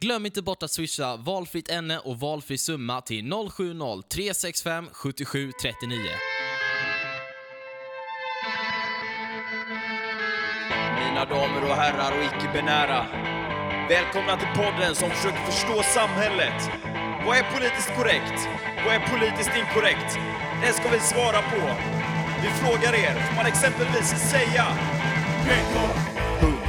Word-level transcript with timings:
Glöm 0.00 0.26
inte 0.26 0.42
bort 0.42 0.62
att 0.62 0.70
swisha 0.70 1.16
valfritt 1.16 1.70
ämne 1.70 1.98
och 1.98 2.20
valfri 2.20 2.58
summa 2.58 3.00
till 3.00 3.24
070-365 3.24 4.88
77 4.92 5.52
39. 5.62 5.98
Mina 10.98 11.24
damer 11.24 11.62
och 11.70 11.76
herrar 11.76 12.18
och 12.18 12.24
icke-binära. 12.24 13.06
Välkomna 13.88 14.36
till 14.36 14.62
podden 14.62 14.94
som 14.94 15.10
försöker 15.10 15.44
förstå 15.50 15.82
samhället. 15.82 16.70
Vad 17.26 17.36
är 17.36 17.52
politiskt 17.54 17.94
korrekt? 17.96 18.48
Vad 18.84 18.94
är 18.94 19.00
politiskt 19.18 19.56
inkorrekt? 19.56 20.18
Det 20.62 20.72
ska 20.72 20.88
vi 20.90 21.00
svara 21.00 21.42
på. 21.52 21.62
Vi 22.42 22.48
frågar 22.48 22.94
er, 22.94 23.14
får 23.28 23.36
man 23.36 23.46
exempelvis 23.46 24.08
säga 24.30 24.66
PK, 25.44 25.74
pung, 26.40 26.60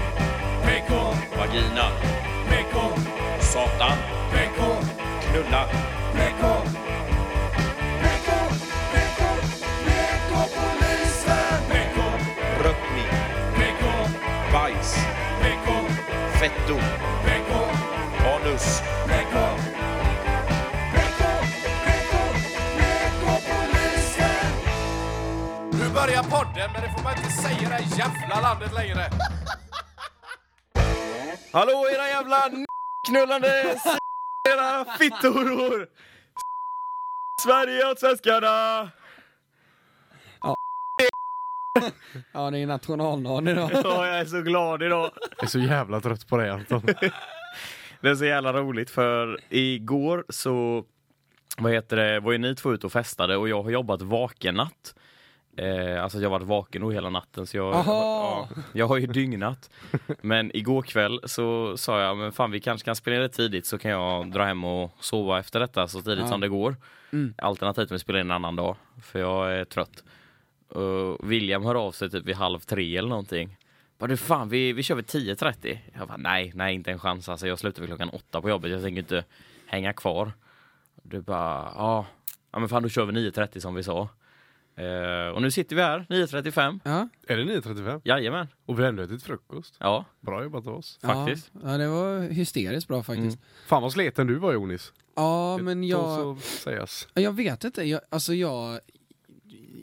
PK, 0.65 0.93
vagina, 1.37 2.18
PK, 2.49 2.75
satan, 3.39 3.97
PK, 4.31 4.59
knulla, 5.21 5.63
PK, 6.13 6.41
PK, 8.01 8.27
PK, 8.91 9.21
PK-polisen, 9.85 11.59
PK, 11.69 11.97
rökning, 12.63 13.11
PK, 13.57 13.83
bajs, 14.53 14.95
PK, 15.41 15.67
fetto, 16.39 16.77
PK, 17.25 17.51
anus, 18.35 18.81
PK, 19.07 19.35
PK, 20.93 21.21
PK, 21.85 22.11
PK-polisen. 22.77 24.53
Nu 25.71 25.89
börjar 25.93 26.23
podden, 26.23 26.69
men 26.73 26.81
det 26.81 26.89
får 26.97 27.03
man 27.03 27.13
inte 27.17 27.31
säga 27.31 27.57
i 27.61 27.65
det 27.65 27.69
här 27.73 27.97
jävla 27.97 28.41
landet 28.41 28.73
längre. 28.73 29.09
Hallå 31.51 31.87
era 31.93 32.07
jävla 32.07 32.49
knullande 33.07 33.77
era 34.49 34.85
fittoror! 34.85 35.87
Sverige 37.41 37.91
åt 37.91 37.99
svenskarna! 37.99 38.89
Ja, 42.31 42.51
det 42.51 42.57
är 42.59 42.67
nationaldagen 42.67 43.47
idag. 43.47 43.71
Ja, 43.83 44.07
jag 44.07 44.19
är 44.19 44.25
så 44.25 44.41
glad 44.41 44.83
idag. 44.83 45.11
Jag 45.37 45.43
är 45.43 45.47
så 45.47 45.59
jävla 45.59 46.01
trött 46.01 46.27
på 46.27 46.37
dig 46.37 46.49
Anton. 46.49 46.81
Det 48.01 48.09
är 48.09 48.15
så 48.15 48.25
jävla 48.25 48.53
roligt 48.53 48.89
för 48.89 49.39
igår 49.49 50.25
så 50.29 50.85
vad 51.57 51.71
heter 51.71 51.95
det, 51.97 52.19
var 52.19 52.31
ju 52.31 52.37
ni 52.37 52.55
två 52.55 52.73
ute 52.73 52.85
och 52.85 52.91
festade 52.91 53.37
och 53.37 53.49
jag 53.49 53.63
har 53.63 53.69
jobbat 53.69 54.01
vakennatt. 54.01 54.95
Eh, 55.57 56.03
alltså 56.03 56.17
jag 56.19 56.29
har 56.29 56.39
varit 56.39 56.47
vaken 56.47 56.91
hela 56.91 57.09
natten 57.09 57.47
så 57.47 57.57
jag, 57.57 57.73
ja, 57.75 58.49
jag 58.73 58.87
har 58.87 58.97
ju 58.97 59.07
dygnat. 59.07 59.69
Men 60.21 60.55
igår 60.57 60.81
kväll 60.81 61.19
så 61.23 61.77
sa 61.77 62.01
jag, 62.01 62.17
men 62.17 62.31
fan 62.31 62.51
vi 62.51 62.59
kanske 62.59 62.85
kan 62.85 62.95
spela 62.95 63.19
det 63.19 63.29
tidigt 63.29 63.65
så 63.65 63.77
kan 63.77 63.91
jag 63.91 64.31
dra 64.31 64.43
hem 64.45 64.63
och 64.63 64.91
sova 64.99 65.39
efter 65.39 65.59
detta 65.59 65.87
så 65.87 66.01
tidigt 66.01 66.19
Ja. 66.19 66.27
som 66.27 66.39
det 66.41 66.47
går. 66.47 66.75
Mm. 67.11 67.33
Alternativt 67.37 67.91
vi 67.91 67.99
spelar 67.99 68.19
in 68.19 68.25
en 68.25 68.31
annan 68.31 68.55
dag, 68.55 68.75
för 69.01 69.19
jag 69.19 69.53
är 69.53 69.65
trött. 69.65 70.03
Och 70.69 71.31
William 71.31 71.63
hör 71.65 71.75
av 71.75 71.91
sig 71.91 72.09
typ 72.09 72.25
vid 72.25 72.35
halv 72.35 72.59
tre 72.59 72.97
eller 72.97 73.09
någonting. 73.09 73.57
Bara 73.97 74.07
du 74.07 74.17
fan, 74.17 74.49
vi, 74.49 74.73
vi 74.73 74.83
kör 74.83 74.95
vid 74.95 75.05
10.30. 75.05 75.77
Jag 75.97 76.07
bara 76.07 76.17
nej, 76.17 76.51
nej 76.55 76.75
inte 76.75 76.91
en 76.91 76.99
chans. 76.99 77.29
Alltså 77.29 77.47
jag 77.47 77.59
slutar 77.59 77.81
vid 77.81 77.89
klockan 77.89 78.09
åtta 78.09 78.41
på 78.41 78.49
jobbet. 78.49 78.71
Jag 78.71 78.81
tänker 78.83 78.99
inte 79.01 79.23
hänga 79.65 79.93
kvar. 79.93 80.31
Du 81.03 81.21
bara, 81.21 81.71
ja, 81.75 82.05
ja 82.51 82.59
men 82.59 82.69
fan 82.69 82.83
då 82.83 82.89
kör 82.89 83.05
vi 83.05 83.29
9.30 83.31 83.59
som 83.59 83.75
vi 83.75 83.83
sa. 83.83 84.07
Eh, 84.79 85.27
och 85.35 85.41
nu 85.41 85.51
sitter 85.51 85.75
vi 85.75 85.81
här, 85.81 86.05
9.35. 86.09 86.79
Ja, 86.83 87.09
är 87.27 87.37
det 87.37 87.43
9.35? 87.43 88.01
Jajamän. 88.03 88.47
Och 88.65 88.79
vi 88.79 88.83
har 88.83 88.89
ändå 88.89 89.03
ätit 89.03 89.23
frukost. 89.23 89.75
Ja, 89.79 90.05
Bra 90.21 90.43
jobbat 90.43 90.67
av 90.67 90.73
oss. 90.75 90.99
faktiskt. 91.01 91.51
Ja, 91.53 91.71
ja, 91.71 91.77
det 91.77 91.87
var 91.87 92.19
hysteriskt 92.21 92.87
bra 92.87 93.03
faktiskt. 93.03 93.39
Fan 93.67 93.81
vad 93.81 93.91
sleten 93.93 94.27
du 94.27 94.35
var 94.35 94.53
Jonis. 94.53 94.93
Ja, 95.15 95.57
men 95.57 95.81
Det 95.81 95.87
jag... 95.87 96.17
tål 96.17 96.35
så 96.41 96.41
sägas. 96.41 97.07
Jag 97.13 97.31
vet 97.31 97.63
inte, 97.63 97.83
jag, 97.83 98.01
alltså 98.09 98.33
jag, 98.33 98.79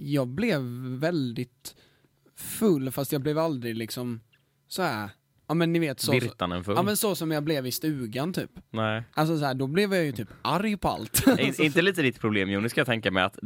jag 0.01 0.29
blev 0.29 0.61
väldigt 1.01 1.75
full 2.37 2.91
fast 2.91 3.13
jag 3.13 3.21
blev 3.23 3.39
aldrig 3.39 3.77
liksom 3.77 4.21
så 4.69 4.83
här. 4.83 5.11
Ja 5.49 5.55
men 5.55 5.73
ni 5.73 5.79
vet 5.79 6.01
så, 6.01 6.13
Virtanen 6.13 6.65
full. 6.65 6.75
ja 6.77 6.83
men 6.83 6.97
så 6.97 7.15
som 7.15 7.31
jag 7.31 7.43
blev 7.45 7.67
i 7.67 7.73
stugan 7.73 8.33
typ. 8.33 8.51
Nej. 8.71 9.03
Alltså 9.15 9.39
så 9.39 9.45
här, 9.45 9.55
då 9.55 9.67
blev 9.67 9.95
jag 9.95 10.05
ju 10.05 10.13
typ 10.13 10.29
arg 10.43 10.77
på 10.77 10.89
allt. 10.89 11.27
Är 11.39 11.61
inte 11.61 11.83
lite 11.83 12.03
ditt 12.03 12.21
problem 12.21 12.51
Jonas 12.51 12.71
ska 12.73 12.81
jag 12.81 12.87
tänka 12.87 13.11
mig 13.11 13.23
att 13.23 13.39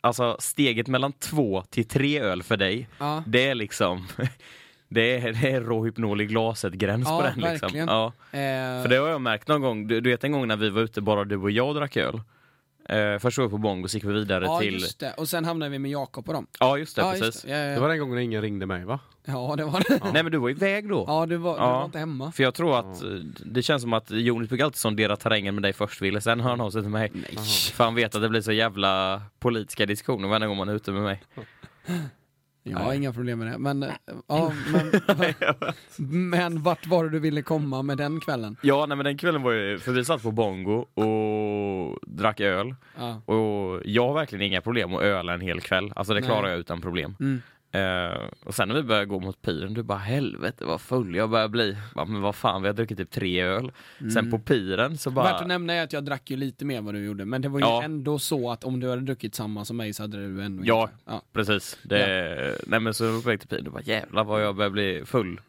alltså 0.00 0.36
steget 0.40 0.86
mellan 0.88 1.12
två 1.12 1.62
till 1.70 1.88
tre 1.88 2.20
öl 2.20 2.42
för 2.42 2.56
dig, 2.56 2.88
ja. 2.98 3.22
det 3.26 3.46
är 3.48 3.54
liksom 3.54 4.06
det 4.88 5.16
är, 5.16 5.32
det 5.32 5.50
är 5.50 5.60
råhypnol 5.60 6.20
i 6.20 6.26
glaset 6.26 6.72
gräns 6.72 7.08
Ja, 7.08 7.16
på 7.18 7.22
den 7.22 7.34
liksom. 7.34 7.66
verkligen. 7.66 7.88
Ja. 7.88 8.06
Eh, 8.30 8.82
För 8.82 8.88
det 8.88 8.96
har 8.96 9.08
jag 9.08 9.20
märkt 9.20 9.48
någon 9.48 9.60
gång, 9.60 9.86
du, 9.86 10.00
du 10.00 10.10
vet 10.10 10.24
en 10.24 10.32
gång 10.32 10.48
när 10.48 10.56
vi 10.56 10.70
var 10.70 10.82
ute 10.82 11.00
bara 11.00 11.24
du 11.24 11.36
och 11.36 11.50
jag 11.50 11.74
drack 11.74 11.96
öl. 11.96 12.20
Eh, 12.88 13.18
först 13.18 13.38
var 13.38 13.44
vi 13.44 13.50
på 13.50 13.58
Bongo 13.58 13.88
så 13.88 13.96
gick 13.96 14.04
vi 14.04 14.12
vidare 14.12 14.44
ja 14.44 14.60
till... 14.60 14.72
just 14.74 14.98
det, 14.98 15.12
och 15.12 15.28
sen 15.28 15.44
hamnade 15.44 15.70
vi 15.70 15.78
med 15.78 15.90
Jakob 15.90 16.28
och 16.28 16.34
dem. 16.34 16.46
Ja 16.60 16.78
just 16.78 16.96
det, 16.96 17.02
ja, 17.02 17.10
precis. 17.10 17.26
just 17.26 17.42
det. 17.42 17.50
Ja, 17.50 17.56
ja, 17.56 17.64
Det 17.66 17.72
ja. 17.74 17.80
var 17.80 17.88
den 17.88 17.98
gången 17.98 18.18
ingen 18.18 18.42
ringde 18.42 18.66
mig 18.66 18.84
va? 18.84 18.98
ja 19.24 19.54
det 19.56 19.64
var 19.64 19.82
det. 19.88 20.00
Nej 20.12 20.22
men 20.22 20.32
du 20.32 20.38
var 20.38 20.50
iväg 20.50 20.88
då. 20.88 21.04
Ja, 21.08 21.26
du 21.26 21.36
var, 21.36 21.54
du 21.54 21.60
Ja. 21.62 21.72
var 21.78 21.84
inte 21.84 21.98
hemma. 21.98 22.32
För 22.32 22.42
jag 22.42 22.54
tror 22.54 22.78
att 22.78 23.02
eh, 23.02 23.08
det 23.44 23.62
känns 23.62 23.82
som 23.82 23.92
att 23.92 24.10
Jonas 24.10 24.48
brukar 24.48 24.64
alltid 24.64 24.78
sondera 24.78 25.16
terrängen 25.16 25.54
med 25.54 25.62
dig 25.62 25.72
först 25.72 26.02
Wille, 26.02 26.20
sen 26.20 26.40
hör 26.40 26.50
han 26.50 26.60
av 26.60 26.70
sig 26.70 26.82
till 26.82 26.90
mig. 26.90 27.10
Nej. 27.14 27.44
För 27.74 27.84
han 27.84 27.94
vet 27.94 28.14
att 28.14 28.22
det 28.22 28.28
blir 28.28 28.40
så 28.40 28.52
jävla 28.52 29.22
politiska 29.38 29.86
diskussioner 29.86 30.28
varje 30.28 30.46
gång 30.46 30.56
man 30.56 30.68
är 30.68 30.74
ute 30.74 30.92
med 30.92 31.02
mig. 31.02 31.22
Jag 32.66 32.78
har 32.78 32.94
inga 32.94 33.12
problem 33.12 33.38
med 33.38 33.52
det, 33.52 33.58
men 33.58 33.86
ja, 34.28 34.52
men, 34.72 35.34
men 36.30 36.62
vart 36.62 36.86
var 36.86 37.04
det 37.04 37.10
du 37.10 37.18
ville 37.18 37.42
komma 37.42 37.82
med 37.82 37.98
den 37.98 38.20
kvällen? 38.20 38.56
Ja, 38.62 38.86
nej 38.86 38.96
men 38.96 39.04
den 39.04 39.18
kvällen 39.18 39.42
var 39.42 39.52
ju, 39.52 39.78
för 39.78 39.92
vi 39.92 40.04
satt 40.04 40.22
på 40.22 40.30
Bongo 40.30 40.72
och 40.74 41.98
drack 42.06 42.40
öl. 42.40 42.74
Ja. 42.98 43.34
Och 43.34 43.82
jag 43.84 44.08
har 44.08 44.14
verkligen 44.14 44.46
inga 44.46 44.60
problem 44.60 44.94
att 44.94 45.02
öla 45.02 45.34
en 45.34 45.40
hel 45.40 45.60
kväll. 45.60 45.92
Alltså 45.96 46.14
det 46.14 46.20
Nej. 46.20 46.28
klarar 46.28 46.48
jag 46.48 46.58
utan 46.58 46.80
problem. 46.80 47.16
Mm. 47.20 47.42
Eh, 47.74 48.20
och 48.44 48.54
sen 48.54 48.68
när 48.68 48.74
vi 48.74 48.82
började 48.82 49.06
gå 49.06 49.20
mot 49.20 49.42
piren, 49.42 49.74
du 49.74 49.82
bara 49.82 49.98
helvete 49.98 50.64
vad 50.64 50.80
full 50.80 51.14
jag 51.14 51.30
börjar 51.30 51.48
bli. 51.48 51.76
Bara, 51.94 52.04
men 52.04 52.20
vad 52.22 52.34
fan, 52.34 52.62
vi 52.62 52.68
har 52.68 52.74
druckit 52.74 52.98
typ 52.98 53.10
tre 53.10 53.40
öl. 53.42 53.72
Sen 54.14 54.30
på 54.30 54.38
piren 54.38 54.98
så 54.98 55.10
bara... 55.10 55.24
Mm. 55.24 55.32
Värt 55.34 55.42
att 55.42 55.48
nämna 55.48 55.72
är 55.72 55.82
att 55.84 55.92
jag 55.92 56.04
drack 56.04 56.30
ju 56.30 56.36
lite 56.36 56.64
mer 56.64 56.78
än 56.78 56.84
vad 56.84 56.94
du 56.94 57.04
gjorde, 57.04 57.24
men 57.24 57.42
det 57.42 57.48
var 57.48 57.58
ju 57.60 57.64
Ja. 57.66 57.82
ändå 57.82 58.18
så 58.18 58.50
att 58.50 58.64
om 58.64 58.80
du 58.80 58.90
hade 58.90 59.02
druckit 59.02 59.34
samma 59.34 59.64
som 59.64 59.76
mig 59.76 59.92
så 59.92 60.02
hade 60.02 60.16
du 60.16 60.42
ändå 60.42 60.62
Ja. 60.66 60.82
inte. 60.82 60.94
Ja. 61.04 61.22
Precis. 61.32 61.78
Det, 61.82 62.58
Nej 62.66 62.80
men 62.80 62.94
så 62.94 63.20
på 63.22 63.28
väg 63.28 63.40
till 63.40 63.48
piren, 63.48 63.64
du 63.64 63.70
bara 63.70 63.82
jävlar 63.82 64.24
vad 64.24 64.42
jag 64.44 64.56
börjar 64.56 64.70
bli 64.70 65.02
full. 65.06 65.40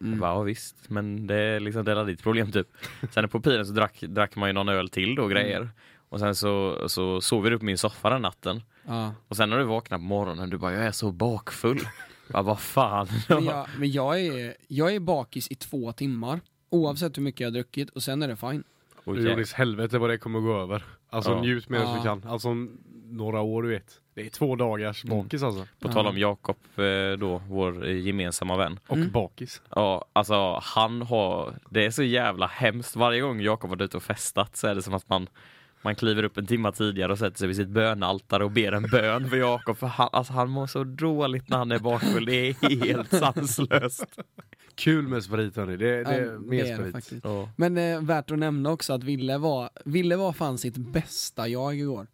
Mm. 0.00 0.10
Jag 0.12 0.20
bara, 0.20 0.30
ja, 0.30 0.42
visst, 0.42 0.76
men 0.88 1.26
det 1.26 1.34
är 1.36 1.60
liksom 1.60 1.84
det 1.84 1.92
är 1.92 2.04
ditt 2.04 2.22
problem 2.22 2.52
typ. 2.52 2.68
Sen 3.10 3.28
på 3.28 3.40
piren 3.40 3.66
så 3.66 3.72
drack, 3.72 4.00
drack 4.00 4.36
man 4.36 4.48
ju 4.48 4.52
någon 4.52 4.68
öl 4.68 4.88
till 4.88 5.14
då 5.14 5.22
och 5.22 5.30
grejer. 5.30 5.56
Mm. 5.56 5.68
Och 6.12 6.20
sen 6.20 6.34
så, 6.34 6.84
så 6.88 7.20
sov 7.20 7.42
vi 7.42 7.50
upp 7.54 7.60
på 7.60 7.64
min 7.64 7.78
soffa 7.78 8.10
den 8.10 8.22
natten. 8.22 8.62
Ja. 8.86 9.14
Och 9.28 9.36
sen 9.36 9.50
när 9.50 9.58
du 9.58 9.64
vaknar 9.64 9.98
på 9.98 10.04
morgonen, 10.04 10.50
du 10.50 10.58
bara 10.58 10.72
jag 10.72 10.84
är 10.84 10.92
så 10.92 11.12
bakfull. 11.12 11.80
Bara, 12.28 12.42
vad 12.42 12.60
fan. 12.60 13.08
Men, 13.28 13.44
jag, 13.44 13.66
men 13.78 13.90
jag, 13.90 14.20
är, 14.20 14.54
jag 14.68 14.94
är 14.94 15.00
bakis 15.00 15.50
i 15.50 15.54
två 15.54 15.92
timmar, 15.92 16.40
oavsett 16.70 17.16
hur 17.18 17.22
mycket 17.22 17.40
jag 17.40 17.46
har 17.46 17.52
druckit, 17.52 17.90
och 17.90 18.02
sen 18.02 18.22
är 18.22 18.28
det 18.28 18.36
fine. 18.36 18.64
Okej. 19.04 19.22
Jonis, 19.30 19.52
helvete 19.52 19.98
vad 19.98 20.10
det 20.10 20.18
kommer 20.18 20.40
gå 20.40 20.60
över. 20.60 20.84
Alltså 21.10 21.30
Ja. 21.30 21.40
njut 21.40 21.68
medan 21.68 21.86
Ja. 21.88 21.94
vi 21.94 22.00
kan. 22.02 22.24
Alltså 22.28 22.48
några 23.04 23.40
år 23.40 23.62
du 23.62 23.68
vet. 23.68 24.00
Det 24.14 24.26
är 24.26 24.30
två 24.30 24.56
dagars 24.56 25.04
bakis 25.04 25.42
alltså. 25.42 25.66
På 25.80 25.88
tal 25.88 26.06
om 26.06 26.18
Jakob 26.18 26.56
eh, 26.76 27.18
då, 27.18 27.42
vår 27.48 27.86
eh, 27.88 27.96
gemensamma 27.96 28.56
vän. 28.56 28.78
Och 28.86 28.96
Mm. 28.96 29.10
bakis. 29.10 29.62
Ja, 29.74 30.04
alltså 30.12 30.58
han 30.62 31.02
har, 31.02 31.54
det 31.70 31.84
är 31.84 31.90
så 31.90 32.02
jävla 32.02 32.46
hemskt. 32.46 32.96
Varje 32.96 33.20
gång 33.20 33.40
Jakob 33.40 33.70
varit 33.70 33.80
ute 33.82 33.96
och 33.96 34.02
festat 34.02 34.56
så 34.56 34.66
är 34.66 34.74
det 34.74 34.82
som 34.82 34.94
att 34.94 35.08
man 35.08 35.26
man 35.84 35.94
kliver 35.94 36.22
upp 36.22 36.38
en 36.38 36.46
timma 36.46 36.72
tidigare 36.72 37.12
och 37.12 37.18
sätter 37.18 37.38
sig 37.38 37.48
vid 37.48 37.56
sitt 37.56 37.68
bönaltare 37.68 38.44
och 38.44 38.50
ber 38.50 38.72
en 38.72 38.82
bön 38.82 39.30
för 39.30 39.36
Jakob. 39.36 39.76
För 39.78 39.86
han, 39.86 40.08
alltså, 40.12 40.32
han 40.32 40.50
mår 40.50 40.66
så 40.66 40.84
dåligt 40.84 41.48
när 41.48 41.56
han 41.58 41.72
är 41.72 41.78
bakfull. 41.78 42.24
Det 42.24 42.32
är 42.48 42.84
helt 42.86 43.10
sanslöst. 43.18 44.06
Kul 44.74 45.08
med 45.08 45.24
sprit 45.24 45.56
hörni. 45.56 45.76
Det, 45.76 45.86
det 45.86 46.00
Ja, 46.02 46.10
är 46.10 46.38
mer 46.38 46.64
det 46.64 46.70
är 46.70 46.76
det 46.76 46.82
sprit. 46.82 46.92
faktiskt. 46.92 47.24
Ja. 47.24 47.48
Men 47.56 47.78
eh, 47.78 48.00
värt 48.02 48.30
att 48.30 48.38
nämna 48.38 48.70
också 48.70 48.92
att 48.92 49.04
Ville 49.04 49.38
var, 49.38 49.70
Ville 49.84 50.16
var 50.16 50.32
fan 50.32 50.58
sitt 50.58 50.76
bästa 50.76 51.48
jag 51.48 51.74
igår. 51.78 52.06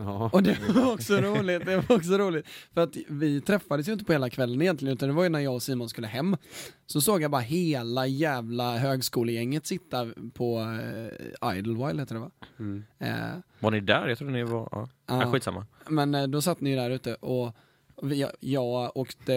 Ja. 0.00 0.30
Och 0.32 0.42
det 0.42 0.58
var 0.68 0.92
också 0.92 1.14
roligt, 1.20 1.66
det 1.66 1.76
var 1.76 1.96
också 1.96 2.18
roligt. 2.18 2.46
För 2.74 2.80
att 2.80 2.96
vi 3.08 3.40
träffades 3.40 3.88
ju 3.88 3.92
inte 3.92 4.04
på 4.04 4.12
hela 4.12 4.30
kvällen 4.30 4.62
egentligen, 4.62 4.94
utan 4.94 5.08
det 5.08 5.14
var 5.14 5.22
ju 5.22 5.28
när 5.28 5.38
jag 5.40 5.54
och 5.54 5.62
Simon 5.62 5.88
skulle 5.88 6.06
hem. 6.06 6.36
Så 6.86 7.00
såg 7.00 7.22
jag 7.22 7.30
bara 7.30 7.40
hela 7.42 8.06
jävla 8.06 8.78
högskolegänget 8.78 9.66
sitta 9.66 10.06
på 10.34 10.60
eh, 11.42 11.58
Idlewild 11.58 12.00
heter 12.00 12.14
det 12.14 12.20
va? 12.20 12.30
Mm. 12.58 12.84
Eh, 12.98 13.14
Var 13.60 13.70
ni 13.70 13.80
där? 13.80 14.08
Jag 14.08 14.18
trodde 14.18 14.32
ni 14.32 14.42
var... 14.42 14.68
Ja, 14.72 14.88
Ja. 15.06 15.20
ja. 15.22 15.32
skitsamma. 15.32 15.66
Men 15.88 16.14
eh, 16.14 16.26
då 16.26 16.42
satt 16.42 16.60
ni 16.60 16.70
ju 16.70 16.76
där 16.76 16.90
ute 16.90 17.14
och 17.14 17.54
jag, 18.02 18.30
jag 18.40 18.96
åkte, 18.96 19.32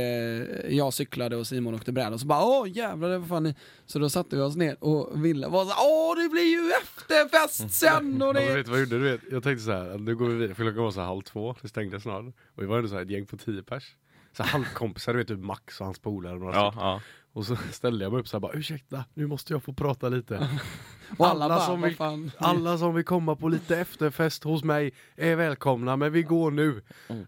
jag 0.69 0.93
cyklade 0.93 1.35
och 1.37 1.47
Simon 1.47 1.73
åkte 1.75 1.91
bräda 1.91 2.09
och 2.13 2.19
så 2.19 2.25
bara 2.27 2.43
åh 2.45 2.69
jävlar 2.69 3.09
det 3.09 3.17
var 3.17 3.27
fan 3.27 3.43
ni. 3.43 3.55
Så 3.85 3.99
då 3.99 4.09
satte 4.09 4.35
vi 4.35 4.41
oss 4.41 4.55
ner 4.55 4.83
och 4.83 5.25
Ville 5.25 5.47
var 5.47 5.65
så 5.65 5.71
åh 5.71 6.23
det 6.23 6.29
blir 6.29 6.43
ju 6.51 6.71
efterfest 6.83 7.71
sen 7.79 8.21
och 8.21 8.27
Alltså 8.27 8.47
det. 8.47 8.55
vet 8.55 8.65
du 8.65 8.71
vad 8.71 8.79
jag 8.79 8.85
gjorde? 8.87 8.97
Du 9.05 9.11
vet, 9.11 9.21
jag 9.31 9.43
tänkte 9.43 9.63
så 9.65 9.71
här, 9.71 9.89
att 9.89 10.01
nu 10.01 10.15
går 10.15 10.25
vi 10.27 10.35
vidare, 10.35 10.55
för 10.55 10.63
klockan 10.63 10.83
var 10.83 10.91
så 10.91 10.99
här 10.99 11.07
halv 11.07 11.21
två, 11.21 11.55
det 11.61 11.67
stängde 11.67 11.99
snart. 11.99 12.25
Och 12.55 12.61
vi 12.63 12.65
var 12.65 12.77
ändå 12.77 12.89
så 12.89 12.95
här 12.95 13.01
ett 13.01 13.09
gäng 13.09 13.25
på 13.25 13.37
tio 13.37 13.63
pers. 13.63 13.95
Så 14.37 14.43
här 14.43 14.49
halvkompisar, 14.49 15.13
du 15.13 15.19
vet 15.19 15.27
typ 15.27 15.39
Max 15.39 15.79
och 15.79 15.85
hans 15.85 15.99
polare 15.99 16.33
och 16.33 16.39
några 16.39 16.55
Ja, 16.55 16.71
stycken. 16.71 16.87
ja. 16.87 17.01
Och 17.33 17.45
så 17.45 17.55
ställde 17.71 18.03
jag 18.05 18.11
mig 18.11 18.21
upp 18.21 18.27
så 18.27 18.35
här 18.37 18.39
bara 18.41 18.53
ursäkta, 18.53 19.05
nu 19.13 19.27
måste 19.27 19.53
jag 19.53 19.63
få 19.63 19.73
prata 19.73 20.09
lite. 20.09 20.35
Och 21.17 21.27
alla, 21.27 21.45
Alla 21.45 21.55
bara, 21.55 21.65
som 21.65 21.81
vill- 21.81 21.95
fan. 21.95 22.31
Alla 22.37 22.77
som 22.77 22.95
vill 22.95 23.05
komma 23.05 23.35
på 23.35 23.49
lite 23.49 23.77
efterfest 23.77 24.43
hos 24.43 24.63
mig 24.63 24.93
är 25.15 25.35
välkomna, 25.35 25.95
men 25.97 26.11
vi 26.11 26.23
går 26.23 26.51
nu. 26.51 26.81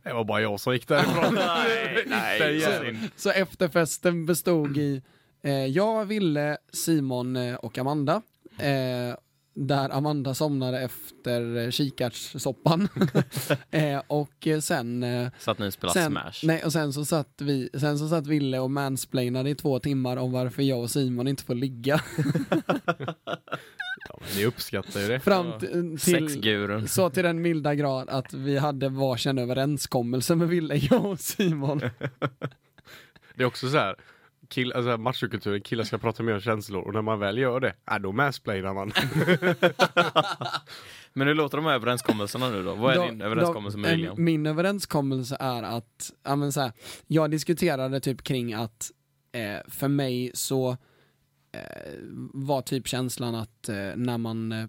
Det 0.03 0.13
var 0.13 0.23
bara 0.23 0.41
jag 0.41 0.59
som 0.59 0.73
gick 0.73 0.87
därifrån. 0.87 1.33
Nej, 1.35 2.03
nej, 2.07 2.61
så. 2.61 2.95
Så 3.15 3.29
efterfesten 3.29 4.25
bestod 4.25 4.77
i 4.77 5.01
eh, 5.41 5.65
jag, 5.65 6.05
Ville, 6.05 6.57
Simon 6.73 7.35
eh, 7.35 7.55
och 7.55 7.77
Amanda. 7.77 8.21
Eh, 8.57 9.15
där 9.55 9.89
Amanda 9.89 10.33
somnade 10.33 10.79
efter 10.79 11.57
eh, 11.57 11.69
kikärtssoppan. 11.69 12.87
eh, 13.71 14.01
och 14.07 14.32
eh, 14.47 14.59
sen, 14.59 15.03
eh, 15.03 15.27
Så 15.39 15.51
att 15.51 15.59
ni 15.59 15.71
spelar 15.71 15.93
sen, 15.93 16.11
Smash. 16.11 16.31
nej, 16.43 16.63
och 16.65 16.73
sen 16.73 16.93
så 16.93 17.05
satt 17.05 17.41
vi, 17.41 17.69
sen 17.79 17.99
så 17.99 18.07
satt 18.09 18.27
Ville 18.27 18.59
och 18.59 18.71
mansplainade 18.71 19.49
i 19.49 19.55
två 19.55 19.79
timmar 19.79 20.17
om 20.17 20.31
varför 20.31 20.63
jag 20.63 20.79
och 20.79 20.91
Simon 20.91 21.27
inte 21.27 21.43
får 21.43 21.55
ligga. 21.55 22.01
Ja, 24.09 24.17
men 24.19 24.37
ni 24.37 24.45
uppskattar 24.45 24.99
ju 25.01 25.07
det. 25.07 25.19
Fram 25.19 25.59
till, 25.59 25.99
Sexgurun. 25.99 26.87
så 26.87 27.09
till 27.09 27.23
den 27.23 27.41
milda 27.41 27.75
grad 27.75 28.09
att 28.09 28.33
vi 28.33 28.57
hade 28.57 28.89
varsin 28.89 29.37
överenskommelse 29.37 30.35
med 30.35 30.47
Ville, 30.47 30.75
jag 30.75 31.05
och 31.05 31.19
Simon. 31.19 31.79
Det 33.35 33.43
är 33.43 33.47
också 33.47 33.69
så 33.69 33.77
här. 33.77 33.95
Kill, 34.49 34.73
alltså 34.73 34.97
machokulturen, 34.97 35.61
killar 35.61 35.83
ska 35.83 35.97
prata 35.97 36.23
mer 36.23 36.33
om 36.33 36.41
känslor 36.41 36.81
och 36.87 36.93
när 36.93 37.01
man 37.01 37.19
väl 37.19 37.37
gör 37.37 37.59
det, 37.59 37.73
äh, 37.91 37.97
då 37.99 38.11
mansplainar 38.11 38.73
man. 38.73 38.91
Men 41.13 41.27
hur 41.27 41.35
låter 41.35 41.57
de 41.57 41.65
här 41.65 41.73
överenskommelserna 41.73 42.49
nu 42.49 42.63
då? 42.63 42.75
Vad 42.75 42.91
är 42.93 42.97
Då- 42.97 43.05
din 43.05 43.21
överenskommelse 43.21 43.77
då- 43.77 43.81
med 43.81 43.91
en- 43.91 43.97
William? 43.97 44.23
Min 44.23 44.45
överenskommelse 44.45 45.37
är 45.39 45.63
att, 45.63 46.11
ja 46.23 46.35
men 46.35 46.51
så 46.51 46.61
här, 46.61 46.71
jag 47.07 47.31
diskuterade 47.31 47.99
typ 47.99 48.23
kring 48.23 48.53
att 48.53 48.91
eh, 49.31 49.57
för 49.71 49.87
mig 49.87 50.31
så 50.33 50.69
eh, 51.51 51.93
var 52.33 52.61
typ 52.61 52.87
känslan 52.87 53.35
att 53.35 53.69
eh, 53.69 53.75
när 53.95 54.17
man 54.17 54.51
eh, 54.51 54.65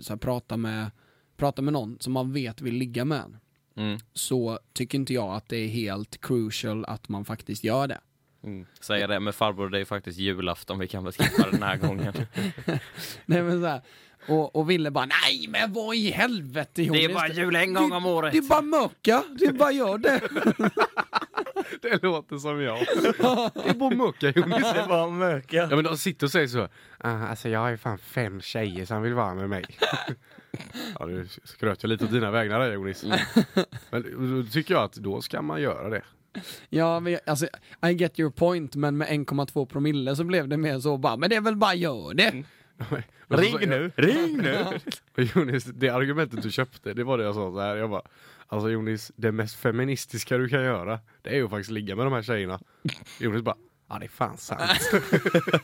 så 0.00 0.12
här, 0.12 0.18
pratar, 0.18 0.56
med, 0.56 0.90
pratar 1.36 1.62
med 1.62 1.72
någon 1.72 1.96
som 2.00 2.12
man 2.12 2.32
vet 2.32 2.60
vill 2.60 2.74
ligga 2.74 3.04
med 3.04 3.38
Mm. 3.76 3.98
så 4.12 4.58
tycker 4.72 4.98
inte 4.98 5.14
jag 5.14 5.34
att 5.34 5.48
det 5.48 5.56
är 5.56 5.68
helt 5.68 6.20
crucial 6.20 6.84
att 6.84 7.08
man 7.08 7.24
faktiskt 7.24 7.64
gör 7.64 7.86
det. 7.86 8.00
Mm. 8.44 8.66
Säger 8.80 9.08
det, 9.08 9.20
men 9.20 9.32
farbror 9.32 9.68
det 9.68 9.80
är 9.80 9.84
faktiskt 9.84 10.18
julafton, 10.18 10.78
vi 10.78 10.88
kan 10.88 11.04
väl 11.04 11.12
skippa 11.12 11.50
den 11.50 11.62
här 11.62 11.76
gången. 11.76 12.12
Nej 13.26 13.42
men 13.42 13.60
så 13.60 13.66
här, 13.66 13.80
och, 14.28 14.56
och 14.56 14.70
ville 14.70 14.90
bara 14.90 15.06
nej 15.06 15.46
men 15.48 15.72
vad 15.72 15.96
i 15.96 16.10
helvete 16.10 16.82
Jonas? 16.82 17.36
jul 17.36 17.56
en 17.56 17.74
gång 17.74 17.92
om 17.92 18.06
året. 18.06 18.32
Det 18.32 18.38
är 18.38 18.42
bara 18.48 18.62
mörka, 18.62 19.22
det 19.38 19.44
är 19.44 19.52
bara 19.52 19.72
gör 19.72 19.98
det. 19.98 20.20
det 21.82 22.02
låter 22.02 22.36
som 22.38 22.60
jag. 22.62 22.78
Det 23.54 23.68
är 23.70 23.74
bara 23.74 23.90
mucka 23.94 24.30
Jonas. 24.36 24.74
Det 24.74 24.84
var 24.88 25.10
möka. 25.10 25.56
Ja 25.56 25.76
men 25.76 25.84
de 25.84 25.98
sitter 25.98 26.26
och 26.26 26.30
säger 26.30 26.46
så. 26.46 26.68
"Ah, 26.98 27.26
alltså 27.26 27.48
jag 27.48 27.60
har 27.60 27.70
ju 27.70 27.76
fan 27.76 27.98
fem 27.98 28.40
tjejer 28.40 28.84
som 28.84 29.02
vill 29.02 29.14
vara 29.14 29.34
med 29.34 29.48
mig. 29.50 29.64
ja 30.98 31.06
nu 31.06 31.28
skröt 31.44 31.82
jag 31.82 31.88
lite 31.88 32.04
åt 32.04 32.12
dina 32.12 32.30
vägnar 32.30 32.60
där 32.60 32.72
Jonis. 32.72 33.04
Men 33.90 34.42
då 34.44 34.50
tycker 34.50 34.74
jag 34.74 34.82
att 34.84 34.92
då 34.94 35.20
ska 35.20 35.42
man 35.42 35.62
göra 35.62 35.88
det. 35.88 36.02
Ja, 36.68 37.00
men, 37.00 37.12
jag- 37.12 37.20
alltså, 37.26 37.46
I 37.86 37.92
get 37.92 38.18
your 38.20 38.30
point, 38.30 38.74
men 38.76 38.96
med 38.96 39.08
1,2 39.08 39.66
promille 39.66 40.16
så 40.16 40.24
blev 40.24 40.48
det 40.48 40.56
mer 40.56 40.80
så 40.80 40.98
bara, 40.98 41.16
men 41.16 41.30
det 41.30 41.36
är 41.36 41.40
väl 41.40 41.56
bara 41.56 41.74
gör 41.74 42.14
det. 42.14 42.30
Så- 42.30 42.42
Ring 43.28 43.56
nu, 43.68 43.92
ring 43.96 44.36
nu! 44.36 44.64
Och 45.16 45.22
Jonis, 45.22 45.64
det 45.64 45.88
argumentet 45.88 46.42
du 46.42 46.50
köpte, 46.50 46.94
det 46.94 47.04
var 47.04 47.18
det 47.18 47.24
jag 47.24 47.34
sa 47.34 47.50
så 47.52 47.60
här. 47.60 47.76
Jag 47.76 47.90
bara, 47.90 48.02
alltså 48.48 48.70
Jonis, 48.70 49.12
det 49.16 49.32
mest 49.32 49.56
feministiska 49.56 50.38
du 50.38 50.48
kan 50.48 50.62
göra, 50.62 51.00
det 51.22 51.30
är 51.30 51.34
ju 51.34 51.48
faktiskt 51.48 51.70
ligga 51.70 51.96
med 51.96 52.06
de 52.06 52.12
här 52.12 52.22
tjejerna. 52.22 52.60
Jonis 53.20 53.42
bara, 53.42 53.56
ja 53.88 53.98
det 53.98 54.06
är 54.06 54.08
fan 54.08 54.36
sant. 54.38 54.60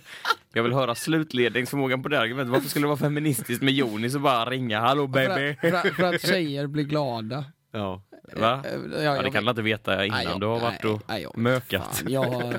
Jag 0.53 0.63
vill 0.63 0.73
höra 0.73 0.95
slutledningsförmågan 0.95 2.03
på 2.03 2.09
det 2.09 2.21
argumentet. 2.21 2.53
Varför 2.53 2.69
skulle 2.69 2.83
det 2.85 2.89
vara 2.89 2.99
feministiskt 2.99 3.63
med 3.63 3.75
Jonis 3.75 4.15
och 4.15 4.21
bara 4.21 4.51
ringa 4.51 4.81
hallå 4.81 5.07
För 5.09 5.13
baby? 5.29 5.57
för, 5.61 5.73
att, 5.73 5.95
för 5.95 6.15
att 6.15 6.21
tjejer 6.27 6.67
blir 6.67 6.85
glada. 6.85 7.45
ja. 7.73 8.03
Va? 8.37 8.63
Eh, 8.67 8.81
Ja, 9.05 9.15
jag 9.15 9.25
det 9.25 9.31
kan 9.31 9.45
du 9.45 9.51
inte 9.51 9.63
veta 9.63 10.05
innan 10.07 10.17
nej, 10.19 10.27
jag- 10.31 10.41
du 10.41 10.47
har 10.47 10.61
varit 10.61 10.83
nej, 10.85 10.93
och 10.93 11.03
nej, 11.09 11.23
jag- 11.23 11.37
mökat. 11.39 11.97
Fan, 11.97 12.13
jag 12.13 12.55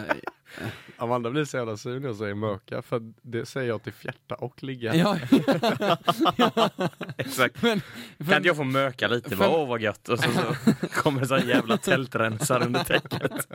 Amanda 1.02 1.30
blir 1.30 1.46
så 1.46 1.58
jävla 1.58 1.78
sur 1.78 2.00
när 2.00 2.08
jag 2.08 2.16
säger 2.16 2.34
möka, 2.36 2.82
för 2.82 3.02
det 3.22 3.46
säger 3.46 3.68
jag 3.68 3.84
till 3.84 3.94
fjärta 3.94 4.36
och 4.36 4.64
ligga. 4.64 4.96
ja, 4.96 5.18
Exakt. 7.18 7.62
men, 7.62 7.82
Kan 8.28 8.36
inte 8.38 8.48
jag 8.48 8.56
få 8.56 8.64
möka 8.64 9.08
lite? 9.08 9.36
för- 9.38 9.48
Åh 9.56 9.68
vad 9.68 9.82
gött. 9.82 10.10
Och 10.10 10.20
så, 10.20 10.30
så 10.32 10.56
kommer 10.88 11.22
det 11.22 11.28
så 11.28 11.36
här 11.38 11.46
jävla 11.48 11.78
tältrensare 11.78 12.66
under 12.66 12.84
täcket. 12.84 13.48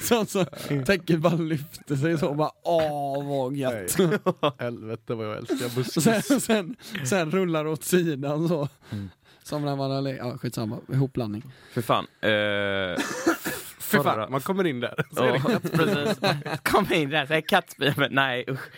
så, 0.00 0.24
så 0.26 0.44
täcket 0.86 1.20
bara 1.20 1.34
lyfter 1.36 1.96
sig 1.96 2.18
så 2.18 2.34
bara, 2.34 2.50
åh 2.62 3.28
vad 3.28 3.56
gött. 3.56 3.96
Helvete 4.58 5.14
vad 5.14 5.26
jag 5.26 5.36
älskar 5.36 5.66
Och 5.66 5.72
buskis. 5.72 6.04
sen, 6.04 6.40
sen, 6.40 6.76
sen 7.04 7.30
rullar 7.30 7.66
åt 7.66 7.84
sidan 7.84 8.48
så. 8.48 8.68
Mm. 8.90 9.08
Som 9.42 9.64
när 9.64 9.76
man 9.76 9.90
har, 9.90 10.08
ja 10.08 10.38
skitsamma, 10.38 10.78
ihopblandning. 10.92 11.42
För 11.72 11.82
fan. 11.82 12.06
Eh, 12.20 13.04
För 13.88 13.98
förra- 13.98 14.14
fan, 14.14 14.30
man 14.30 14.40
kommer 14.40 14.66
in 14.66 14.80
där. 14.80 14.94
Så 15.12 15.22
är 15.24 15.32
det 15.32 15.40
Ja, 15.48 15.58
precis. 15.72 16.18
Kom 16.62 16.92
in 16.92 17.10
där, 17.10 17.26
säg 17.26 17.42
kattspya. 17.42 17.94
Men 17.96 18.12
nej 18.14 18.44
usch. 18.48 18.70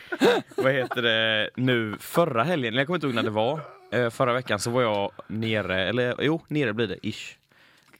Vad 0.56 0.72
heter 0.72 1.02
det 1.02 1.50
nu 1.56 1.96
förra 2.00 2.42
helgen, 2.44 2.74
jag 2.74 2.86
kommer 2.86 2.96
inte 2.96 3.06
ihåg 3.06 3.14
när 3.14 3.22
det 3.22 3.30
var. 3.30 3.60
Eh, 3.92 4.10
förra 4.10 4.32
veckan 4.32 4.58
så 4.58 4.70
var 4.70 4.82
jag 4.82 5.12
nere, 5.26 5.88
eller 5.88 6.14
jo, 6.18 6.40
nere 6.48 6.72
blir 6.72 6.86
det, 6.86 7.06
ish. 7.06 7.36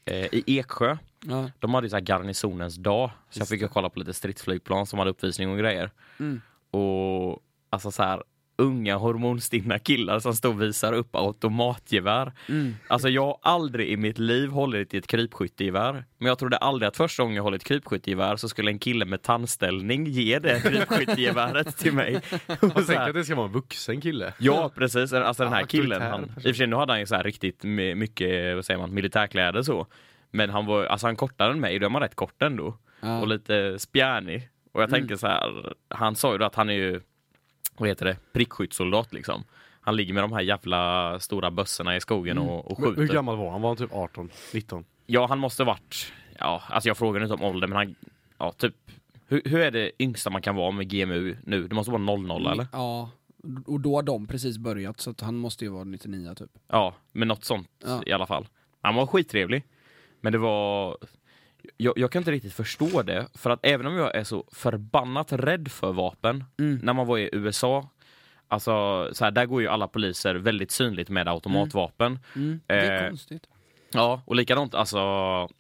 Eh, 0.05 0.15
I 0.33 0.59
Eksjö. 0.59 0.97
Ja. 1.25 1.51
De 1.59 1.75
hade 1.75 1.87
ju 1.87 1.91
så 1.91 1.97
här 1.97 2.01
garnisonens 2.03 2.77
dag. 2.77 3.11
Så 3.31 3.41
jag 3.41 3.49
fick 3.49 3.61
ju 3.61 3.69
kolla 3.69 3.89
på 3.91 3.99
lite 3.99 4.15
stridsflygplan 4.15 4.87
som 4.87 4.99
hade 4.99 5.11
uppvisning 5.11 5.51
och 5.51 5.59
grejer. 5.59 5.91
Mm. 6.21 6.41
Och 6.71 7.39
alltså 7.71 7.91
så 7.91 8.03
här 8.03 8.23
unga 8.61 8.97
hormonstinna 8.97 9.79
killar 9.79 10.19
som 10.19 10.35
står 10.35 10.49
och 10.51 10.63
visar 10.63 10.93
upp 10.93 11.17
automatgevär. 11.17 12.33
Mm. 12.49 12.75
Alltså 12.89 13.09
jag 13.09 13.23
har 13.25 13.39
aldrig 13.43 13.89
i 13.89 13.97
mitt 13.97 14.19
liv 14.19 14.51
hållit 14.51 14.95
i 14.95 14.99
ett 14.99 15.07
krypskyttegevär. 15.07 16.05
Men 16.19 16.29
jag 16.29 16.39
trodde 16.39 16.57
aldrig 16.57 16.89
att 16.89 16.97
första 16.97 17.23
gången 17.23 17.37
jag 17.37 17.43
hållit 17.43 17.65
krypskyttegevär 17.65 18.37
så 18.37 18.49
skulle 18.49 18.71
en 18.71 18.79
kille 18.79 19.05
med 19.05 19.23
tandställning 19.23 20.07
ge 20.07 20.39
det 20.39 20.61
krypskyttegeväret 20.63 21.77
till 21.79 21.93
mig. 21.93 22.21
Tänker 22.47 22.95
här, 22.99 23.09
att 23.09 23.15
det 23.15 23.25
ska 23.25 23.35
vara 23.35 23.47
en 23.47 23.53
vuxen 23.53 24.01
kille. 24.01 24.33
Ja 24.39 24.71
precis, 24.75 25.13
alltså 25.13 25.43
den 25.45 25.53
här 25.53 25.65
killen. 25.65 26.03
Han, 26.03 26.25
I 26.25 26.27
och 26.39 26.43
för 26.43 26.53
sig 26.53 26.67
nu 26.67 26.77
hade 26.77 26.93
han 26.93 27.01
ju 27.01 27.07
så 27.07 27.15
här 27.15 27.23
riktigt 27.25 27.65
my- 27.65 27.95
mycket, 27.95 28.55
vad 28.57 28.65
säger 28.65 28.79
man, 28.81 28.95
militärkläder 28.95 29.63
så. 29.63 29.87
Men 30.31 30.51
han 30.51 30.67
var, 30.67 30.85
alltså 30.85 31.07
han 31.07 31.17
kortare 31.17 31.53
än 31.53 31.61
mig, 31.61 31.79
då 31.79 31.87
är 31.87 31.91
man 31.91 32.03
rätt 32.03 32.15
kort 32.15 32.43
ändå. 32.43 32.77
Ja. 33.01 33.21
Och 33.21 33.29
lite 33.29 33.79
spjärnig. 33.79 34.49
Och 34.73 34.83
jag 34.83 34.89
Mm. 34.89 35.01
tänker 35.01 35.17
så 35.17 35.27
här, 35.27 35.73
han 35.89 36.17
sa 36.17 36.33
ju 36.33 36.39
då 36.39 36.45
att 36.45 36.55
han 36.55 36.69
är 36.71 36.75
ju, 36.75 37.01
vad 37.81 37.89
heter 37.89 38.05
det, 38.07 38.17
prickskyttesoldat 38.33 39.13
liksom. 39.13 39.45
Han 39.81 39.97
ligger 39.97 40.15
med 40.15 40.23
de 40.23 40.33
här 40.33 40.41
jävla 40.41 41.21
stora 41.21 41.51
bössorna 41.51 41.97
i 41.97 42.01
skogen 42.01 42.39
och, 42.39 42.71
och 42.73 42.81
Men 42.81 42.89
skjuter. 42.89 43.03
Hur 43.03 43.09
gammal 43.09 43.37
var 43.37 43.51
han? 43.51 43.63
Var 43.63 43.69
han 43.71 43.77
typ 43.77 43.93
18? 43.95 44.31
19? 44.55 44.85
Ja, 45.07 45.27
han 45.27 45.39
måste 45.39 45.65
varit, 45.65 46.13
ja, 46.39 46.63
alltså 46.69 46.89
jag 46.89 46.97
frågar 46.97 47.23
inte 47.23 47.35
om 47.35 47.43
ålder, 47.43 47.69
men 47.69 47.77
han, 47.77 47.95
ja 48.39 48.53
typ, 48.53 48.75
hur, 49.27 49.43
hur 49.45 49.61
är 49.61 49.71
det 49.71 50.03
yngsta 50.03 50.31
man 50.31 50.43
kan 50.43 50.57
vara 50.57 50.71
med 50.71 50.91
GMU 50.91 51.37
nu? 51.45 51.69
Det 51.69 51.75
måste 51.75 51.91
vara 51.93 52.03
00 52.03 52.47
eller? 52.47 52.67
Ja, 52.73 53.11
och 53.67 53.81
då 53.81 53.95
har 53.97 54.03
de 54.03 54.27
precis 54.27 54.59
börjat 54.59 55.01
så 55.01 55.11
att 55.11 55.21
han 55.21 55.37
måste 55.37 55.65
ju 55.65 55.71
vara 55.71 55.85
99 55.85 56.35
typ. 56.35 56.51
Ja, 56.69 56.95
men 57.13 57.29
något 57.29 57.45
sånt 57.45 57.69
Ja. 57.85 58.03
i 58.07 58.13
alla 58.13 58.27
fall. 58.27 58.49
Han 58.81 58.95
var 58.95 59.07
skittrevlig. 59.07 59.65
Men 60.21 60.33
det 60.33 60.39
var... 60.39 60.97
Jag, 61.83 61.99
jag 61.99 62.11
kan 62.11 62.21
inte 62.21 62.31
riktigt 62.33 62.55
förstå 62.55 63.03
det, 63.03 63.27
för 63.35 63.51
att 63.51 63.61
även 63.63 63.87
om 63.87 63.95
jag 63.97 64.15
är 64.15 64.25
så 64.25 64.45
förbannat 64.53 65.33
rädd 65.33 65.71
för 65.71 65.93
vapen, 65.93 66.45
Mm. 66.59 66.81
när 66.83 66.93
man 66.93 67.07
var 67.07 67.19
i 67.19 67.29
USA, 67.33 67.89
alltså 68.49 69.09
så 69.13 69.25
här, 69.25 69.31
där 69.31 69.47
går 69.47 69.63
ju 69.63 69.69
alla 69.69 69.89
poliser 69.89 70.35
väldigt 70.35 70.71
synligt 70.71 71.09
med 71.11 71.29
automatvapen. 71.29 72.19
Mm. 72.37 72.61
Det 72.67 72.75
är 72.75 73.03
Eh, 73.05 73.09
konstigt. 73.09 73.47
Ja, 73.93 74.23
och 74.27 74.37
likadant, 74.37 74.75
alltså 74.75 74.99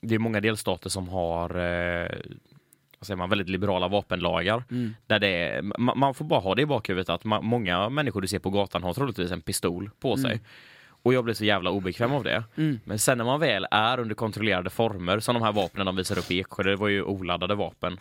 det 0.00 0.14
är 0.14 0.18
många 0.18 0.40
delstater 0.40 0.90
som 0.90 1.08
har 1.08 1.50
eh, 1.56 2.08
vad 2.98 3.06
säger 3.06 3.16
man, 3.16 3.28
väldigt 3.30 3.48
liberala 3.48 3.88
vapenlagar. 3.88 4.64
Mm. 4.70 4.94
Där 5.06 5.18
det 5.18 5.28
är, 5.28 5.62
man, 5.62 5.98
man 5.98 6.14
får 6.14 6.24
bara 6.24 6.40
ha 6.40 6.54
det 6.54 6.62
i 6.62 6.66
bakhuvudet 6.66 7.08
att 7.08 7.24
man, 7.24 7.44
många 7.44 7.88
människor 7.88 8.20
du 8.20 8.28
ser 8.28 8.38
på 8.38 8.50
gatan 8.50 8.82
har 8.82 8.94
troligtvis 8.94 9.30
en 9.30 9.40
pistol 9.40 9.90
på 10.00 10.16
sig. 10.16 10.40
Och 11.02 11.14
jag 11.14 11.24
blir 11.24 11.34
så 11.34 11.44
jävla 11.44 11.70
obekväm 11.70 12.12
av 12.12 12.24
det. 12.24 12.44
Mm. 12.56 12.80
Men 12.84 12.98
sen 12.98 13.18
när 13.18 13.24
man 13.24 13.40
väl 13.40 13.66
är 13.70 14.00
under 14.00 14.14
kontrollerade 14.14 14.70
former, 14.70 15.20
som 15.20 15.34
de 15.34 15.42
här 15.42 15.52
vapnen 15.52 15.86
de 15.86 15.96
visar 15.96 16.18
upp 16.18 16.30
i 16.30 16.38
Eksjö, 16.38 16.62
det 16.62 16.76
var 16.76 16.88
ju 16.88 17.02
oladdade 17.02 17.54
vapen. 17.54 17.98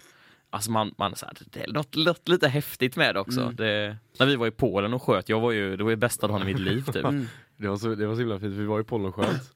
Alltså 0.49 0.71
man, 0.71 0.93
man 0.97 1.15
så 1.15 1.25
här, 1.25 1.37
det 1.51 1.63
är 1.63 1.71
något, 1.71 1.95
något 1.95 2.27
lite 2.27 2.47
häftigt 2.47 2.95
med 2.95 3.15
det 3.15 3.19
också. 3.19 3.41
Mm. 3.41 3.55
Det, 3.55 3.97
när 4.19 4.25
vi 4.25 4.35
var 4.35 4.47
i 4.47 4.51
Polen 4.51 4.93
och 4.93 5.03
sköt, 5.03 5.29
jag 5.29 5.39
var 5.39 5.51
ju, 5.51 5.77
det 5.77 5.83
var 5.83 5.89
ju 5.89 5.95
bästa 5.95 6.27
dagen 6.27 6.41
i 6.41 6.45
mitt 6.45 6.59
liv 6.59 6.85
typ. 6.93 7.05
Mm. 7.05 7.27
Det 7.57 7.67
var, 7.67 7.77
så, 7.77 7.95
det 7.95 8.07
var 8.07 8.15
så 8.15 8.19
himla 8.19 8.39
fint, 8.39 8.53
vi 8.53 8.65
var 8.65 8.79
i 8.79 8.83
Polen 8.83 9.07
och 9.07 9.15
sköt. 9.15 9.53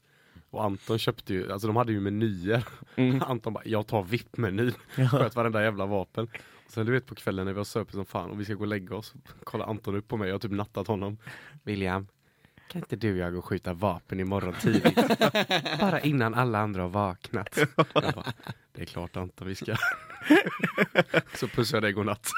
Och 0.49 0.63
Anton 0.63 0.99
köpte 0.99 1.33
ju, 1.33 1.51
alltså 1.51 1.67
de 1.67 1.75
hade 1.75 1.91
ju 1.91 1.99
menyer. 1.99 2.63
Mm. 2.95 3.21
Anton 3.27 3.53
bara, 3.53 3.63
jag 3.65 3.87
tar 3.87 4.03
VIP-menyn. 4.03 4.73
Sköt 5.11 5.35
varenda 5.35 5.63
jävla 5.63 5.85
vapen. 5.85 6.27
Och 6.65 6.71
sen 6.71 6.85
du 6.85 6.91
vet 6.91 7.05
på 7.05 7.15
kvällen 7.15 7.45
när 7.45 7.53
vi 7.53 7.59
har 7.59 7.65
söpit 7.65 7.93
som 7.93 8.05
fan 8.05 8.29
och 8.29 8.39
vi 8.39 8.45
ska 8.45 8.53
gå 8.53 8.61
och 8.61 8.67
lägga 8.67 8.95
oss. 8.95 9.13
Kollar 9.43 9.65
Anton 9.65 9.95
upp 9.95 10.07
på 10.07 10.17
mig, 10.17 10.27
jag 10.27 10.33
har 10.33 10.39
typ 10.39 10.51
nattat 10.51 10.87
honom. 10.87 11.17
William, 11.63 12.07
kan 12.67 12.81
inte 12.81 12.95
du 12.95 13.11
och 13.11 13.17
jag 13.17 13.33
gå 13.33 13.39
och 13.39 13.45
skjuta 13.45 13.73
vapen 13.73 14.19
imorgon 14.19 14.53
tidigt? 14.61 14.95
Bara 15.79 15.99
innan 15.99 16.33
alla 16.33 16.59
andra 16.59 16.81
har 16.81 16.89
vaknat. 16.89 17.59
Bara, 17.93 18.23
det 18.73 18.81
är 18.81 18.85
klart 18.85 19.17
Anton, 19.17 19.47
vi 19.47 19.55
ska. 19.55 19.75
Så 21.35 21.47
pussar 21.47 21.77
jag 21.77 21.83
dig 21.83 21.91
godnatt. 21.91 22.31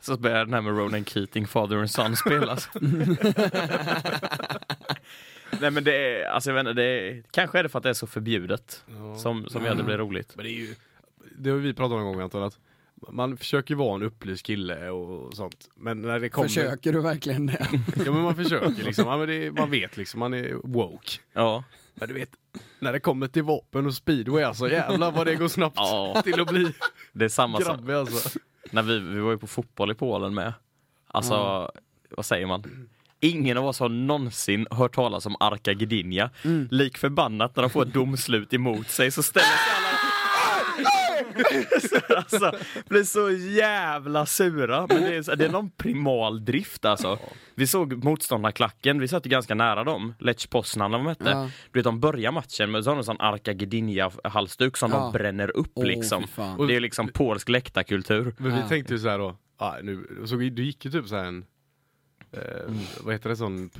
Så 0.00 0.16
börjar 0.16 0.44
den 0.44 0.54
här 0.54 0.60
med 0.60 0.78
Ronan 0.78 1.04
Keating, 1.04 1.46
Father 1.46 1.76
and 1.76 1.90
Son 1.90 2.16
spelas. 2.16 2.68
Nej 5.60 5.70
men 5.70 5.84
det 5.84 5.96
är, 5.96 6.28
alltså 6.28 6.50
jag 6.50 6.54
vet 6.54 6.60
inte, 6.60 6.72
det 6.72 6.84
är, 6.84 7.22
kanske 7.30 7.58
är 7.58 7.62
det 7.62 7.68
för 7.68 7.78
att 7.78 7.82
det 7.82 7.88
är 7.88 7.94
så 7.94 8.06
förbjudet 8.06 8.84
som, 9.16 9.48
som 9.48 9.64
gör 9.64 9.74
det 9.74 9.82
blir 9.82 9.98
roligt. 9.98 10.36
Men 10.36 10.44
det 10.44 10.50
är 10.50 10.54
ju, 10.54 10.74
det 11.38 11.50
har 11.50 11.56
vi 11.56 11.74
pratat 11.74 11.92
om 11.92 11.98
en 11.98 12.06
gång 12.06 12.20
Anton, 12.20 12.42
att 12.42 12.58
man 13.12 13.36
försöker 13.36 13.74
vara 13.74 13.94
en 13.94 14.02
upplyst 14.02 14.46
kille 14.46 14.90
och 14.90 15.34
sånt. 15.34 15.68
Men 15.76 16.02
när 16.02 16.20
det 16.20 16.28
kommer... 16.28 16.48
Försöker 16.48 16.92
du 16.92 17.00
verkligen 17.00 17.46
det? 17.46 17.66
Ja 18.06 18.12
men 18.12 18.22
man 18.22 18.36
försöker 18.36 18.84
liksom, 18.84 19.06
ja, 19.06 19.26
det, 19.26 19.50
man 19.52 19.70
vet 19.70 19.96
liksom, 19.96 20.20
man 20.20 20.34
är 20.34 20.54
woke. 20.64 21.10
Ja. 21.32 21.64
Men 21.94 22.08
du 22.08 22.14
vet, 22.14 22.30
när 22.78 22.92
det 22.92 23.00
kommer 23.00 23.28
till 23.28 23.42
vapen 23.42 23.86
och 23.86 23.94
speedway 23.94 24.42
alltså, 24.42 24.70
jävlar 24.70 25.12
vad 25.12 25.26
det 25.26 25.34
går 25.34 25.48
snabbt 25.48 25.76
Ja. 25.76 26.20
till 26.24 26.40
att 26.40 26.48
bli 26.48 26.72
Det 27.12 27.24
är 27.24 27.28
samma 27.28 27.60
sak. 27.60 27.66
grabbig 27.76 27.94
alltså. 27.94 28.38
När 28.70 28.82
vi, 28.82 28.98
vi 28.98 29.20
var 29.20 29.30
ju 29.30 29.38
på 29.38 29.46
fotboll 29.46 29.90
i 29.90 29.94
Polen 29.94 30.34
med. 30.34 30.52
Alltså, 31.06 31.70
vad 32.10 32.26
säger 32.26 32.46
man? 32.46 32.88
Ingen 33.20 33.56
av 33.58 33.66
oss 33.66 33.80
har 33.80 33.88
någonsin 33.88 34.66
hört 34.70 34.94
talas 34.94 35.26
om 35.26 35.36
Arka 35.40 35.72
Gdynia. 35.74 36.30
Lik 36.70 36.98
förbannat 36.98 37.56
när 37.56 37.62
de 37.62 37.70
får 37.70 37.82
ett 37.82 37.94
domslut 37.94 38.54
emot 38.54 38.88
sig 38.88 39.10
så 39.10 39.22
ställer 39.22 39.46
sig 39.46 39.72
alla 39.76 39.88
alltså, 42.16 42.52
blir 42.88 43.02
så 43.04 43.30
jävla 43.30 44.26
sura. 44.26 44.86
Men 44.88 45.02
det 45.02 45.16
är, 45.16 45.22
så- 45.22 45.34
det 45.34 45.44
är 45.44 45.48
någon 45.50 45.70
primal 45.70 46.44
drift 46.44 46.84
alltså. 46.84 47.18
Vi 47.54 47.66
såg 47.66 48.04
motståndarklacken, 48.04 49.00
vi 49.00 49.08
satt 49.08 49.26
ju 49.26 49.30
ganska 49.30 49.54
nära 49.54 49.84
dem. 49.84 50.14
Lech 50.18 50.50
Poznan 50.50 50.90
de 50.90 51.06
hette. 51.06 51.30
Ja. 51.30 51.50
Du 51.72 51.78
vet 51.78 51.84
de 51.84 52.00
börjar 52.00 52.32
matchen 52.32 52.70
med 52.70 52.84
så 52.84 52.90
har 52.90 52.94
de 52.94 52.98
en 53.00 53.04
sån 53.04 53.20
Arka 53.20 53.52
Gdynia 53.52 54.10
halsduk 54.24 54.76
som 54.76 54.90
Ja. 54.90 54.98
de 54.98 55.12
bränner 55.12 55.56
upp 55.56 55.72
Åh, 55.74 55.84
liksom. 55.84 56.24
Det 56.68 56.76
är 56.76 56.80
liksom 56.80 57.08
polsk 57.08 57.48
läktarkultur. 57.48 58.34
Men 58.38 58.56
vi 58.62 58.68
tänkte 58.68 58.92
ju 58.92 58.98
så 58.98 59.08
här 59.08 59.18
då, 59.18 59.36
ah, 59.56 59.74
nu, 59.82 60.22
så 60.26 60.36
du 60.36 60.64
gick 60.64 60.84
ju 60.84 60.90
typ 60.90 61.06
så 61.06 61.16
här 61.16 61.24
en, 61.24 61.44
eh, 62.32 62.72
vad 63.00 63.14
heter 63.14 63.28
det 63.30 63.36
sån, 63.36 63.70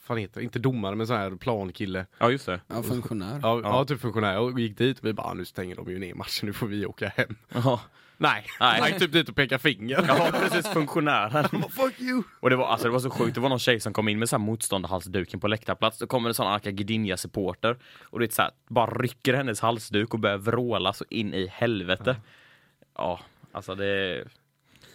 fan 0.00 0.16
heter 0.16 0.40
det, 0.40 0.44
inte 0.44 0.58
domare 0.58 0.94
men 0.94 1.06
sån 1.06 1.16
här 1.16 1.30
plankille. 1.30 2.06
Ja 2.18 2.30
just 2.30 2.46
det. 2.46 2.60
Ja, 2.68 2.82
funktionär. 2.82 3.40
Ja, 3.42 3.60
ja. 3.62 3.84
typ 3.84 4.00
funktionär 4.00 4.38
och 4.38 4.60
gick 4.60 4.78
dit 4.78 4.98
och 4.98 5.04
vi 5.04 5.12
bara, 5.12 5.26
ah, 5.26 5.34
nu 5.34 5.44
stänger 5.44 5.76
de 5.76 5.90
ju 5.90 5.98
ner 5.98 6.14
matchen, 6.14 6.46
nu 6.46 6.52
får 6.52 6.66
vi 6.66 6.86
åka 6.86 7.08
hem. 7.08 7.36
Ja. 7.48 7.80
Nej, 8.16 8.46
Nej. 8.60 8.80
han 8.80 8.88
gick 8.88 8.98
typ 8.98 9.12
dit 9.12 9.28
och 9.28 9.36
pekade 9.36 9.58
finger. 9.58 10.04
Ja 10.08 10.30
precis, 10.32 10.68
funktionären. 10.72 11.48
Fuck 11.70 12.00
you! 12.00 12.22
Och 12.40 12.50
det 12.50 12.56
var, 12.56 12.66
alltså, 12.66 12.86
det 12.86 12.92
var 12.92 13.00
så 13.00 13.10
sjukt, 13.10 13.34
det 13.34 13.40
var 13.40 13.48
någon 13.48 13.58
tjej 13.58 13.80
som 13.80 13.92
kom 13.92 14.08
in 14.08 14.18
med 14.18 14.28
så 14.28 14.36
här 14.36 14.44
motståndarhalsduken 14.44 15.40
på 15.40 15.48
läktarplats. 15.48 15.98
Då 15.98 16.06
kommer 16.06 16.28
en 16.28 16.34
sån 16.34 16.46
Arka 16.46 16.70
Gdynia 16.70 17.16
supporter 17.16 17.78
och 18.02 18.18
det 18.18 18.24
är 18.24 18.30
så 18.30 18.42
här, 18.42 18.50
bara 18.68 18.90
rycker 18.90 19.34
hennes 19.34 19.60
halsduk 19.60 20.14
och 20.14 20.20
börjar 20.20 20.38
vråla 20.38 20.92
så 20.92 21.04
in 21.10 21.34
i 21.34 21.46
helvete. 21.46 22.16
Ja, 22.96 23.20
alltså 23.52 23.74
det... 23.74 24.24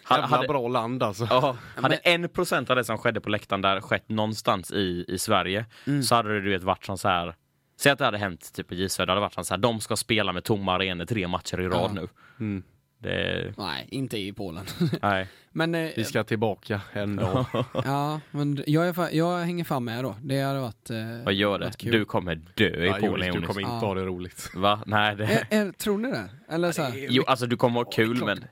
Hade, 0.08 0.22
Jävla 0.22 0.36
hade, 0.36 0.48
bra 0.48 0.68
land 0.68 1.02
alltså. 1.02 1.26
ja, 1.30 1.56
hade 1.76 1.96
en 1.96 2.28
procent 2.28 2.70
av 2.70 2.76
det 2.76 2.84
som 2.84 2.98
skedde 2.98 3.20
på 3.20 3.30
läktaren 3.30 3.62
där 3.62 3.80
skett 3.80 4.08
någonstans 4.08 4.70
i, 4.70 5.04
i 5.08 5.18
Sverige 5.18 5.64
så 6.04 6.14
hade 6.14 6.34
det 6.34 6.40
du 6.40 6.50
vet 6.50 6.62
varit 6.62 6.84
som 6.84 6.98
så 6.98 7.08
här 7.08 7.34
Säg 7.80 7.92
att 7.92 7.98
det 7.98 8.04
hade 8.04 8.18
hänt 8.18 8.52
typ 8.54 8.68
på 8.68 8.74
J 8.74 8.88
Södra, 8.88 9.06
det 9.06 9.12
hade 9.12 9.20
varit 9.20 9.34
som 9.34 9.44
så 9.44 9.54
här, 9.54 9.58
de 9.58 9.80
ska 9.80 9.96
spela 9.96 10.32
med 10.32 10.44
tomma 10.44 10.74
arenor 10.74 11.04
tre 11.04 11.28
matcher 11.28 11.60
i 11.60 11.68
rad 11.68 11.90
Ja. 11.90 11.92
nu. 11.92 12.08
Mm. 12.40 12.62
Det, 13.00 13.54
Nej, 13.58 13.88
inte 13.90 14.18
i 14.18 14.32
Polen. 14.32 14.64
nej. 15.02 15.28
Men, 15.52 15.74
eh, 15.74 15.90
Vi 15.96 16.04
ska 16.04 16.24
tillbaka 16.24 16.80
en 16.92 17.16
dag. 17.16 17.46
ja, 17.84 18.20
men 18.30 18.62
jag, 18.66 18.88
är, 18.88 19.14
jag 19.16 19.38
hänger 19.38 19.64
fan 19.64 19.84
med 19.84 20.04
då. 20.04 20.16
Det 20.22 20.40
hade 20.42 20.60
varit... 20.60 20.90
Eh, 20.90 20.96
Vad 21.24 21.34
gör 21.34 21.58
det? 21.58 21.72
Du 21.78 22.04
kommer 22.04 22.34
dö 22.34 22.64
i 22.84 22.86
Ja, 22.86 22.96
Polen 23.00 23.28
Jonas, 23.28 23.40
du 23.40 23.46
kommer 23.46 23.60
inte 23.60 23.72
Ja. 23.72 23.78
ha 23.78 23.94
det 23.94 24.04
roligt. 24.04 24.50
Va? 24.54 24.82
Nej, 24.86 25.16
det... 25.16 25.24
Är, 25.24 25.46
är, 25.66 25.72
tror 25.72 25.98
ni 25.98 26.10
det? 26.10 26.30
Eller 26.48 26.72
så 26.72 26.82
här, 26.82 26.92
Jo, 27.08 27.24
alltså 27.26 27.46
du 27.46 27.56
kommer 27.56 27.80
ha 27.80 27.90
kul 27.90 28.24
men 28.24 28.44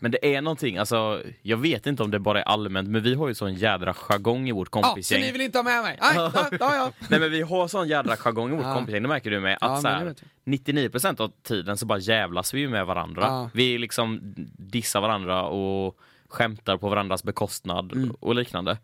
Men 0.00 0.10
det 0.10 0.34
är 0.34 0.42
någonting, 0.42 0.76
alltså 0.78 1.22
jag 1.42 1.56
vet 1.56 1.86
inte 1.86 2.02
om 2.02 2.10
det 2.10 2.18
bara 2.18 2.40
är 2.40 2.44
allmänt 2.44 2.88
men 2.88 3.02
vi 3.02 3.14
har 3.14 3.28
ju 3.28 3.34
sån 3.34 3.54
jädra 3.54 3.94
jargong 3.94 4.48
i 4.48 4.52
vårt 4.52 4.68
Ja, 4.72 4.82
så 4.82 4.88
kompisgäng. 4.88 5.20
ni 5.20 5.32
vill 5.32 5.40
inte 5.40 5.58
ha 5.58 5.62
med 5.62 5.82
mig? 5.82 5.98
Nej, 6.00 6.12
ja, 6.16 6.30
ja, 6.60 6.74
ja. 6.74 6.92
Nej 7.08 7.20
men 7.20 7.30
vi 7.30 7.42
har 7.42 7.68
sån 7.68 7.88
jädra 7.88 8.16
jargong 8.16 8.52
i 8.52 8.56
vårt 8.56 8.64
Ja. 8.64 8.74
kompisgäng, 8.74 9.02
det 9.02 9.08
märker 9.08 9.30
du 9.30 9.40
med. 9.40 9.54
Att 9.54 9.70
Ja, 9.70 9.80
så 9.80 9.88
här, 9.88 10.04
vet 10.04 10.22
jag. 10.44 10.52
99% 10.54 11.20
av 11.20 11.32
tiden 11.42 11.76
så 11.76 11.86
bara 11.86 11.98
jävlas 11.98 12.54
vi 12.54 12.60
ju 12.60 12.68
med 12.68 12.86
varandra. 12.86 13.22
Ja. 13.22 13.50
Vi 13.54 13.78
liksom 13.78 14.20
dissar 14.58 15.00
varandra 15.00 15.42
och 15.42 15.96
skämtar 16.28 16.76
på 16.76 16.88
varandras 16.88 17.24
bekostnad 17.24 17.92
Mm. 17.92 18.10
och 18.20 18.34
liknande. 18.34 18.78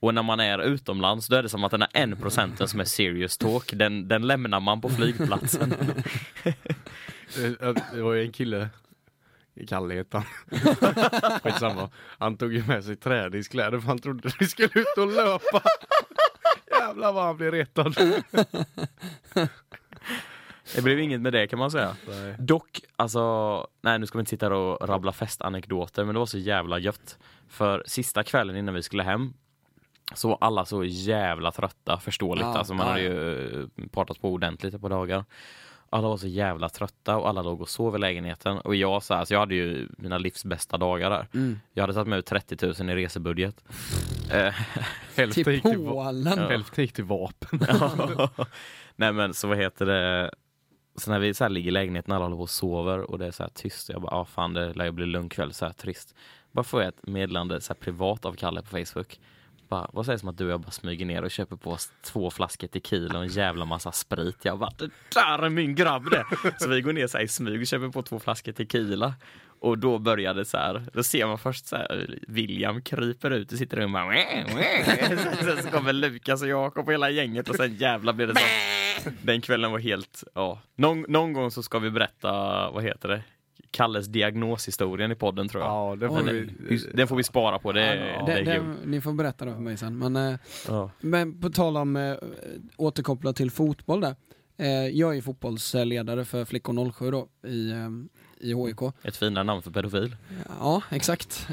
Och 0.00 0.14
när 0.14 0.22
man 0.22 0.40
är 0.40 0.58
utomlands 0.58 1.26
då 1.26 1.36
är 1.36 1.42
det 1.42 1.48
som 1.48 1.64
att 1.64 1.70
den 1.70 1.80
här 1.82 1.90
en 1.92 2.16
procenten 2.16 2.68
som 2.68 2.80
är 2.80 2.84
serious 2.84 3.38
talk, 3.38 3.70
den, 3.74 4.08
den 4.08 4.26
lämnar 4.26 4.60
man 4.60 4.80
på 4.80 4.88
flygplatsen. 4.88 5.74
Eh, 7.38 7.74
Det 7.94 8.02
var 8.02 8.12
ju 8.12 8.22
en 8.22 8.32
kille, 8.32 8.68
Kalle 9.66 9.94
hette 9.94 10.16
han. 10.16 10.26
Skitsamma. 11.42 11.90
Han 12.18 12.36
tog 12.36 12.52
ju 12.52 12.64
med 12.66 12.84
sig 12.84 12.96
träningskläder 12.96 13.80
för 13.80 13.86
han 13.88 13.98
trodde 13.98 14.30
vi 14.38 14.46
skulle 14.46 14.70
ut 14.74 14.98
och 14.98 15.06
löpa. 15.06 15.62
Jävlar 16.80 17.12
vad 17.12 17.24
han 17.24 17.36
blev 17.36 17.52
retad. 17.52 17.96
Det 20.74 20.82
blev 20.82 21.00
inget 21.00 21.20
med 21.20 21.32
det 21.32 21.46
kan 21.46 21.58
man 21.58 21.70
säga. 21.70 21.96
Nej. 22.08 22.36
Dock, 22.38 22.80
alltså, 22.96 23.66
nej 23.80 23.98
nu 23.98 24.06
ska 24.06 24.18
vi 24.18 24.20
inte 24.20 24.30
sitta 24.30 24.46
här 24.46 24.52
och 24.52 24.88
rabbla 24.88 25.12
festanekdoter, 25.12 26.04
men 26.04 26.14
det 26.14 26.18
var 26.18 26.26
så 26.26 26.38
jävla 26.38 26.78
gött. 26.78 27.18
För 27.48 27.82
sista 27.86 28.22
kvällen 28.22 28.56
innan 28.56 28.74
vi 28.74 28.82
skulle 28.82 29.02
hem 29.02 29.32
så 30.14 30.28
var 30.28 30.38
alla 30.40 30.64
så 30.64 30.84
jävla 30.84 31.52
trötta, 31.52 32.00
förståeligt. 32.00 32.46
Ja, 32.46 32.58
alltså 32.58 32.74
man 32.74 32.86
ja, 32.86 32.92
hade 32.92 33.02
ju 33.02 33.60
eh, 33.62 33.88
partat 33.90 34.20
på 34.20 34.32
ordentligt 34.32 34.80
par 34.80 34.88
dagar. 34.88 35.24
Alla 35.90 36.08
var 36.08 36.16
så 36.16 36.26
jävla 36.26 36.68
trötta 36.68 37.16
och 37.16 37.28
alla 37.28 37.42
låg 37.42 37.60
och 37.60 37.68
sov 37.68 37.96
i 37.96 37.98
lägenheten. 37.98 38.58
Och 38.58 38.74
jag 38.74 39.02
så 39.02 39.14
här, 39.14 39.18
alltså 39.20 39.34
jag 39.34 39.40
hade 39.40 39.54
ju 39.54 39.88
mina 39.98 40.18
livs 40.18 40.44
bästa 40.44 40.78
dagar 40.78 41.10
där. 41.10 41.28
Mm. 41.34 41.60
Jag 41.72 41.82
hade 41.82 41.94
tagit 41.94 42.08
med 42.08 42.18
ut 42.18 42.26
30 42.26 42.66
000 42.82 42.90
i 42.90 42.94
resebudget. 42.94 43.64
Eh, 44.30 44.54
Hälften 45.16 45.44
Till 45.44 45.62
Polen? 45.62 46.38
hälften 46.38 46.84
gick 46.84 46.92
till 46.92 47.04
vapen. 47.04 47.60
Nej 48.96 49.12
men 49.12 49.34
så 49.34 49.48
vad 49.48 49.58
heter 49.58 49.86
det 49.86 50.30
Så 50.96 51.10
när 51.10 51.18
vi 51.18 51.34
så 51.34 51.44
här 51.44 51.48
ligger 51.48 51.68
i 51.68 51.72
lägenheten 51.72 52.12
alla 52.12 52.24
håller 52.24 52.36
på 52.36 52.42
och 52.42 52.50
sover 52.50 53.10
och 53.10 53.18
det 53.18 53.26
är 53.26 53.30
så 53.30 53.42
här 53.42 53.50
tyst 53.54 53.88
Jag 53.88 54.02
bara, 54.02 54.16
ah, 54.16 54.24
fan 54.24 54.54
det 54.54 54.74
lär 54.74 54.84
ju 54.84 54.92
bli 54.92 55.06
lugn 55.06 55.28
kväll, 55.28 55.52
så 55.52 55.64
här 55.66 55.72
trist 55.72 56.14
Bara 56.52 56.64
får 56.64 56.82
jag 56.82 56.88
ett 56.88 57.06
meddelande 57.06 57.60
så 57.60 57.72
här 57.72 57.80
privat 57.80 58.24
av 58.24 58.32
Kalle 58.32 58.62
på 58.62 58.68
Facebook 58.68 59.18
bara, 59.68 59.90
Vad 59.92 60.06
sägs 60.06 60.22
om 60.22 60.28
att 60.28 60.38
du 60.38 60.44
och 60.44 60.50
jag 60.50 60.60
bara 60.60 60.70
smyger 60.70 61.06
ner 61.06 61.22
och 61.22 61.30
köper 61.30 61.56
på 61.56 61.70
oss 61.70 61.92
två 62.02 62.30
flaskor 62.30 62.66
tequila 62.68 63.18
och 63.18 63.24
en 63.24 63.30
jävla 63.30 63.64
massa 63.64 63.92
sprit 63.92 64.36
Jag 64.42 64.58
bara, 64.58 64.70
det 64.78 64.90
där 65.14 65.38
är 65.38 65.48
min 65.48 65.74
grabb 65.74 66.10
det! 66.10 66.24
Så 66.58 66.68
vi 66.68 66.80
går 66.80 66.92
ner 66.92 67.06
så 67.06 67.18
här 67.18 67.24
i 67.24 67.28
smyg 67.28 67.60
och 67.60 67.66
köper 67.66 67.88
på 67.88 68.02
två 68.02 68.18
flaskor 68.20 68.52
tequila 68.52 69.14
och 69.60 69.78
då 69.78 69.98
började 69.98 70.44
så 70.44 70.56
här, 70.56 70.86
då 70.92 71.02
ser 71.02 71.26
man 71.26 71.38
först 71.38 71.66
så 71.66 71.76
här, 71.76 72.18
William 72.28 72.82
kryper 72.82 73.30
ut 73.30 73.52
och 73.52 73.58
sitter 73.58 73.76
där 73.76 73.84
och 73.84 73.90
bara 73.90 74.04
"Wah, 74.04 74.14
wah." 74.54 75.34
Sen 75.44 75.62
så 75.62 75.70
kommer 75.70 75.92
Lukas 75.92 76.42
och 76.42 76.48
Jakob 76.48 76.86
och 76.86 76.92
hela 76.92 77.10
gänget 77.10 77.48
och 77.48 77.56
sen 77.56 77.74
jävla 77.76 78.12
blir 78.12 78.26
det 78.26 78.34
så. 78.34 79.10
Den 79.22 79.40
kvällen 79.40 79.72
var 79.72 79.78
helt, 79.78 80.24
ja. 80.34 80.60
Någon, 80.76 81.04
någon 81.08 81.32
gång 81.32 81.50
så 81.50 81.62
ska 81.62 81.78
vi 81.78 81.90
berätta, 81.90 82.30
vad 82.70 82.84
heter 82.84 83.08
det? 83.08 83.22
Kalles 83.70 84.06
diagnoshistorien 84.06 85.12
i 85.12 85.14
podden 85.14 85.48
tror 85.48 85.62
jag. 85.62 85.70
Ja, 85.72 85.96
det 85.96 86.08
får 86.08 86.22
vi. 86.22 86.40
den, 86.68 86.78
den 86.96 87.08
får 87.08 87.16
vi 87.16 87.22
spara 87.22 87.58
på, 87.58 87.72
det, 87.72 87.96
Ja, 87.96 88.24
det 88.26 88.42
det, 88.44 88.54
kul. 88.56 88.74
ni 88.84 89.00
får 89.00 89.12
berätta 89.12 89.44
det 89.44 89.52
för 89.54 89.60
mig 89.60 89.76
sen. 89.76 89.98
Men, 89.98 90.16
eh, 90.16 90.38
Ja. 90.68 90.90
men 91.00 91.40
på 91.40 91.50
tal 91.50 91.76
om 91.76 91.96
eh, 91.96 92.14
återkoppla 92.76 93.32
till 93.32 93.50
fotboll 93.50 94.00
där. 94.00 94.16
Eh, 94.58 94.68
jag 94.88 95.16
är 95.16 95.22
fotbollsledare 95.22 96.24
för 96.24 96.44
Flickor 96.44 96.92
07 96.92 97.10
då 97.10 97.28
i, 97.48 97.72
i 98.40 98.54
HIK. 98.54 98.78
Ett 99.02 99.16
finare 99.16 99.44
namn 99.44 99.62
för 99.62 99.70
pedofil. 99.70 100.16
Ja, 100.60 100.82
exakt. 100.90 101.48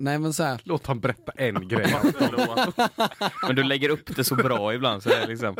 Nej 0.00 0.18
men 0.18 0.32
så 0.32 0.42
här. 0.42 0.60
Låt 0.64 0.86
han 0.86 1.00
berätta 1.00 1.32
en 1.32 1.68
grej. 1.68 1.94
Men 3.46 3.56
du 3.56 3.62
lägger 3.62 3.88
upp 3.88 4.16
det 4.16 4.24
så 4.24 4.34
bra 4.34 4.74
ibland 4.74 5.02
så 5.02 5.08
det 5.08 5.26
liksom 5.26 5.56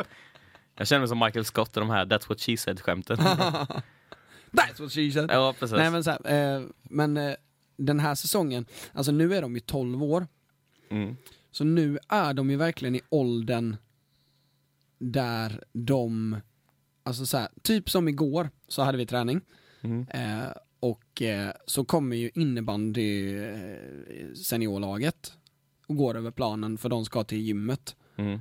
Jag 0.75 0.87
känner 0.87 0.99
mig 0.99 1.07
som 1.09 1.19
Michael 1.19 1.45
Scott 1.45 1.77
i 1.77 1.79
de 1.79 1.89
här 1.89 2.05
That's 2.05 2.29
what 2.29 2.41
she 2.41 2.57
said 2.57 2.79
skämten. 2.81 3.17
That's 4.51 4.81
what 4.81 4.91
she 4.91 5.11
said. 5.11 5.29
Ja 5.31 5.55
precis. 5.59 5.77
Nej 5.77 5.91
men 5.91 6.03
så 6.03 6.11
här, 6.11 6.55
eh, 6.57 6.63
men 6.83 7.17
eh, 7.17 7.35
den 7.77 7.99
här 7.99 8.15
säsongen, 8.15 8.65
alltså 8.93 9.11
nu 9.11 9.35
är 9.35 9.41
de 9.41 9.55
ju 9.55 9.59
12 9.59 10.03
år. 10.03 10.27
Mm. 10.89 11.15
Så 11.51 11.63
nu 11.63 11.99
är 12.07 12.33
de 12.33 12.49
ju 12.49 12.55
verkligen 12.55 12.95
i 12.95 13.01
åldern 13.09 13.75
där 14.97 15.63
de, 15.73 16.37
alltså 17.03 17.25
så 17.25 17.37
här, 17.37 17.47
typ 17.61 17.89
som 17.89 18.07
igår 18.07 18.49
så 18.67 18.81
hade 18.81 18.97
vi 18.97 19.05
träning. 19.05 19.41
Mm. 19.81 20.07
Eh, 20.09 20.51
och 20.79 21.21
eh, 21.21 21.51
så 21.65 21.85
kommer 21.85 22.15
ju 22.15 22.31
innebandy 22.35 23.37
eh, 23.37 24.33
seniorlaget 24.33 25.33
och 25.87 25.95
går 25.95 26.17
över 26.17 26.31
planen 26.31 26.77
för 26.77 26.89
de 26.89 27.05
ska 27.05 27.23
till 27.23 27.37
gymmet. 27.37 27.95
Mm. 28.15 28.39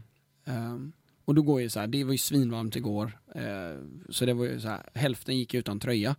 Och 1.28 1.35
då 1.35 1.42
går 1.42 1.61
ju 1.61 1.68
så 1.68 1.80
här, 1.80 1.87
det 1.87 2.04
var 2.04 2.12
ju 2.12 2.18
svinvarmt 2.18 2.76
igår, 2.76 3.18
eh, 3.35 3.82
så 4.08 4.26
det 4.26 4.35
var 4.35 4.44
ju 4.44 4.61
så 4.61 4.68
här, 4.68 4.82
hälften 4.94 5.38
gick 5.38 5.54
utan 5.54 5.80
tröja. 5.80 6.16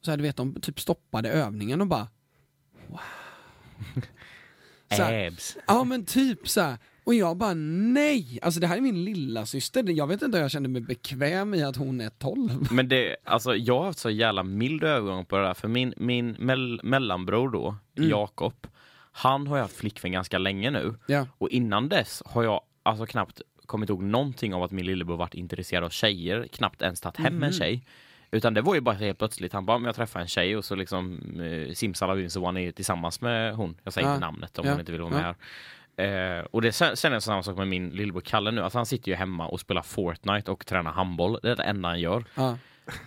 Så 0.00 0.10
här, 0.10 0.18
du 0.18 0.22
vet, 0.22 0.36
de 0.36 0.60
typ 0.60 0.80
stoppade 0.80 1.30
övningen 1.30 1.80
och 1.80 1.86
bara, 1.86 2.08
wow. 2.86 3.00
Så 4.96 5.02
här, 5.02 5.32
ja 5.66 5.84
men 5.84 6.04
typ 6.04 6.48
så 6.48 6.60
här. 6.60 6.78
Och 7.04 7.14
jag 7.14 7.36
bara 7.36 7.54
nej! 7.54 8.38
Alltså 8.42 8.60
det 8.60 8.66
här 8.66 8.76
är 8.76 8.80
min 8.80 9.04
lilla 9.04 9.46
syster. 9.46 9.84
jag 9.88 10.06
vet 10.06 10.22
inte 10.22 10.36
om 10.36 10.42
jag 10.42 10.50
känner 10.50 10.68
mig 10.68 10.80
bekväm 10.80 11.54
i 11.54 11.62
att 11.62 11.76
hon 11.76 12.00
är 12.00 12.10
12. 12.10 12.68
Men 12.72 12.88
det, 12.88 13.16
alltså 13.24 13.56
jag 13.56 13.78
har 13.78 13.84
haft 13.84 13.98
så 13.98 14.10
jävla 14.10 14.42
mild 14.42 14.84
övergång 14.84 15.24
på 15.24 15.36
det 15.36 15.42
där, 15.42 15.54
för 15.54 15.68
min, 15.68 15.94
min 15.96 16.30
mell, 16.38 16.80
mellanbror 16.82 17.50
då, 17.50 17.76
Mm. 17.96 18.10
Jakob, 18.10 18.66
han 19.12 19.46
har 19.46 19.56
ju 19.56 19.62
haft 19.62 19.76
flickvän 19.76 20.12
ganska 20.12 20.38
länge 20.38 20.70
nu. 20.70 20.94
Ja. 21.06 21.26
Och 21.38 21.48
innan 21.48 21.88
dess 21.88 22.22
har 22.26 22.42
jag 22.42 22.60
alltså 22.82 23.06
knappt 23.06 23.42
kommit 23.68 23.90
ihåg 23.90 24.02
någonting 24.02 24.54
av 24.54 24.62
att 24.62 24.70
min 24.70 24.86
lillebror 24.86 25.16
varit 25.16 25.34
intresserad 25.34 25.84
av 25.84 25.88
tjejer, 25.90 26.46
knappt 26.52 26.82
ens 26.82 27.00
tagit 27.00 27.16
hem 27.16 27.34
Mhm. 27.34 27.42
en 27.42 27.52
tjej. 27.52 27.84
Utan 28.30 28.54
det 28.54 28.60
var 28.62 28.74
ju 28.74 28.80
bara 28.80 28.94
helt 28.94 29.18
plötsligt, 29.18 29.52
han 29.52 29.66
bara, 29.66 29.78
men 29.78 29.86
jag 29.86 29.94
träffade 29.96 30.22
en 30.22 30.28
tjej 30.28 30.56
och 30.56 30.64
så 30.64 30.74
liksom 30.74 31.18
eh, 31.40 31.74
simsalabim 31.74 32.30
så 32.30 32.40
var 32.40 32.52
han 32.52 32.72
tillsammans 32.72 33.20
med 33.20 33.54
hon. 33.54 33.76
Jag 33.84 33.92
säger 33.92 34.08
Ja. 34.08 34.14
inte 34.14 34.26
namnet 34.26 34.58
om 34.58 34.66
Ja. 34.66 34.72
hon 34.72 34.80
inte 34.80 34.92
vill 34.92 35.00
vara 35.00 35.10
med 35.12 35.22
här. 35.22 35.34
Eh, 36.38 36.44
och 36.50 36.62
det 36.62 36.72
sen, 36.72 36.96
sen 36.96 37.12
är 37.12 37.14
det 37.16 37.20
samma 37.20 37.42
sak 37.42 37.56
med 37.56 37.68
min 37.68 37.90
lillebror 37.90 38.20
Kalle 38.20 38.50
nu, 38.50 38.62
alltså 38.62 38.78
han 38.78 38.86
sitter 38.86 39.08
ju 39.10 39.14
hemma 39.16 39.46
och 39.48 39.60
spelar 39.60 39.82
Fortnite 39.82 40.50
och 40.50 40.66
tränar 40.66 40.92
handboll. 40.92 41.38
Det 41.42 41.50
är 41.50 41.56
det 41.56 41.62
enda 41.62 41.88
han 41.88 42.00
gör. 42.00 42.24
Ja. 42.34 42.58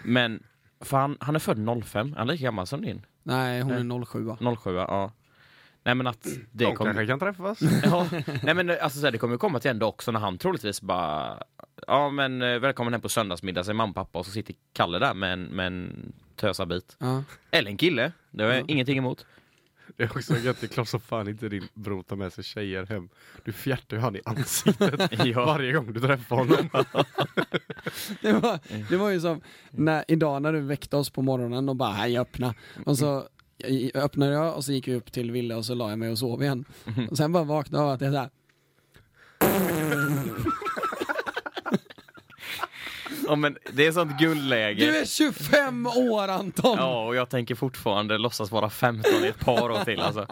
Men, 0.04 0.44
för 0.80 0.98
han, 0.98 1.18
han 1.20 1.36
är 1.36 1.40
född 1.40 1.84
05, 1.86 2.14
han 2.18 2.30
är 2.30 2.34
lika 2.34 2.44
gammal 2.44 2.68
som 2.68 2.82
din. 2.82 3.06
Nej, 3.24 3.62
hon 3.62 3.72
är 3.92 4.06
07 4.06 4.56
07, 4.56 4.76
ja. 4.76 5.12
Nej 5.84 5.96
men 5.96 6.08
att 6.08 6.24
det 6.52 6.66
De 6.66 6.76
kommer... 6.76 6.94
kanske 6.94 7.08
kan 7.08 7.20
träffas. 7.20 7.60
Ja, 7.84 8.08
nej 8.44 8.54
men 8.54 8.70
alltså 8.70 9.00
så 9.00 9.06
här, 9.06 9.12
det 9.12 9.18
kommer 9.18 9.34
ju 9.34 9.38
komma 9.38 9.60
till 9.60 9.72
en 9.72 9.80
dag 9.80 9.90
också 9.90 10.12
när 10.12 10.20
han 10.20 10.38
troligtvis 10.38 10.82
bara 10.82 11.44
Ja 11.88 12.10
men 12.10 12.42
eh, 12.42 12.60
välkommen 12.60 12.94
hem 12.94 13.02
på 13.02 13.10
söndagsmiddag 13.10 13.64
säger 13.64 13.74
mamma 13.76 13.90
och 13.90 13.96
pappa 13.96 14.20
och 14.20 14.26
så 14.26 14.32
sitter 14.32 14.56
Kalle 14.74 15.00
där 15.00 15.14
med 15.14 15.34
en, 15.34 15.44
med 15.44 15.68
en 15.68 16.14
tösabit. 16.36 16.96
Ja. 17.00 17.24
Eller 17.52 17.72
en 17.72 17.78
kille, 17.78 18.12
det 18.32 18.44
har 18.44 18.52
jag 18.52 18.60
Ja. 18.62 18.66
ingenting 18.68 18.98
emot. 18.98 19.26
Det 19.98 20.04
är 20.04 20.12
också 20.18 20.38
gött, 20.38 20.58
det 20.62 20.66
är 20.66 20.68
klart 20.68 20.88
som 20.88 21.00
fan 21.00 21.28
inte 21.28 21.50
din 21.50 21.68
bror 21.74 22.04
tar 22.04 22.16
med 22.16 22.34
sig 22.34 22.44
tjejer 22.44 22.86
hem. 22.86 23.10
Du 23.44 23.52
fjärtar 23.52 23.98
ju 23.98 24.02
han 24.04 24.16
i 24.16 24.22
ansiktet 24.26 25.12
Ja. 25.26 25.46
varje 25.46 25.72
gång 25.74 25.94
du 25.94 26.00
träffar 26.00 26.36
honom. 26.36 26.70
Det, 28.22 28.34
var, 28.34 28.60
Mm. 28.70 28.86
det 28.90 28.98
var 28.98 29.10
ju 29.10 29.20
som 29.22 29.42
när, 29.72 30.06
idag 30.08 30.42
när 30.42 30.54
du 30.54 30.60
väckte 30.60 30.98
oss 30.98 31.10
på 31.10 31.22
morgonen 31.22 31.70
och 31.70 31.76
bara 31.76 31.92
hej 31.92 32.18
öppna. 32.18 32.54
Och 32.86 32.98
så 32.98 33.28
jag- 33.68 33.96
öppnade 34.04 34.32
jag 34.34 34.56
och 34.56 34.66
så 34.66 34.72
gick 34.72 34.88
vi 34.88 34.96
upp 34.96 35.12
till 35.12 35.32
Ville 35.32 35.56
och 35.56 35.66
så 35.66 35.74
la 35.74 35.90
jag 35.90 36.00
mig 36.00 36.10
och 36.10 36.18
sov 36.20 36.44
igen. 36.44 36.66
Mm. 36.98 37.10
Och 37.10 37.18
sen 37.18 37.32
bara 37.32 37.44
vaknade 37.44 37.84
jag 37.84 37.88
av 37.88 37.94
att 37.94 38.00
det 38.00 38.06
är 38.06 38.12
såhär, 38.12 38.30
Ja 43.28 43.36
men 43.36 43.58
det 43.74 43.88
är 43.88 43.92
sånt 43.92 44.20
guldläge. 44.20 44.86
du 44.86 44.98
är 44.98 45.06
25 45.06 45.88
år 45.88 46.28
Anton! 46.28 46.78
Ja 46.78 47.06
och 47.08 47.16
jag 47.16 47.30
tänker 47.30 47.56
fortfarande 47.56 48.18
låtsas 48.18 48.52
vara 48.52 48.70
15 48.70 49.12
i 49.24 49.28
ett 49.28 49.40
par 49.40 49.70
år 49.72 49.84
till 49.84 50.00
alltså. 50.00 50.28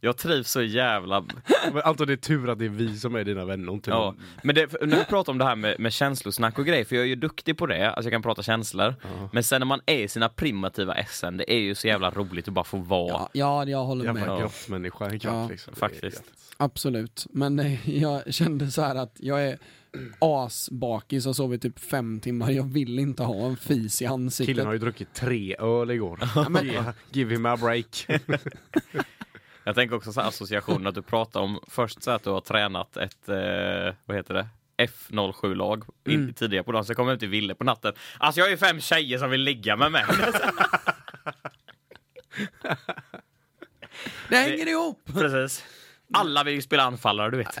Jag 0.00 0.16
trivs 0.16 0.50
så 0.50 0.62
jävla 0.62 1.24
Men 1.72 1.82
Anton, 1.84 2.06
det 2.06 2.12
är 2.12 2.16
tur 2.16 2.50
att 2.50 2.58
det 2.58 2.64
är 2.64 2.68
vi 2.68 2.98
som 2.98 3.14
är 3.14 3.24
dina 3.24 3.44
vänner. 3.44 3.72
Inte 3.72 3.90
Ja, 3.90 4.14
men 4.42 4.54
det, 4.54 4.72
när 4.82 4.96
vi 4.96 5.04
pratar 5.04 5.32
om 5.32 5.38
det 5.38 5.44
här 5.44 5.56
med, 5.56 5.80
med 5.80 5.92
känslosnack 5.92 6.58
och 6.58 6.66
grejer, 6.66 6.84
för 6.84 6.96
jag 6.96 7.04
är 7.04 7.08
ju 7.08 7.16
duktig 7.16 7.58
på 7.58 7.66
det, 7.66 7.90
alltså 7.90 8.06
jag 8.06 8.12
kan 8.12 8.22
prata 8.22 8.42
känslor. 8.42 8.94
Ja. 9.02 9.28
Men 9.32 9.44
sen 9.44 9.60
när 9.60 9.66
man 9.66 9.80
är 9.86 9.98
i 9.98 10.08
sina 10.08 10.28
primitiva 10.28 10.94
essen, 10.94 11.36
det 11.36 11.52
är 11.52 11.58
ju 11.58 11.74
så 11.74 11.86
jävla 11.86 12.10
roligt 12.10 12.48
att 12.48 12.54
bara 12.54 12.64
få 12.64 12.76
vara. 12.76 13.08
Ja, 13.08 13.30
ja 13.32 13.64
jag 13.64 13.84
håller 13.84 14.04
Jävla 14.04 14.20
med. 14.20 14.30
Ja. 14.30 14.40
grottmänniska 14.40 15.06
en 15.06 15.20
Ja, 15.22 15.48
liksom. 15.48 15.74
Faktiskt. 15.74 16.22
Absolut. 16.56 17.26
Men 17.30 17.58
eh, 17.58 17.90
jag 17.98 18.34
kände 18.34 18.70
så 18.70 18.82
här 18.82 18.94
att 18.94 19.16
jag 19.20 19.46
är 19.48 19.58
asbakis 20.18 21.26
och 21.26 21.36
sovit 21.36 21.62
typ 21.62 21.78
fem 21.78 22.20
timmar. 22.20 22.50
Jag 22.50 22.72
vill 22.72 22.98
inte 22.98 23.22
ha 23.22 23.46
en 23.46 23.56
fis 23.56 24.02
i 24.02 24.06
ansiktet. 24.06 24.46
Killen 24.54 24.66
har 24.66 24.72
ju 24.72 24.78
druckit 24.78 25.14
tre 25.14 25.56
öl 25.58 25.90
igår. 25.90 26.20
Ge- 26.62 26.92
Give 27.10 27.34
him 27.34 27.46
a 27.46 27.56
break. 27.56 28.06
Jag 29.68 29.74
tänker 29.74 29.96
också 29.96 30.12
så 30.12 30.20
här 30.20 30.28
association 30.28 30.86
att 30.86 30.94
du 30.94 31.02
pratar 31.02 31.40
om 31.40 31.60
först 31.66 32.02
så 32.02 32.10
att 32.10 32.22
du 32.24 32.30
har 32.30 32.40
tränat 32.40 32.96
ett, 32.96 33.28
eh, 33.28 33.94
vad 34.04 34.16
heter 34.16 34.34
det? 34.34 34.46
F07-lag 34.78 35.84
in, 36.06 36.14
Mm. 36.14 36.34
tidigare 36.34 36.64
på 36.64 36.72
dagen, 36.72 36.84
så 36.84 36.94
kommer 36.94 37.10
jag 37.12 37.20
till 37.20 37.28
Ville 37.28 37.54
på 37.54 37.64
natten. 37.64 37.92
Alltså 38.18 38.40
jag 38.40 38.46
har 38.46 38.50
ju 38.50 38.56
fem 38.56 38.80
tjejer 38.80 39.18
som 39.18 39.30
vill 39.30 39.40
ligga 39.40 39.76
med 39.76 39.92
mig. 39.92 40.04
Det 44.28 44.36
hänger 44.36 44.66
ihop! 44.68 45.00
Precis. 45.14 45.64
Alla 46.14 46.44
vill 46.44 46.54
ju 46.54 46.62
spela 46.62 46.82
anfallare, 46.82 47.30
du 47.30 47.36
vet. 47.36 47.58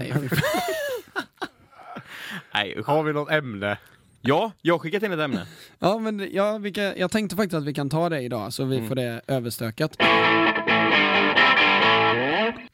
Nej, 2.54 2.74
usch. 2.78 2.86
Har 2.88 3.02
vi 3.02 3.12
något 3.12 3.30
ämne? 3.30 3.78
Ja, 4.20 4.52
jag 4.62 4.74
har 4.74 4.78
skickat 4.78 5.02
in 5.02 5.12
ett 5.12 5.20
ämne. 5.20 5.46
Ja, 5.78 5.98
men 5.98 6.28
ja, 6.32 6.58
vi 6.58 6.72
kan, 6.72 6.84
jag 6.98 7.10
tänkte 7.10 7.36
faktiskt 7.36 7.54
att 7.54 7.64
vi 7.64 7.74
kan 7.74 7.90
ta 7.90 8.08
det 8.08 8.20
idag 8.20 8.52
så 8.52 8.64
vi 8.64 8.76
Mm. 8.76 8.88
får 8.88 8.94
det 8.94 9.20
överstökat. 9.26 9.96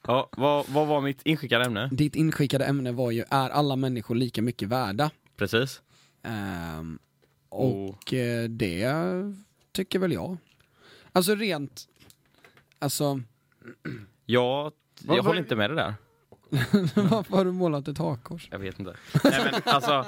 Ja, 0.07 0.29
vad, 0.37 0.67
vad 0.69 0.87
var 0.87 1.01
mitt 1.01 1.23
inskickade 1.23 1.64
ämne? 1.64 1.88
Ditt 1.93 2.14
inskickade 2.17 2.64
ämne 2.64 2.93
var 2.93 3.11
ju, 3.11 3.25
är 3.31 3.51
alla 3.51 3.77
människor 3.77 4.14
lika 4.14 4.43
mycket 4.43 4.69
värda? 4.69 5.11
Precis. 5.37 5.83
Ehm, 6.23 6.99
och 7.49 8.14
eh, 8.14 8.45
det 8.49 8.93
tycker 9.73 9.99
väl 9.99 10.12
jag. 10.12 10.37
Alltså 11.12 11.35
rent, 11.35 11.88
alltså, 12.79 13.21
Jag, 14.27 14.73
jag 15.03 15.17
vad- 15.17 15.25
håller 15.25 15.38
inte 15.40 15.57
med 15.57 15.71
det 15.71 15.77
där. 15.77 15.95
varför 17.11 17.37
har 17.37 17.45
du 17.45 17.53
målat 17.53 17.88
ett 17.88 17.99
hakkors? 17.99 18.49
Jag 18.51 18.59
vet 18.59 18.79
inte. 18.79 18.97
Nej, 19.25 19.40
men 19.53 19.75
alltså, 19.75 20.07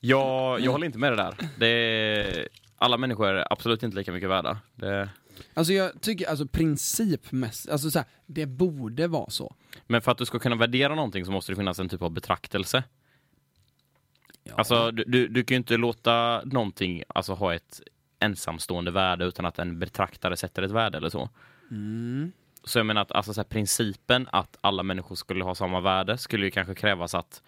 jag, 0.00 0.60
jag 0.60 0.72
håller 0.72 0.86
inte 0.86 0.98
med 0.98 1.12
det 1.12 1.16
där. 1.16 1.34
Det 1.58 1.66
är, 1.68 2.48
alla 2.76 2.96
människor 2.96 3.28
är 3.28 3.52
absolut 3.52 3.82
inte 3.82 3.96
lika 3.96 4.12
mycket 4.12 4.28
värda. 4.28 4.58
Det, 4.74 5.08
Alltså 5.54 5.72
jag 5.72 6.00
tycker, 6.00 6.28
alltså 6.30 6.46
principmässigt, 6.46 7.72
alltså 7.72 7.90
så 7.90 7.98
här, 7.98 8.08
det 8.26 8.46
borde 8.46 9.06
vara 9.06 9.30
så. 9.30 9.54
men 9.86 10.02
för 10.02 10.12
att 10.12 10.18
du 10.18 10.24
ska 10.26 10.38
kunna 10.38 10.56
värdera 10.56 10.94
någonting 10.94 11.24
så 11.24 11.32
måste 11.32 11.52
det 11.52 11.56
finnas 11.56 11.78
en 11.78 11.88
typ 11.88 12.02
av 12.02 12.10
betraktelse. 12.10 12.84
Alltså, 14.52 14.90
du, 14.90 15.04
du, 15.06 15.28
du 15.28 15.44
kan 15.44 15.54
ju 15.54 15.58
inte 15.58 15.76
låta 15.76 16.42
någonting 16.44 17.02
alltså, 17.08 17.32
ha 17.34 17.54
ett 17.54 17.80
ensamstående 18.18 18.90
värde 18.90 19.24
utan 19.24 19.46
att 19.46 19.58
en 19.58 19.78
betraktare 19.78 20.36
sätter 20.36 20.62
ett 20.62 20.70
värde 20.70 20.98
eller 20.98 21.08
så. 21.08 21.28
Mm. 21.70 22.32
Så 22.64 22.78
jag 22.78 22.86
menar 22.86 23.02
att 23.02 23.12
alltså, 23.12 23.34
så 23.34 23.40
här, 23.40 23.44
principen 23.48 24.28
att 24.32 24.58
alla 24.60 24.82
människor 24.82 25.14
skulle 25.16 25.44
ha 25.44 25.54
samma 25.54 25.80
värde 25.80 26.18
skulle 26.18 26.44
ju 26.44 26.50
kanske 26.50 26.74
krävas 26.74 27.14
att 27.14 27.42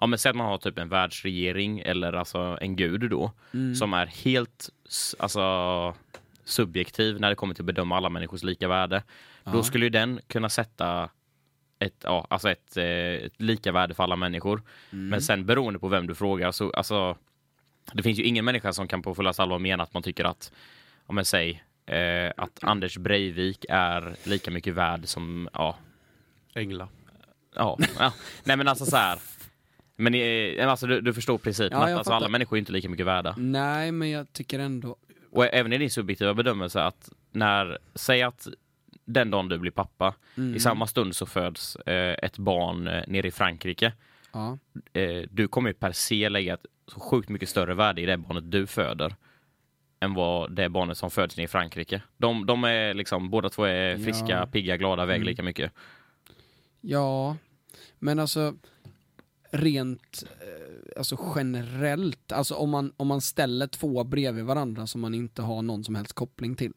Ja 0.00 0.06
men 0.06 0.18
säg 0.18 0.30
att 0.30 0.36
man 0.36 0.46
har 0.46 0.58
typ 0.58 0.78
en 0.78 0.88
världsregering 0.88 1.78
eller 1.80 2.12
alltså 2.12 2.58
en 2.60 2.76
gud 2.76 3.10
då 3.10 3.32
Mm. 3.54 3.74
som 3.74 3.94
är 3.94 4.06
helt 4.06 4.68
alltså, 5.18 5.40
subjektiv 6.48 7.20
när 7.20 7.28
det 7.28 7.34
kommer 7.34 7.54
till 7.54 7.62
att 7.62 7.66
bedöma 7.66 7.96
alla 7.96 8.08
människors 8.08 8.42
lika 8.42 8.68
värde. 8.68 9.02
Då 9.44 9.58
Ja. 9.58 9.62
skulle 9.62 9.84
ju 9.86 9.90
den 9.90 10.20
kunna 10.26 10.48
sätta 10.48 11.10
ett, 11.78 12.00
ja, 12.04 12.26
alltså 12.30 12.50
ett, 12.50 12.76
eh, 12.76 12.84
ett 12.86 13.40
lika 13.40 13.72
värde 13.72 13.94
för 13.94 14.02
alla 14.02 14.16
människor. 14.16 14.62
Mm. 14.92 15.08
Men 15.08 15.22
sen 15.22 15.46
beroende 15.46 15.78
på 15.78 15.88
vem 15.88 16.06
du 16.06 16.14
frågar 16.14 16.52
så 16.52 16.70
alltså 16.70 17.16
det 17.92 18.02
finns 18.02 18.18
ju 18.18 18.22
ingen 18.22 18.44
människa 18.44 18.72
som 18.72 18.88
kan 18.88 19.02
på 19.02 19.14
fullaste 19.14 19.42
allvar 19.42 19.58
mena 19.58 19.82
att 19.82 19.94
man 19.94 20.02
tycker 20.02 20.24
att 20.24 20.52
om 21.06 21.16
jag 21.16 21.26
säger 21.26 21.62
eh, 21.86 22.32
att 22.36 22.58
Anders 22.64 22.98
Breivik 22.98 23.64
är 23.68 24.16
lika 24.24 24.50
mycket 24.50 24.74
värd 24.74 25.06
som 25.08 25.48
ja, 25.52 25.76
Ängla. 26.54 26.88
ja, 27.54 27.78
ja. 27.98 28.12
nej 28.44 28.56
men 28.56 28.68
alltså 28.68 28.84
så 28.86 28.96
här. 28.96 29.18
Men 29.96 30.14
eh, 30.14 30.70
alltså, 30.70 30.86
du, 30.86 31.00
du 31.00 31.14
förstår 31.14 31.38
principen 31.38 31.78
Ja, 31.80 31.88
att 31.88 31.98
alltså, 31.98 32.12
alla 32.12 32.28
människor 32.28 32.56
är 32.56 32.58
inte 32.58 32.72
lika 32.72 32.88
mycket 32.88 33.06
värda. 33.06 33.34
Nej, 33.38 33.92
men 33.92 34.10
jag 34.10 34.32
tycker 34.32 34.58
ändå, 34.58 34.96
Och 35.38 35.44
även 35.54 35.72
i 35.72 35.78
din 35.78 35.90
subjektiva 35.90 36.34
bedömelse 36.34 36.82
att 36.82 37.10
när, 37.32 37.78
säg 37.94 38.22
att 38.22 38.48
den 39.04 39.30
dagen 39.30 39.48
du 39.48 39.58
blir 39.58 39.70
pappa, 39.70 40.14
Mm. 40.36 40.54
i 40.56 40.60
samma 40.60 40.86
stund 40.86 41.16
så 41.16 41.26
föds 41.26 41.76
eh, 41.76 42.16
ett 42.22 42.38
barn 42.38 42.88
eh, 42.88 43.04
nere 43.06 43.26
i 43.28 43.30
Frankrike. 43.30 43.92
ja. 44.32 44.58
Eh, 44.92 45.22
du 45.30 45.48
kommer 45.48 45.70
ju 45.70 45.74
per 45.74 45.92
se 45.92 46.28
lägga 46.28 46.54
ett 46.54 46.66
så 46.86 47.00
sjukt 47.00 47.28
mycket 47.28 47.48
större 47.48 47.74
värde 47.74 48.00
i 48.02 48.06
det 48.06 48.16
barnet 48.16 48.50
du 48.50 48.66
föder 48.66 49.14
än 50.00 50.14
vad 50.14 50.52
det 50.52 50.68
barnet 50.68 50.98
som 50.98 51.10
föds 51.10 51.36
nere 51.36 51.44
i 51.44 51.48
Frankrike. 51.48 52.02
De, 52.16 52.46
de 52.46 52.64
är 52.64 52.94
liksom, 52.94 53.30
båda 53.30 53.48
två 53.50 53.64
är 53.64 53.96
friska, 53.98 54.28
Ja. 54.28 54.46
pigga, 54.46 54.76
glada, 54.76 55.06
väger 55.06 55.16
Mm. 55.16 55.26
lika 55.28 55.42
mycket. 55.42 55.72
Ja, 56.80 57.36
men 57.98 58.18
alltså 58.18 58.54
rent 59.50 60.24
eh, 60.40 60.98
alltså 60.98 61.18
generellt, 61.36 62.32
alltså 62.32 62.54
om 62.54 62.70
man, 62.70 62.92
om 62.96 63.06
man 63.06 63.20
ställer 63.20 63.66
två 63.66 64.04
bredvid 64.04 64.44
varandra 64.44 64.86
som 64.86 65.00
man 65.00 65.14
inte 65.14 65.42
har 65.42 65.62
någon 65.62 65.84
som 65.84 65.94
helst 65.94 66.12
koppling 66.12 66.54
till. 66.54 66.72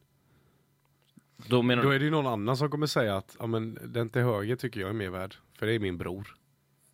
Då 1.47 1.62
menar 1.62 1.84
Då 1.84 1.89
är 1.89 1.99
det 1.99 2.05
ju 2.05 2.12
någon 2.12 2.27
annan 2.27 2.57
som 2.57 2.69
kommer 2.69 2.88
säga 2.88 3.17
att 3.17 3.36
ja, 3.39 3.47
men, 3.47 3.79
den 3.86 4.10
till 4.10 4.21
höger 4.21 4.55
tycker 4.55 4.81
jag 4.81 4.89
är 4.89 4.93
mer 4.93 5.10
värd. 5.10 5.36
För 5.57 5.65
det 5.65 5.73
är 5.73 5.79
min 5.79 5.97
bror. 5.97 6.36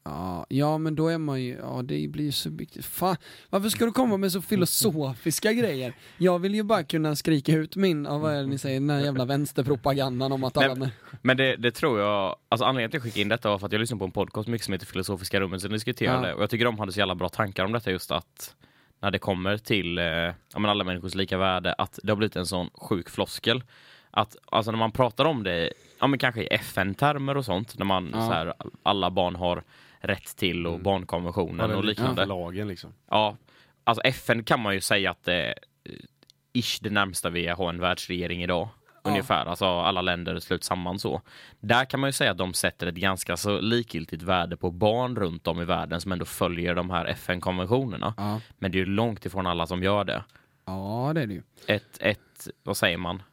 Ja, 0.10 0.46
ja 0.50 0.78
men 0.78 0.96
då 0.96 1.08
är 1.08 1.18
man 1.18 1.42
ju, 1.42 1.54
ja 1.62 1.82
det 1.84 2.08
blir 2.08 2.26
ju 2.26 2.32
subjektivt. 2.32 2.86
Fan, 2.86 3.16
varför 3.50 3.70
ska 3.70 3.86
du 3.86 3.92
komma 3.92 4.18
med 4.18 4.32
så 4.32 4.42
filosofiska 4.42 5.54
grejer? 5.54 5.94
Jag 6.18 6.40
vill 6.40 6.56
ju 6.56 6.64
bara 6.64 6.84
kunna 6.84 7.16
skrika 7.16 7.52
ut 7.52 7.76
min, 7.76 8.06
ja, 8.06 8.18
vad 8.18 8.34
är 8.34 8.38
det 8.42 8.48
ni 8.48 8.58
säger, 8.58 8.80
den 8.80 8.90
här 8.90 9.00
jävla 9.00 9.26
vänsterpropagandan 9.26 10.32
om 10.32 10.44
att 10.44 10.58
alla 10.58 10.68
Nej, 10.68 10.78
med... 10.78 10.90
men 11.22 11.38
det, 11.38 11.56
det 11.56 11.72
tror 11.72 12.00
jag, 12.00 12.36
alltså 12.50 12.66
anledningen 12.66 12.92
till 12.92 12.98
att 12.98 13.04
jag 13.04 13.12
skickade 13.14 13.22
in 13.22 13.30
detta 13.30 13.50
var 13.50 13.60
för 13.60 13.66
att 13.66 13.72
jag 13.72 13.80
lyssnade 13.80 14.00
på 14.00 14.06
en 14.06 14.12
podcast 14.12 14.48
mycket 14.48 14.66
som 14.66 14.72
heter 14.74 14.86
Filosofiska 14.86 15.40
rummet 15.40 15.62
som 15.62 15.72
diskuterade 15.72 16.28
Ja. 16.30 16.36
och 16.36 16.42
jag 16.42 16.50
tycker 16.50 16.66
de 16.66 16.80
hade 16.80 16.92
så 16.92 17.00
jävla 17.00 17.16
bra 17.16 17.30
tankar 17.30 17.66
om 17.66 17.72
detta 17.72 17.92
just 17.92 18.12
att 18.12 18.56
när 19.02 19.12
det 19.12 19.20
kommer 19.20 19.58
till 19.58 19.98
eh, 19.98 20.04
ja, 20.06 20.34
men 20.54 20.66
alla 20.66 20.84
människors 20.84 21.16
lika 21.16 21.38
värde, 21.38 21.74
att 21.74 22.00
det 22.04 22.12
har 22.12 22.16
blivit 22.18 22.36
en 22.36 22.46
sån 22.46 22.70
sjuk 22.74 23.10
floskel. 23.10 23.64
Att 24.12 24.36
alltså 24.46 24.72
när 24.72 24.78
man 24.80 24.92
pratar 24.92 25.26
om 25.26 25.44
det, 25.44 25.74
ja 26.00 26.08
men 26.08 26.20
kanske 26.20 26.42
i 26.44 26.48
FN-termer 26.48 27.38
och 27.38 27.46
sånt, 27.46 27.78
när 27.78 27.86
man 27.86 28.10
Ja. 28.14 28.22
så 28.22 28.32
här, 28.34 28.54
alla 28.84 29.12
barn 29.12 29.36
har 29.36 29.64
rätt 30.00 30.36
till 30.38 30.66
och 30.68 30.74
Mm. 30.74 30.84
barnkonventionen 30.84 31.70
Ja, 31.72 31.78
och 31.78 31.84
liknande. 31.86 32.26
lagen 32.26 32.68
liksom. 32.68 32.94
Ja, 33.10 33.38
alltså 33.84 34.02
FN 34.04 34.44
kan 34.44 34.60
man 34.60 34.74
ju 34.74 34.82
säga 34.82 35.12
att 35.12 35.24
det 35.24 35.48
eh, 35.84 35.94
ish 36.54 36.80
det 36.82 36.90
närmsta 36.90 37.30
vi 37.30 37.48
har 37.48 37.70
en 37.70 37.80
världsregering 37.80 38.44
idag. 38.44 38.70
Ungefär, 39.04 39.46
alltså 39.46 39.66
alla 39.66 40.02
länder 40.02 40.40
slut 40.40 40.64
samman 40.64 41.00
så. 41.00 41.22
Där 41.60 41.86
kan 41.86 42.00
man 42.00 42.08
ju 42.08 42.12
säga 42.12 42.32
att 42.32 42.38
de 42.38 42.54
sätter 42.54 42.88
ett 42.88 42.96
ganska 42.96 43.38
så 43.38 43.60
likgiltigt 43.62 44.24
värde 44.24 44.58
på 44.58 44.72
barn 44.72 45.16
runt 45.16 45.48
om 45.48 45.62
i 45.62 45.66
världen 45.66 46.02
som 46.02 46.12
ändå 46.12 46.26
följer 46.26 46.76
de 46.76 46.90
här 46.90 47.06
FN-konventionerna. 47.06 48.14
Ja. 48.18 48.42
Men 48.58 48.72
det 48.72 48.76
är 48.78 48.80
ju 48.80 48.86
långt 48.86 49.26
ifrån 49.26 49.48
alla 49.48 49.68
som 49.68 49.84
gör 49.84 50.04
det. 50.04 50.24
ja, 50.66 51.12
det 51.16 51.22
är 51.22 51.28
det 51.28 51.34
ju. 51.34 51.42
Ett, 51.68 51.98
ett 52.02 52.48
vad 52.64 52.78
säger 52.78 52.98
man, 52.98 53.24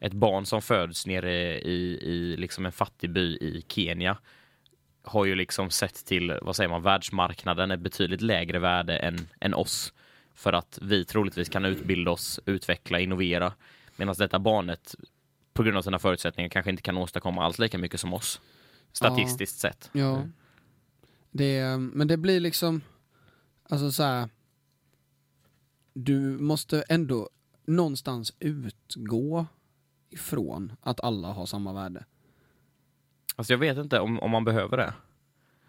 ett 0.00 0.12
barn 0.12 0.46
som 0.46 0.62
föds 0.62 1.06
nere 1.06 1.60
i, 1.60 1.98
i 2.02 2.36
liksom 2.36 2.66
en 2.66 2.72
fattig 2.72 3.10
by 3.10 3.36
i 3.36 3.64
Kenya 3.68 4.16
har 5.02 5.24
ju 5.24 5.34
liksom 5.34 5.70
sett 5.70 6.04
till, 6.04 6.38
vad 6.42 6.56
säger 6.56 6.70
man, 6.70 6.82
världsmarknaden 6.82 7.70
ett 7.70 7.80
betydligt 7.80 8.20
lägre 8.20 8.58
värde 8.58 8.96
än, 8.96 9.28
än 9.40 9.54
oss. 9.54 9.92
För 10.34 10.52
att 10.52 10.78
vi 10.82 11.04
troligtvis 11.04 11.48
kan 11.48 11.64
utbilda 11.64 12.10
oss, 12.10 12.40
utveckla, 12.46 13.00
innovera. 13.00 13.52
Medan 13.96 14.14
detta 14.18 14.38
barnet 14.38 14.94
på 15.52 15.62
grund 15.62 15.76
av 15.76 15.82
sina 15.82 15.98
förutsättningar 15.98 16.48
kanske 16.50 16.70
inte 16.70 16.82
kan 16.82 16.96
åstadkomma 16.96 17.44
alls 17.44 17.58
lika 17.58 17.78
mycket 17.78 18.00
som 18.00 18.14
oss. 18.14 18.40
Statistiskt 18.92 19.58
sett. 19.58 19.90
Ja. 19.92 20.22
Det, 21.30 21.76
men 21.78 22.08
det 22.08 22.16
blir 22.16 22.40
liksom, 22.40 22.80
alltså 23.68 23.92
så 23.92 24.02
här. 24.02 24.28
Du 25.92 26.18
måste 26.20 26.84
ändå 26.88 27.30
någonstans 27.66 28.34
utgå 28.38 29.46
ifrån 30.10 30.72
att 30.80 31.00
alla 31.00 31.28
har 31.28 31.46
samma 31.46 31.72
värde. 31.72 32.04
Alltså 33.40 33.52
jag 33.52 33.58
vet 33.58 33.78
inte 33.78 34.00
om, 34.00 34.20
om 34.20 34.30
man 34.30 34.44
behöver 34.44 34.76
det. 34.76 34.92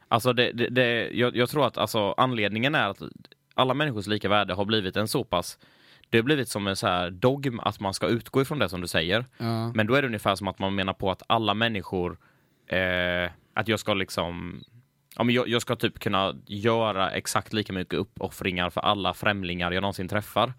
Alltså 0.08 0.34
det, 0.34 0.52
det, 0.52 0.68
det, 0.70 1.10
jag, 1.14 1.36
jag 1.36 1.50
tror 1.50 1.68
att 1.68 1.78
alltså, 1.78 2.14
anledningen 2.18 2.76
är 2.76 2.90
att 2.90 3.02
alla 3.54 3.74
människors 3.74 4.08
lika 4.08 4.30
värde 4.30 4.54
har 4.54 4.66
blivit 4.66 4.96
en 4.96 5.08
så 5.08 5.24
pass 5.24 5.58
det 6.10 6.18
har 6.18 6.24
blivit 6.24 6.50
som 6.50 6.68
en 6.68 6.76
så 6.76 6.88
här 6.88 7.10
dogm 7.10 7.60
att 7.60 7.80
man 7.80 7.94
ska 7.94 8.08
utgå 8.08 8.42
ifrån 8.42 8.60
det 8.60 8.70
som 8.70 8.82
du 8.82 8.88
säger. 8.88 9.26
Ja. 9.38 9.72
Men 9.74 9.88
då 9.88 9.96
är 9.96 10.02
det 10.02 10.08
ungefär 10.08 10.36
som 10.36 10.48
att 10.48 10.60
man 10.60 10.76
menar 10.76 10.94
på 10.94 11.12
att 11.12 11.24
alla 11.28 11.54
människor, 11.54 12.18
eh, 12.68 13.32
att 13.54 13.68
jag 13.68 13.80
ska 13.80 13.94
liksom, 13.94 14.64
ja 15.16 15.24
men 15.24 15.36
jag, 15.36 15.48
jag 15.48 15.62
ska 15.62 15.76
typ 15.76 16.00
kunna 16.00 16.36
göra 16.46 17.12
exakt 17.12 17.54
lika 17.54 17.74
mycket 17.74 17.94
uppoffringar 17.94 18.70
för 18.70 18.82
alla 18.82 19.14
främlingar 19.14 19.72
jag 19.72 19.82
någonsin 19.82 20.08
träffar. 20.08 20.54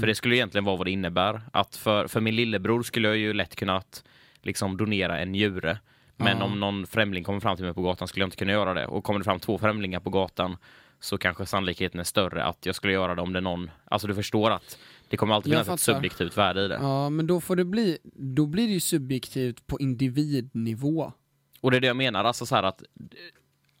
För 0.00 0.06
det 0.06 0.14
skulle 0.14 0.36
egentligen 0.36 0.64
vara 0.64 0.76
vad 0.76 0.86
det 0.86 0.90
innebär. 0.90 1.40
Att 1.52 1.76
för, 1.76 2.06
för 2.06 2.20
min 2.20 2.36
lillebror 2.36 2.82
skulle 2.82 3.08
jag 3.08 3.16
ju 3.16 3.32
lätt 3.32 3.56
kunnat 3.56 4.04
liksom 4.42 4.76
donera 4.76 5.18
en 5.18 5.32
njure. 5.32 5.78
Men 6.16 6.42
om 6.42 6.60
någon 6.60 6.86
främling 6.86 7.24
kommer 7.24 7.40
fram 7.40 7.56
till 7.56 7.64
mig 7.64 7.74
på 7.74 7.82
gatan 7.82 8.08
skulle 8.08 8.22
jag 8.22 8.26
inte 8.26 8.36
kunna 8.36 8.52
göra 8.52 8.74
det. 8.74 8.86
Och 8.86 9.04
kommer 9.04 9.18
det 9.20 9.24
fram 9.24 9.40
två 9.40 9.58
främlingar 9.58 10.00
på 10.00 10.10
gatan 10.10 10.56
så 11.00 11.18
kanske 11.18 11.46
sannolikheten 11.46 12.00
är 12.00 12.04
större 12.04 12.44
att 12.44 12.66
jag 12.66 12.74
skulle 12.74 12.92
göra 12.92 13.14
det 13.14 13.22
om 13.22 13.32
det 13.32 13.38
är 13.38 13.40
någon, 13.40 13.70
alltså 13.84 14.08
du 14.08 14.14
förstår 14.14 14.50
att 14.50 14.78
det 15.08 15.16
kommer 15.16 15.34
alltid 15.34 15.52
finnas 15.52 15.68
ett 15.68 15.80
subjektivt 15.80 16.36
värde 16.36 16.64
i 16.64 16.68
det. 16.68 16.78
ja, 16.82 17.10
men 17.10 17.26
då 17.26 17.40
får 17.40 17.56
det 17.56 17.64
bli, 17.64 17.98
då 18.14 18.46
blir 18.46 18.66
det 18.66 18.72
ju 18.72 18.80
subjektivt 18.80 19.66
på 19.66 19.80
individnivå. 19.80 21.12
Och 21.60 21.70
det 21.70 21.76
är 21.76 21.80
det 21.80 21.86
jag 21.86 21.96
menar, 21.96 22.24
alltså 22.24 22.46
så 22.46 22.56
att 22.56 22.82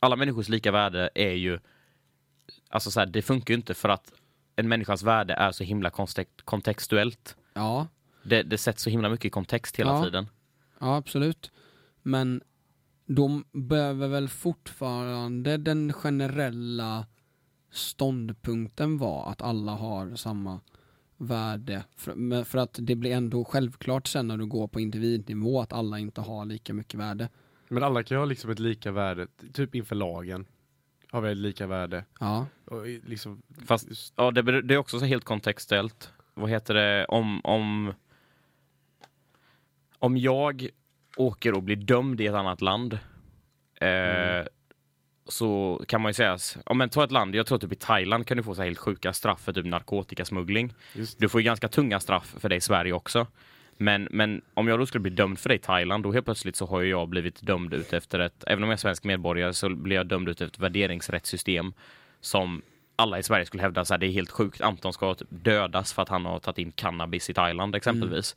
alla 0.00 0.16
människors 0.16 0.48
lika 0.48 0.72
värde 0.72 1.10
är 1.14 1.32
ju, 1.32 1.58
alltså 2.68 2.90
så 2.90 3.00
här, 3.00 3.06
det 3.06 3.22
funkar 3.22 3.54
ju 3.54 3.56
inte 3.56 3.74
för 3.74 3.88
att 3.88 4.12
en 4.56 4.68
människas 4.68 5.02
värde 5.02 5.34
är 5.34 5.52
så 5.52 5.64
himla 5.64 5.90
kontextuellt. 6.44 7.36
Ja, 7.54 7.86
Det, 8.22 8.42
det 8.42 8.58
sätts 8.58 8.82
så 8.82 8.90
himla 8.90 9.08
mycket 9.08 9.24
i 9.24 9.30
kontext 9.30 9.76
hela 9.76 9.90
Ja. 9.92 10.04
tiden. 10.04 10.26
ja 10.80 10.96
absolut. 10.96 11.50
Men 12.06 12.42
de 13.06 13.44
behöver 13.52 14.08
väl 14.08 14.28
fortfarande 14.28 15.56
den 15.56 15.92
generella 15.92 17.06
ståndpunkten 17.70 18.98
vara 18.98 19.30
att 19.30 19.42
alla 19.42 19.72
har 19.72 20.16
samma 20.16 20.60
värde. 21.16 21.84
För, 21.96 22.14
men 22.14 22.44
för 22.44 22.58
att 22.58 22.78
det 22.82 22.94
blir 22.96 23.12
ändå 23.12 23.44
självklart 23.44 24.06
sen 24.06 24.28
när 24.28 24.36
du 24.36 24.46
går 24.46 24.68
på 24.68 24.80
individnivå 24.80 25.60
att 25.60 25.72
alla 25.72 25.98
inte 25.98 26.20
har 26.20 26.44
lika 26.44 26.74
mycket 26.74 27.00
värde. 27.00 27.28
Men 27.68 27.82
alla 27.82 28.02
kan 28.02 28.14
ju 28.14 28.18
ha 28.18 28.24
liksom 28.24 28.50
ett 28.50 28.58
lika 28.58 28.92
värde, 28.92 29.26
typ 29.52 29.74
inför 29.74 29.96
lagen. 29.96 30.46
Har 31.10 31.20
vi 31.20 31.32
ett 31.32 31.38
lika 31.38 31.66
värde. 31.66 32.04
Ja, 32.20 32.46
Och 32.64 32.86
liksom, 32.86 33.42
Fast 33.66 34.12
ja, 34.16 34.30
det, 34.30 34.62
det 34.62 34.74
är 34.74 34.78
också 34.78 34.98
så 34.98 35.04
helt 35.04 35.24
kontextuellt. 35.24 36.12
Vad 36.34 36.50
heter 36.50 36.74
det, 36.74 37.04
om, 37.04 37.40
om, 37.44 37.92
om 39.98 40.16
jag 40.16 40.68
åker 41.16 41.54
och 41.54 41.62
blir 41.62 41.76
dömd 41.76 42.20
i 42.20 42.26
ett 42.26 42.34
annat 42.34 42.60
land 42.60 42.98
eh, 43.80 44.46
så 45.28 45.82
kan 45.88 46.00
man 46.00 46.08
ju 46.10 46.14
säga, 46.14 46.38
ja 46.66 46.74
men 46.74 46.88
ta 46.88 47.04
ett 47.04 47.12
land, 47.12 47.34
jag 47.34 47.46
tror 47.46 47.58
typ 47.58 47.72
i 47.72 47.76
Thailand 47.76 48.26
kan 48.26 48.36
du 48.36 48.42
få 48.42 48.54
så 48.54 48.62
helt 48.62 48.78
sjuka 48.78 49.12
straff 49.12 49.40
för 49.40 49.52
typ 49.52 49.66
narkotikasmuggling. 49.66 50.74
Du 51.18 51.28
får 51.28 51.40
ju 51.40 51.44
ganska 51.44 51.68
tunga 51.68 52.00
straff 52.00 52.34
för 52.38 52.48
det 52.48 52.56
i 52.56 52.60
Sverige 52.60 52.92
också. 52.92 53.26
Men, 53.76 54.08
men 54.10 54.42
om 54.54 54.68
jag 54.68 54.78
då 54.78 54.86
skulle 54.86 55.02
bli 55.02 55.10
dömd 55.10 55.38
för 55.38 55.48
det 55.48 55.54
i 55.54 55.58
Thailand, 55.58 56.04
då 56.04 56.12
helt 56.12 56.24
plötsligt 56.24 56.56
så 56.56 56.66
har 56.66 56.82
jag 56.82 57.08
blivit 57.08 57.42
dömd 57.42 57.74
ut 57.74 57.92
efter 57.92 58.18
ett, 58.18 58.44
även 58.46 58.64
om 58.64 58.68
jag 58.68 58.76
är 58.76 58.80
svensk 58.80 59.04
medborgare 59.04 59.52
så 59.52 59.68
blir 59.68 59.96
jag 59.96 60.06
dömd 60.06 60.28
ut 60.28 60.40
efter 60.40 60.56
ett 60.56 60.58
värderingsrättssystem 60.58 61.72
som 62.20 62.62
alla 62.96 63.18
i 63.18 63.22
Sverige 63.22 63.46
skulle 63.46 63.62
hävda 63.62 63.84
så 63.84 63.94
här, 63.94 63.98
det 63.98 64.06
är 64.06 64.10
helt 64.10 64.30
sjukt. 64.30 64.60
Anton 64.60 64.92
ska 64.92 65.14
typ 65.14 65.28
dödas 65.30 65.92
för 65.92 66.02
att 66.02 66.08
han 66.08 66.26
har 66.26 66.38
tagit 66.38 66.58
in 66.58 66.72
cannabis 66.72 67.30
i 67.30 67.34
Thailand 67.34 67.74
exempelvis. 67.74 68.36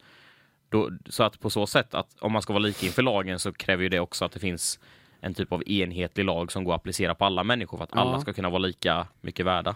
Då, 0.70 0.92
så 1.10 1.24
att 1.24 1.40
på 1.40 1.50
så 1.50 1.68
sätt 1.68 1.94
att 1.94 2.16
om 2.20 2.32
man 2.32 2.42
ska 2.42 2.54
vara 2.54 2.64
lika 2.64 2.86
inför 2.86 3.02
lagen 3.04 3.40
så 3.40 3.52
kräver 3.54 3.84
ju 3.84 3.90
det 3.90 4.00
också 4.00 4.26
att 4.26 4.32
det 4.32 4.40
finns 4.40 4.80
en 5.22 5.34
typ 5.34 5.52
av 5.52 5.64
enhetlig 5.70 6.26
lag 6.26 6.52
som 6.52 6.64
går 6.64 6.74
att 6.74 6.80
applicera 6.82 7.16
på 7.16 7.26
alla 7.26 7.44
människor 7.44 7.78
för 7.78 7.84
att 7.84 7.90
Ja. 7.94 8.00
alla 8.00 8.20
ska 8.22 8.34
kunna 8.34 8.50
vara 8.50 8.60
lika 8.60 9.08
mycket 9.22 9.46
värda. 9.46 9.76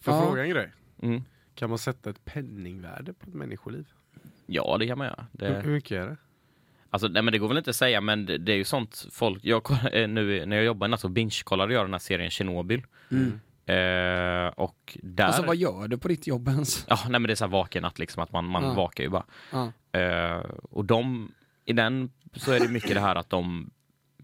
Får 0.00 0.14
jag 0.14 0.22
Ja. 0.22 0.26
fråga 0.26 0.42
en 0.44 0.50
grej? 0.50 0.72
Mm. 1.02 1.22
Kan 1.54 1.68
man 1.68 1.78
sätta 1.78 2.10
ett 2.10 2.24
penningvärde 2.24 3.12
på 3.12 3.26
ett 3.28 3.34
människoliv? 3.34 3.86
Ja, 4.46 4.76
det 4.78 4.86
kan 4.86 4.98
man 4.98 5.06
göra. 5.06 5.26
Det... 5.32 5.46
Hur, 5.48 5.62
hur 5.62 5.72
mycket 5.72 5.92
är 5.92 6.06
det? 6.06 6.16
Alltså, 6.90 7.08
nej, 7.08 7.22
men 7.22 7.32
det 7.32 7.38
går 7.38 7.48
väl 7.48 7.58
inte 7.58 7.70
att 7.70 7.76
säga, 7.76 8.00
men 8.00 8.26
det, 8.26 8.38
det 8.38 8.52
är 8.52 8.56
ju 8.56 8.64
sånt 8.64 9.06
folk... 9.10 9.44
Jag, 9.44 9.70
eh, 9.92 10.08
nu, 10.08 10.46
när 10.46 10.56
jag 10.56 10.64
jobbar 10.64 10.86
i 10.86 10.90
natt 10.90 11.00
så 11.00 11.08
binge-kollade 11.08 11.74
jag 11.74 11.84
den 11.84 11.92
här 11.94 11.98
serien 11.98 12.30
Chernobyl. 12.30 12.82
Eh, 13.66 14.46
och 14.46 14.98
där... 15.02 15.24
alltså 15.24 15.42
vad 15.42 15.56
gör 15.56 15.88
du 15.88 15.98
på 15.98 16.08
ditt 16.08 16.26
jobb 16.26 16.48
ens? 16.48 16.86
Ja, 16.88 16.98
nej 17.02 17.10
men 17.20 17.22
det 17.22 17.32
är 17.32 17.34
så 17.34 17.44
här 17.44 17.50
vakennatt 17.52 17.98
liksom, 17.98 18.22
att 18.22 18.32
man, 18.32 18.44
man 18.44 18.62
Ja. 18.64 18.74
vakar 18.74 19.04
ju 19.04 19.10
bara. 19.10 19.24
Ja. 19.52 19.72
Eh, 20.00 20.44
och 20.70 20.84
de, 20.84 21.32
i 21.64 21.72
den 21.72 22.10
så 22.36 22.52
är 22.52 22.60
det 22.60 22.68
mycket 22.68 22.94
det 22.94 23.00
här 23.00 23.16
att 23.16 23.30
de 23.30 23.70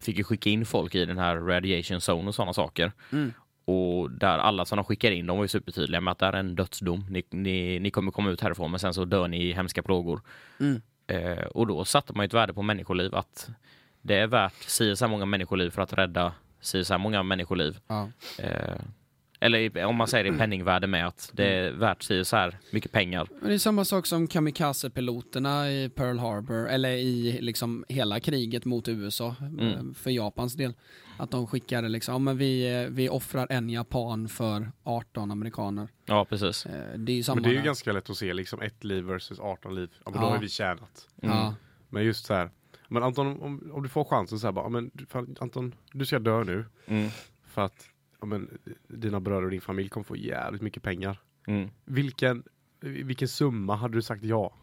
fick 0.01 0.19
ju 0.19 0.25
skicka 0.25 0.51
in 0.51 0.67
folk 0.67 0.95
i 0.95 1.05
den 1.05 1.19
här 1.19 1.37
radiation 1.37 1.97
zone 2.01 2.29
och 2.29 2.35
sådana 2.35 2.53
saker. 2.53 2.93
Mm. 3.13 3.33
Och 3.65 4.11
där 4.11 4.39
alla 4.39 4.65
som 4.65 4.77
de 4.77 4.85
skickar 4.85 5.11
in, 5.11 5.27
de 5.27 5.37
var 5.37 5.45
ju 5.45 5.49
supertydliga 5.49 6.01
med 6.01 6.13
att 6.13 6.19
det 6.19 6.27
här 6.27 6.33
är 6.33 6.39
en 6.39 6.55
dödsdom. 6.55 7.07
Ni, 7.11 7.23
ni, 7.31 7.79
ni 7.79 7.91
kommer 7.91 8.13
komma 8.13 8.31
ut 8.31 8.41
härifrån 8.41 8.71
men 8.71 8.81
sen 8.81 8.95
så 8.95 9.05
dör 9.05 9.29
ni 9.29 9.43
i 9.45 9.53
hemska 9.53 9.83
plågor. 9.83 10.21
Mm. 10.61 10.83
Eh, 11.07 11.45
och 11.45 11.67
då 11.67 11.85
satte 11.85 12.13
man 12.13 12.25
ju 12.25 12.27
ett 12.27 12.35
värde 12.35 12.55
på 12.55 12.63
människoliv 12.63 13.15
att 13.15 13.51
det 14.03 14.15
är 14.15 14.27
värt 14.27 14.55
si 14.63 14.97
så 14.97 15.05
här 15.05 15.11
många 15.11 15.27
människoliv 15.27 15.71
för 15.71 15.83
att 15.83 15.93
rädda 15.93 16.33
si 16.61 16.85
så 16.85 16.95
här 16.95 16.99
många 16.99 17.23
människoliv. 17.23 17.79
Ja. 17.87 18.09
Eh, 18.39 18.77
eller 19.41 19.85
om 19.85 19.97
man 19.97 20.09
säger 20.09 20.25
det 20.31 20.35
i 20.37 20.39
penningvärde 20.39 20.87
med 20.87 21.07
att 21.07 21.31
det 21.35 21.45
är 21.55 21.73
värt 21.73 22.03
si 22.03 22.21
och 22.21 22.27
så 22.27 22.37
här 22.37 22.59
mycket 22.73 22.93
pengar. 22.93 23.29
Men 23.41 23.49
det 23.49 23.55
är 23.55 23.59
samma 23.59 23.85
sak 23.85 24.07
som 24.07 24.27
kamikaze-piloterna 24.29 25.71
i 25.71 25.89
Pearl 25.89 26.19
Harbor, 26.19 26.69
eller 26.69 26.91
i 26.91 27.39
liksom 27.41 27.85
hela 27.89 28.21
kriget 28.21 28.65
mot 28.65 28.89
USA, 28.89 29.35
Mm. 29.41 29.61
eh, 29.69 29.95
för 29.95 30.11
Japans 30.11 30.55
del. 30.55 30.75
Att 31.19 31.31
de 31.31 31.47
skickade 31.47 31.89
liksom, 31.89 32.13
ja 32.15 32.19
men 32.19 32.37
vi, 32.39 32.83
eh, 32.83 32.89
vi 32.91 33.09
offrar 33.09 33.47
en 33.51 33.71
japan 33.71 34.29
för 34.29 34.73
18 34.85 35.31
amerikaner. 35.31 35.89
Ja, 36.07 36.25
precis. 36.25 36.67
Eh, 36.67 36.99
Det 36.99 37.13
är 37.13 37.17
ju 37.17 37.23
samma 37.23 37.35
Men 37.35 37.43
det 37.43 37.49
är 37.49 37.53
ju 37.53 37.57
där. 37.59 37.65
ganska 37.65 37.93
lätt 37.93 38.11
att 38.11 38.17
se 38.17 38.33
liksom 38.35 38.61
ett 38.63 38.85
liv 38.85 39.05
versus 39.05 39.41
18 39.41 39.75
liv. 39.75 39.89
Ja, 40.05 40.11
men 40.11 40.21
då 40.21 40.27
Ja. 40.27 40.31
har 40.33 40.39
vi 40.39 40.49
tjänat. 40.49 41.09
Ja. 41.23 41.55
Men 41.89 42.05
just 42.05 42.27
så 42.27 42.35
här. 42.35 42.51
Men 42.89 43.03
Anton, 43.03 43.27
om, 43.43 43.71
om 43.75 43.83
du 43.83 43.89
får 43.89 44.05
chansen 44.05 44.39
så 44.39 44.47
här 44.47 44.53
bara, 44.53 44.69
men 44.69 44.91
fan, 45.09 45.37
Anton, 45.41 45.75
du 45.93 46.07
ska 46.07 46.19
dö 46.19 46.45
nu. 46.45 46.65
Mm. 46.87 47.09
För 47.47 47.63
att 47.63 47.85
ja, 48.21 48.27
men, 48.27 48.59
dina 48.89 49.21
bröder 49.21 49.45
och 49.45 49.51
din 49.51 49.61
familj 49.61 49.89
kommer 49.89 50.05
få 50.05 50.17
jävligt 50.17 50.63
mycket 50.63 50.83
pengar. 50.83 51.21
Mm. 51.47 51.71
Vilken, 51.85 52.43
vilken 52.81 53.29
summa 53.29 53.77
hade 53.77 53.95
du 53.95 54.03
sagt 54.03 54.23
ja? 54.23 54.55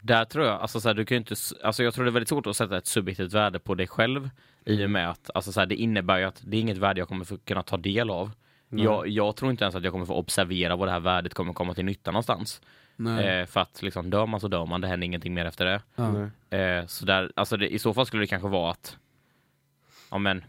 Där 0.00 0.24
tror 0.24 0.46
jag, 0.46 0.60
alltså 0.60 0.80
så 0.80 0.88
här, 0.88 0.94
du 0.94 1.04
kan 1.04 1.14
ju 1.14 1.18
inte, 1.18 1.34
alltså 1.62 1.82
jag 1.82 1.94
tror 1.94 2.04
det 2.04 2.10
är 2.10 2.12
väldigt 2.12 2.28
svårt 2.28 2.46
att 2.46 2.56
sätta 2.56 2.76
ett 2.76 2.86
subjektivt 2.86 3.32
värde 3.32 3.58
på 3.58 3.74
dig 3.74 3.86
själv 3.86 4.30
i 4.64 4.84
och 4.84 4.90
med 4.90 5.10
att, 5.10 5.30
alltså 5.34 5.52
så 5.52 5.60
här, 5.60 5.66
det 5.66 5.74
innebär 5.74 6.18
ju 6.18 6.24
att 6.24 6.42
det 6.46 6.56
är 6.56 6.60
inget 6.60 6.78
värde 6.78 7.00
jag 7.00 7.08
kommer 7.08 7.24
få 7.24 7.38
kunna 7.38 7.62
ta 7.62 7.76
del 7.76 8.10
av. 8.10 8.30
Jag, 8.68 9.08
jag 9.08 9.36
tror 9.36 9.50
inte 9.50 9.64
ens 9.64 9.74
att 9.74 9.84
jag 9.84 9.92
kommer 9.92 10.06
få 10.06 10.14
observera 10.14 10.76
vad 10.76 10.88
det 10.88 10.92
här 10.92 11.00
värdet 11.00 11.34
kommer 11.34 11.52
komma 11.52 11.74
till 11.74 11.84
nytta 11.84 12.10
någonstans. 12.10 12.60
Nej. 12.96 13.40
Eh, 13.40 13.46
för 13.46 13.60
att 13.60 13.82
liksom 13.82 14.10
dör 14.10 14.26
man 14.26 14.40
så 14.40 14.48
dör 14.48 14.66
man, 14.66 14.80
det 14.80 14.88
händer 14.88 15.04
ingenting 15.04 15.34
mer 15.34 15.44
efter 15.44 15.64
det. 15.64 15.82
Ja. 15.94 16.12
Nej. 16.50 16.60
Eh, 16.60 16.86
så 16.86 17.06
där, 17.06 17.32
alltså 17.36 17.56
det, 17.56 17.74
i 17.74 17.78
så 17.78 17.94
fall 17.94 18.06
skulle 18.06 18.22
det 18.22 18.26
kanske 18.26 18.48
vara 18.48 18.70
att, 18.70 18.98
ja 20.10 20.18
men, 20.18 20.44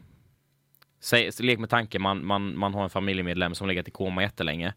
säg, 1.00 1.32
lek 1.40 1.60
med 1.60 1.70
tanke, 1.70 2.00
man, 2.00 2.26
man, 2.26 2.58
man 2.58 2.74
har 2.74 2.84
en 2.84 2.90
familjemedlem 2.90 3.56
som 3.56 3.68
legat 3.68 3.88
i 3.88 3.92
koma 3.92 4.22
jättelänge. 4.22 4.74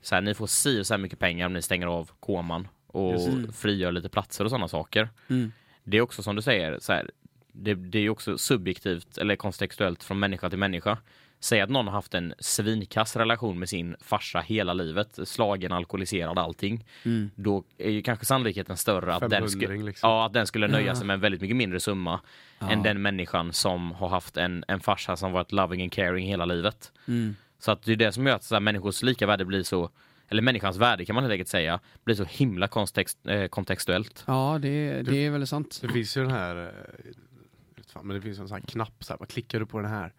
Så 0.00 0.14
här, 0.14 0.22
ni 0.22 0.34
får 0.34 0.46
si 0.46 0.80
och 0.80 0.86
så 0.86 0.94
här 0.94 0.98
mycket 0.98 1.18
pengar 1.18 1.46
om 1.46 1.52
ni 1.52 1.62
stänger 1.62 1.86
av 1.86 2.10
koman 2.20 2.68
och 2.86 3.12
Just 3.12 3.58
frigör 3.60 3.92
lite 3.92 4.08
platser 4.08 4.44
och 4.44 4.50
sådana 4.50 4.68
saker. 4.68 5.08
Mm. 5.28 5.52
Det 5.84 5.96
är 5.96 6.00
också 6.00 6.22
som 6.22 6.36
du 6.36 6.42
säger, 6.42 6.78
så 6.80 6.92
här, 6.92 7.10
det, 7.52 7.74
det 7.74 7.98
är 7.98 8.10
också 8.10 8.38
subjektivt 8.38 9.18
eller 9.18 9.36
kontextuellt 9.36 10.04
från 10.04 10.18
människa 10.18 10.50
till 10.50 10.58
människa. 10.58 10.98
Säg 11.40 11.60
att 11.60 11.70
någon 11.70 11.86
har 11.86 11.92
haft 11.92 12.14
en 12.14 12.34
svinkass 12.38 13.16
relation 13.16 13.58
med 13.58 13.68
sin 13.68 13.96
farsa 14.00 14.40
hela 14.40 14.72
livet, 14.72 15.18
slagen, 15.24 15.72
alkoholiserad, 15.72 16.38
allting. 16.38 16.84
Mm. 17.04 17.30
Då 17.34 17.64
är 17.78 17.90
ju 17.90 18.02
kanske 18.02 18.26
sannolikheten 18.26 18.76
större 18.76 19.14
att 19.14 19.20
den, 19.20 19.30
500 19.30 19.48
skulle, 19.48 19.82
liksom. 19.82 20.10
ja, 20.10 20.26
att 20.26 20.32
den 20.32 20.46
skulle 20.46 20.68
nöja 20.68 20.94
sig 20.94 21.06
med 21.06 21.14
en 21.14 21.20
väldigt 21.20 21.40
mycket 21.40 21.56
mindre 21.56 21.80
summa 21.80 22.20
Ja. 22.58 22.70
än 22.70 22.82
den 22.82 23.02
människan 23.02 23.52
som 23.52 23.92
har 23.92 24.08
haft 24.08 24.36
en, 24.36 24.64
en 24.68 24.80
farsa 24.80 25.16
som 25.16 25.32
varit 25.32 25.52
loving 25.52 25.82
and 25.82 25.92
caring 25.92 26.26
hela 26.28 26.44
livet. 26.44 26.92
Mm. 27.08 27.36
Så 27.58 27.72
att 27.72 27.82
det 27.82 27.92
är 27.92 27.96
det 27.96 28.12
som 28.12 28.26
gör 28.26 28.34
att 28.34 28.44
så 28.44 28.54
här, 28.54 28.60
människors 28.60 29.02
lika 29.02 29.26
värde 29.26 29.44
blir 29.44 29.62
så, 29.62 29.90
eller 30.28 30.42
människans 30.42 30.76
värde 30.76 31.04
kan 31.04 31.14
man 31.14 31.24
helt 31.24 31.32
enkelt 31.32 31.48
säga, 31.48 31.80
blir 32.04 32.14
så 32.14 32.24
himla 32.24 32.68
kontext, 32.68 33.26
eh, 33.26 33.46
kontextuellt. 33.46 34.24
Ja, 34.26 34.58
det, 34.62 35.02
det 35.02 35.26
är 35.26 35.30
väldigt 35.30 35.48
sant. 35.50 35.78
Det 35.82 35.88
finns 35.88 36.16
ju 36.16 36.22
den 36.22 36.30
här, 36.30 36.56
eh, 36.56 38.02
men 38.02 38.16
det 38.16 38.22
finns 38.22 38.38
en 38.38 38.48
sån 38.48 38.54
här 38.60 38.66
knapp 38.66 39.04
så 39.04 39.16
här, 39.20 39.26
klickar 39.26 39.60
du 39.60 39.66
på 39.66 39.80
den 39.80 39.90
här 39.90 40.12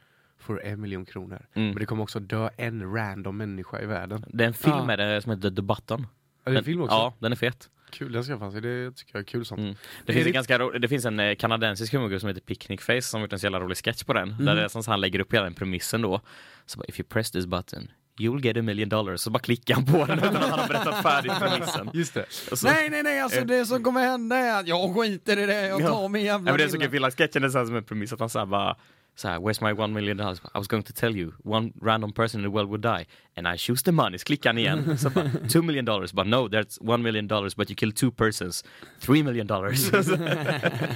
du 0.47 0.61
en 0.61 0.81
miljon 0.81 1.05
kronor. 1.05 1.45
Mm. 1.53 1.67
Men 1.69 1.75
det 1.79 1.85
kommer 1.85 2.03
också 2.03 2.19
dö 2.19 2.49
en 2.57 2.93
random 2.95 3.37
människa 3.37 3.81
i 3.81 3.85
världen. 3.85 4.25
Det 4.27 4.43
är 4.43 4.47
en 4.47 4.53
film 4.53 4.75
Ja. 4.77 4.85
med 4.85 4.99
det 4.99 5.21
som 5.21 5.31
heter 5.31 5.49
The 5.51 5.61
Button. 5.61 6.07
Är 6.45 6.51
det 6.51 6.57
en 6.57 6.63
film 6.63 6.81
också? 6.81 6.95
Ja, 6.95 7.13
den 7.19 7.31
är 7.31 7.35
fet. 7.35 7.69
Kul, 7.89 8.11
den 8.11 8.23
ska 8.23 8.33
jag 8.33 8.39
fan 8.39 8.51
se. 8.51 8.59
Det 8.59 8.91
tycker 8.95 9.11
jag 9.15 9.19
är 9.19 9.25
kul 9.25 9.45
sånt. 9.45 9.59
Mm. 9.59 9.75
Det, 10.05 10.13
finns 10.13 10.25
det- 10.25 10.31
ganska 10.31 10.59
ro- 10.59 10.71
det 10.79 10.87
finns 10.87 11.05
en 11.05 11.19
eh, 11.19 11.35
kanadensisk 11.35 11.93
humorgrupp 11.93 12.19
som 12.21 12.27
heter 12.27 12.41
Picnic 12.41 12.81
Face 12.81 13.01
som 13.01 13.19
har 13.19 13.25
gjort 13.25 13.33
en 13.33 13.39
så 13.39 13.45
jävla 13.45 13.59
rolig 13.59 13.77
sketch 13.77 14.03
på 14.03 14.13
den. 14.13 14.29
Mhm. 14.29 14.45
Där 14.45 14.55
det 14.55 14.63
är 14.63 14.67
som 14.67 14.83
han 14.87 15.01
lägger 15.01 15.19
upp 15.19 15.33
hela 15.33 15.43
den 15.43 15.53
premissen 15.53 16.01
då. 16.01 16.21
Så 16.65 16.79
bara, 16.79 16.85
if 16.87 16.99
you 16.99 17.07
press 17.09 17.31
this 17.31 17.45
button, 17.45 17.87
you'll 18.19 18.45
get 18.45 18.57
a 18.57 18.61
million 18.61 18.89
dollars. 18.89 19.21
Så 19.21 19.29
bara 19.29 19.39
klickar 19.39 19.75
han 19.75 19.85
på 19.85 20.05
den 20.05 20.17
utan 20.19 20.35
att 20.35 20.49
han 20.49 20.59
har 20.59 20.67
berättat 20.67 21.03
färdigt 21.03 21.39
premissen. 21.39 21.89
Just 21.93 22.13
det. 22.13 22.25
Så- 22.29 22.67
Nej, 22.67 22.89
nej, 22.89 23.03
nej, 23.03 23.19
alltså 23.19 23.41
det 23.45 23.65
som 23.65 23.83
kommer 23.83 24.01
hända 24.01 24.35
är 24.37 24.59
att 24.59 24.67
jag 24.67 24.95
skiter 24.95 25.37
i 25.39 25.45
det, 25.45 25.67
jag 25.67 25.81
Ja. 25.81 25.87
tar 25.89 26.09
min 26.09 26.21
Ja, 26.21 26.25
jävla 26.33 26.51
men 26.51 26.57
det 26.57 26.63
är 26.63 26.67
så 26.67 26.79
kul, 26.79 27.11
sketchen 27.11 27.43
är 27.43 27.49
så 27.49 27.57
här 27.57 27.65
som 27.65 27.75
en 27.75 27.83
premiss 27.83 28.13
att 28.13 28.19
han 28.19 28.29
såhär 28.29 28.45
bara 28.45 28.75
så 29.19 29.27
här, 29.27 29.39
where's 29.39 29.63
my 29.63 29.73
one 29.83 29.93
million 29.93 30.17
dollars? 30.17 30.39
I 30.53 30.57
was 30.57 30.67
going 30.67 30.83
to 30.83 30.93
tell 30.93 31.15
you, 31.17 31.31
one 31.43 31.71
random 31.81 32.11
person 32.11 32.39
in 32.39 32.43
the 32.43 32.51
world 32.51 32.69
would 32.69 32.81
die. 32.81 33.05
And 33.35 33.47
I 33.47 33.57
choose 33.57 33.83
the 33.83 33.91
money. 33.91 34.17
Så 34.17 34.25
klickar 34.25 34.49
han 34.49 34.57
igen. 34.57 34.97
Så 34.97 35.09
bara, 35.09 35.29
two 35.49 35.61
million 35.61 35.85
dollars. 35.85 36.13
But 36.13 36.27
no, 36.27 36.47
that's 36.47 36.77
one 36.81 37.03
million 37.03 37.27
dollars 37.27 37.55
but 37.55 37.69
you 37.69 37.75
killed 37.75 37.95
two 37.95 38.11
persons. 38.11 38.63
Three 38.99 39.23
million 39.23 39.47
dollars. 39.47 39.91
Men, 39.91 40.21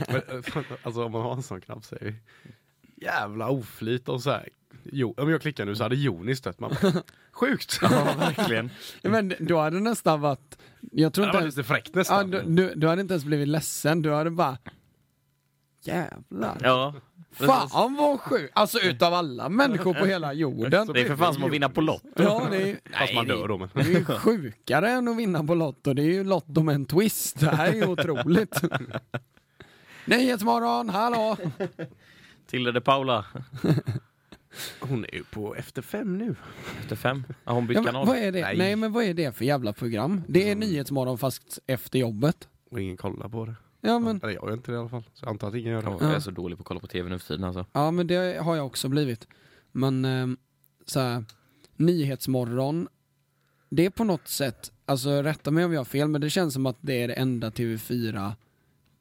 eh, 0.07 0.63
alltså 0.84 1.05
om 1.05 1.12
man 1.12 1.21
har 1.21 1.34
en 1.34 1.43
sån 1.43 1.62
knapp 1.62 1.86
så 1.86 1.95
är 1.95 1.99
det 1.99 2.13
jävla 3.05 3.49
oflyt 3.49 4.10
och 4.10 4.21
så 4.21 4.29
här. 4.29 4.49
Jo, 4.84 5.13
om 5.17 5.29
jag 5.29 5.41
klickar 5.41 5.65
nu 5.65 5.75
så 5.75 5.84
hade 5.84 5.95
Jonis 5.95 6.41
dött. 6.41 6.60
Man 6.60 6.71
bara, 6.81 6.93
Sjukt! 7.31 7.79
ja, 7.81 8.15
verkligen. 8.17 8.69
Men 9.01 9.34
då 9.39 9.60
hade 9.60 9.77
det 9.77 9.84
nästan 9.84 10.21
varit, 10.21 10.57
jag 10.91 11.13
tror 11.13 11.25
Det 11.25 11.27
inte 11.27 11.38
var 11.38 11.41
ens, 11.41 11.57
lite 11.57 11.67
fräckt 11.67 11.89
ja, 11.93 11.99
nästan. 11.99 12.31
du, 12.31 12.41
du, 12.41 12.73
du 12.75 12.88
hade 12.88 13.01
inte 13.01 13.13
ens 13.13 13.25
blivit 13.25 13.47
ledsen, 13.47 14.01
du 14.01 14.12
hade 14.12 14.29
bara 14.31 14.57
Jävlar. 15.84 16.58
Ja. 16.63 16.94
Fan 17.34 17.96
vad 17.96 18.20
sjukt! 18.20 18.52
Alltså 18.56 18.80
utav 18.80 19.13
alla 19.13 19.50
människor 19.50 19.94
på 19.94 20.06
hela 20.06 20.34
jorden. 20.34 20.88
Det 20.94 21.02
är 21.02 21.06
för 21.08 21.15
fan 21.15 21.34
som 21.34 21.44
att 21.44 21.52
vinna 21.52 21.70
på 21.70 21.82
Lotto. 21.82 22.08
Ja, 22.15 22.48
det 22.52 22.70
är, 22.72 22.78
Fast 23.00 23.13
man 23.13 23.28
nej, 23.28 23.38
dör 23.38 23.48
då 23.48 23.58
men. 23.58 23.70
det 23.74 23.82
är 23.82 23.86
ju 23.86 24.06
sjukare 24.06 24.89
än 24.91 25.08
att 25.08 25.17
vinna 25.17 25.44
på 25.44 25.56
Lotto. 25.56 25.94
Det 25.94 26.02
är 26.02 26.06
ju 26.06 26.24
Lotto 26.24 26.62
med 26.63 26.76
en 26.76 26.86
twist. 26.86 27.39
Det 27.39 27.56
här 27.56 27.67
är 27.70 27.74
ju 27.74 27.86
otroligt. 27.88 28.62
Nyhetsmorgon, 30.06 30.89
hallå! 30.89 31.38
Tilde 32.48 32.72
de 32.72 32.82
Paula. 32.82 33.26
Hon 34.80 35.06
är 35.06 35.13
ju 35.15 35.24
på 35.24 35.56
efter 35.56 35.82
fem 35.82 36.17
nu. 36.17 36.36
Efter 36.82 36.96
fem. 36.96 37.24
Ja, 37.44 37.52
hon 37.52 37.67
bytt 37.67 37.78
Ja, 37.78 37.84
kanal. 37.84 38.08
vad 38.08 38.17
är 38.17 38.32
det? 38.32 38.41
Nej. 38.41 38.58
Nej. 38.58 38.76
men 38.76 38.91
vad 38.91 39.04
är 39.04 39.13
det 39.13 39.36
för 39.38 39.46
jävla 39.46 39.74
program? 39.74 40.22
Det 40.28 40.50
är 40.50 40.56
Nyhetsmorgon 40.56 41.17
fast 41.17 41.60
efter 41.67 42.00
jobbet. 42.00 42.48
Och 42.72 42.82
ingen 42.82 42.98
kollar 42.98 43.30
på 43.30 43.46
det. 43.46 43.56
Ja 43.82 44.00
men, 44.00 44.20
Eller 44.24 44.34
jag 44.34 44.44
gör 44.48 44.54
inte 44.54 44.72
det 44.72 44.76
i 44.76 44.80
alla 44.80 44.89
fall. 44.89 45.04
Så 45.13 45.26
jag 45.26 45.30
antar 45.30 45.48
att 45.48 45.56
ingen 45.56 45.72
gör 45.74 45.82
det. 45.82 45.89
Ja, 45.89 45.98
Jag 46.02 46.12
är 46.15 46.20
så 46.20 46.32
dålig 46.32 46.58
på 46.58 46.62
att 46.62 46.67
kolla 46.67 46.80
på 46.80 46.88
tv 46.88 47.10
nu 47.10 47.20
för 47.20 47.28
tiden 47.28 47.44
alltså. 47.44 47.65
ja, 47.74 47.91
men 47.91 48.08
det 48.08 48.41
har 48.44 48.56
jag 48.56 48.65
också 48.65 48.89
blivit. 48.89 49.28
Men 49.72 50.06
ehm, 50.06 50.38
så 50.86 51.00
här, 51.00 51.24
Nyhetsmorgon, 51.76 52.88
det 53.70 53.86
är 53.86 53.89
på 53.89 54.04
något 54.04 54.28
sätt, 54.28 54.72
alltså 54.86 55.10
rätta 55.22 55.52
mig 55.52 55.65
om 55.65 55.74
jag 55.74 55.80
har 55.80 55.86
fel, 55.86 56.08
men 56.08 56.22
det 56.22 56.30
känns 56.30 56.54
som 56.54 56.65
att 56.65 56.78
det 56.82 57.04
är 57.04 57.08
det 57.08 57.13
enda 57.13 57.50
TV4 57.50 58.32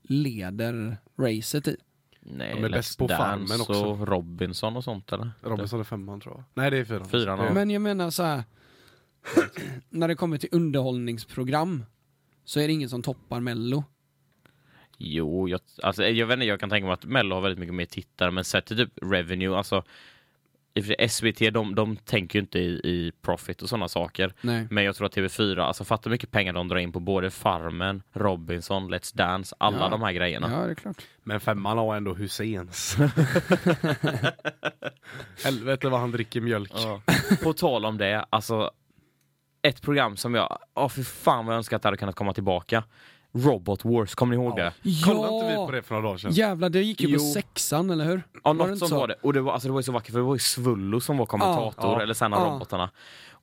leder 0.02 0.96
racet 1.18 1.68
i. 1.68 1.76
Nej, 2.20 2.54
De 2.54 2.64
är 2.64 2.68
bäst 2.68 2.98
på 2.98 3.08
Farmen 3.08 3.60
också. 3.60 3.84
och 3.84 4.08
Robinson 4.08 4.76
och 4.76 4.84
sånt 4.84 5.12
eller? 5.12 5.30
Robinson 5.42 5.80
är 5.80 5.84
femman 5.84 6.20
tror 6.20 6.34
jag. 6.34 6.44
Nej 6.54 6.70
det 6.70 6.76
är 6.78 6.84
fyran. 6.84 7.08
Fyran. 7.08 7.54
Men 7.54 7.70
jag 7.70 7.82
menar 7.82 8.10
så 8.10 8.22
här. 8.22 8.44
när 9.88 10.08
det 10.08 10.14
kommer 10.14 10.38
till 10.38 10.48
underhållningsprogram 10.52 11.84
så 12.44 12.60
är 12.60 12.66
det 12.66 12.72
ingen 12.72 12.88
som 12.88 13.02
toppar 13.02 13.40
mello. 13.40 13.84
Jo, 15.02 15.48
jag, 15.48 15.60
alltså, 15.82 16.04
jag 16.04 16.26
vet 16.26 16.34
inte, 16.34 16.46
jag 16.46 16.60
kan 16.60 16.70
tänka 16.70 16.86
mig 16.86 16.92
att 16.92 17.04
Mello 17.04 17.34
har 17.34 17.42
väldigt 17.42 17.58
mycket 17.58 17.74
mer 17.74 17.84
tittare, 17.84 18.30
men 18.30 18.44
sett 18.44 18.66
till 18.66 18.76
typ 18.76 18.90
revenue, 19.02 19.56
alltså 19.56 19.84
SVT, 21.08 21.38
de, 21.52 21.74
de 21.74 21.96
tänker 21.96 22.38
ju 22.38 22.40
inte 22.40 22.58
i, 22.58 22.70
i 22.84 23.12
profit 23.22 23.62
och 23.62 23.68
sådana 23.68 23.88
saker. 23.88 24.32
Nej. 24.40 24.66
Men 24.70 24.84
jag 24.84 24.96
tror 24.96 25.06
att 25.06 25.16
TV4, 25.16 25.60
alltså 25.60 25.84
fatta 25.84 26.08
hur 26.08 26.10
mycket 26.10 26.30
pengar 26.30 26.52
de 26.52 26.68
drar 26.68 26.76
in 26.78 26.92
på 26.92 27.00
både 27.00 27.30
Farmen, 27.30 28.02
Robinson, 28.12 28.94
Let's 28.94 29.16
Dance, 29.16 29.56
alla 29.58 29.78
Ja. 29.78 29.88
de 29.88 30.02
här 30.02 30.12
grejerna. 30.12 30.50
Ja, 30.52 30.64
det 30.66 30.70
är 30.70 30.74
klart. 30.74 31.02
Men 31.22 31.40
femman 31.40 31.78
har 31.78 31.96
ändå 31.96 32.14
Husseins. 32.14 32.96
Helvete 35.44 35.88
vad 35.88 36.00
han 36.00 36.10
dricker 36.10 36.40
mjölk. 36.40 36.72
Ja. 36.74 37.02
På 37.42 37.52
tal 37.52 37.84
om 37.84 37.98
det, 37.98 38.24
alltså 38.30 38.70
ett 39.62 39.82
program 39.82 40.16
som 40.16 40.34
jag, 40.34 40.58
åh 40.74 40.88
för 40.88 41.02
fan 41.02 41.46
vad 41.46 41.54
jag 41.54 41.58
önskar 41.58 41.76
att 41.76 41.82
det 41.82 41.86
hade 41.86 41.96
kunnat 41.96 42.14
komma 42.16 42.34
tillbaka. 42.34 42.84
Robot 43.32 43.84
Wars, 43.84 44.14
kommer 44.14 44.36
ni 44.36 44.42
ihåg 44.42 44.56
det? 44.56 44.72
Kollade 45.04 45.34
inte 45.34 45.48
vi 45.50 45.56
på 45.56 45.70
det 45.70 45.82
för 45.82 45.94
några 45.94 46.06
dagar 46.08 46.18
sedan? 46.18 46.32
Jävlar, 46.32 46.68
det 46.68 46.82
gick 46.82 47.00
ju 47.00 47.06
på 47.06 47.12
Jo. 47.12 47.32
sexan, 47.32 47.90
eller 47.90 48.04
hur? 48.04 48.22
Ja, 48.44 48.52
Var 48.52 48.64
det 48.64 48.70
något 48.70 48.78
som 48.78 48.88
så? 48.88 48.96
var 48.98 49.08
det. 49.08 49.14
Och 49.22 49.32
det 49.32 49.40
var, 49.40 49.52
alltså, 49.52 49.68
det 49.68 49.72
var 49.72 49.80
ju 49.80 49.84
så 49.84 49.92
vackert 49.92 50.12
för 50.12 50.18
det 50.18 50.24
var 50.24 50.34
ju 50.34 50.38
Svullo 50.38 51.00
som 51.00 51.16
var 51.18 51.26
kommentator, 51.26 51.92
Ja. 51.92 52.02
eller 52.02 52.14
sen 52.14 52.32
av 52.34 52.46
Ja. 52.46 52.52
robotarna. 52.54 52.90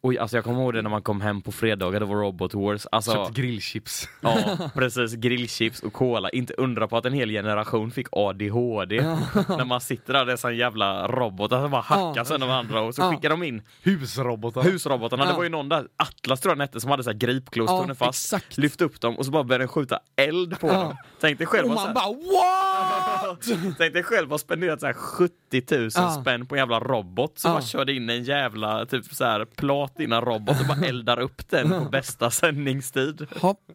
Och 0.02 0.16
alltså, 0.18 0.38
jag 0.38 0.44
kommer 0.44 0.62
ihåg 0.62 0.74
det 0.74 0.82
när 0.82 0.90
man 0.90 1.02
kom 1.02 1.22
hem 1.22 1.42
på 1.42 1.52
fredagar, 1.52 2.00
det 2.00 2.06
var 2.06 2.16
Robot 2.16 2.54
Wars. 2.54 2.86
Alltså, 2.92 3.12
Köpt 3.12 3.34
grillchips. 3.38 4.10
ja, 4.22 4.36
precis. 4.74 5.14
Grillchips 5.14 5.80
och 5.84 5.94
cola. 5.94 6.30
Inte 6.30 6.54
undra 6.54 6.88
på 6.88 6.98
att 6.98 7.06
en 7.06 7.14
hel 7.14 7.30
generation 7.30 7.92
fick 7.92 8.08
ADHD. 8.12 9.02
när 9.48 9.66
man 9.66 9.82
sitter 9.82 10.14
där, 10.14 10.26
det 10.26 10.32
är 10.32 10.38
sån 10.38 10.58
jävla 10.58 11.08
robotar 11.08 11.62
som 11.62 11.72
bara 11.72 11.82
hackas 11.82 12.32
en 12.32 12.44
av 12.44 12.52
andra 12.52 12.82
och 12.82 12.96
så 12.96 13.12
skickar 13.12 13.30
de 13.30 13.44
in 13.44 13.62
Husrobotar. 13.84 14.62
husrobotarna. 14.62 15.26
Det 15.26 15.34
var 15.34 15.44
ju 15.44 15.50
någon 15.50 15.70
där, 15.70 15.88
Atlas 15.98 16.42
tror 16.42 16.56
jag 16.56 16.62
hette, 16.62 16.80
som 16.82 16.92
hade 16.92 17.04
så 17.04 17.10
här 17.10 17.18
gripklo 17.18 17.66
Ja, 17.68 17.96
fast. 17.96 18.34
exakt. 18.34 18.58
Lyfte 18.58 18.84
upp 18.86 19.02
dem 19.02 19.18
och 19.18 19.26
så 19.26 19.32
bara 19.32 19.44
började 19.44 19.62
den 19.62 19.68
skjuta 19.70 20.00
eld 20.16 20.60
på 20.60 20.68
dem. 20.68 20.96
Tänk 21.22 21.38
dig 21.38 21.48
själv 21.48 21.68
Och 21.68 21.74
man 21.76 21.94
bara 21.94 22.06
what? 22.08 23.40
Tänk 23.78 23.94
dig 23.94 24.04
själv 24.04 24.34
att 24.34 24.42
spenderat 24.42 24.80
så 24.80 24.86
här 24.86 24.94
70 24.94 25.34
000 25.72 25.90
Ja. 25.96 26.18
spänn 26.22 26.46
på 26.46 26.56
en 26.56 26.60
jävla 26.60 26.80
robot 26.80 27.40
som 27.40 27.52
bara 27.52 27.62
körde 27.62 27.94
in 27.94 28.10
en 28.10 28.24
jävla 28.24 28.86
typ 28.86 29.06
så 29.06 29.26
här 29.26 29.46
platina-robot 29.88 30.60
och 30.62 30.68
bara 30.68 30.88
eldar 30.88 31.20
upp 31.20 31.50
den 31.50 31.70
på 31.70 31.80
bästa 31.90 32.32
sändningstid. 32.32 33.28
Hopp. 33.42 33.72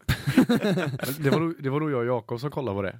Det 1.19 1.31
var, 1.31 1.41
nog, 1.41 1.55
det 1.59 1.71
var 1.71 1.81
nog 1.81 1.91
jag 1.91 1.99
och 1.99 2.07
Jakob 2.07 2.41
som 2.41 2.51
kollade 2.51 2.77
på 2.77 2.83
det. 2.83 2.99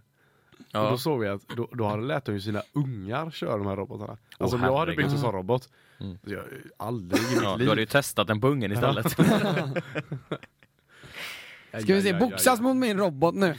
Och 0.59 0.67
Ja. 0.75 0.91
då 0.91 0.99
såg 0.99 1.21
vi 1.21 1.29
att 1.29 1.49
då, 1.57 1.69
då 1.73 1.85
hade 1.89 2.03
lät 2.03 2.25
de 2.25 2.33
ju 2.33 2.41
sina 2.41 2.63
ungar 2.73 3.31
köra 3.31 3.57
de 3.57 3.67
här 3.67 3.77
robotarna. 3.77 4.17
Alltså 4.39 4.57
om 4.57 4.63
jag 4.63 4.77
hade 4.77 4.93
byggt 4.97 5.11
en 5.13 5.19
sån 5.19 5.33
robot, 5.33 5.69
Mm. 6.01 6.19
så 6.25 6.33
jag, 6.33 6.45
aldrig 6.77 7.23
i 7.23 7.27
mitt 7.35 7.43
Ja, 7.43 7.57
liv. 7.57 7.65
du 7.67 7.71
hade 7.71 7.81
ju 7.81 7.87
testat 7.87 8.27
den 8.27 8.41
på 8.41 8.49
ungen 8.49 8.73
istället. 8.73 9.11
Ska 11.83 11.95
vi 11.95 12.03
se, 12.03 12.13
boxas 12.15 12.61
mot 12.61 12.77
min 12.77 12.99
robot 12.99 13.35
nu. 13.35 13.55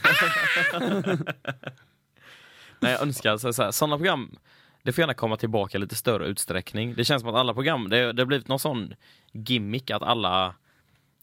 Nej, 2.80 2.92
jag 2.92 3.02
önskar 3.02 3.36
så, 3.36 3.52
så 3.52 3.62
här, 3.62 3.70
sådana 3.70 3.96
program, 3.96 4.36
det 4.84 4.92
får 4.92 5.02
gärna 5.02 5.14
komma 5.14 5.36
tillbaka 5.36 5.78
i 5.78 5.80
lite 5.80 5.94
större 5.94 6.26
utsträckning. 6.26 6.94
Det 6.94 7.04
känns 7.04 7.20
som 7.22 7.30
att 7.30 7.36
alla 7.36 7.54
program, 7.54 7.88
det, 7.88 8.12
det 8.12 8.22
har 8.22 8.26
blivit 8.26 8.48
någon 8.48 8.58
sån 8.58 8.94
gimmick 9.32 9.90
att 9.90 10.02
alla 10.02 10.54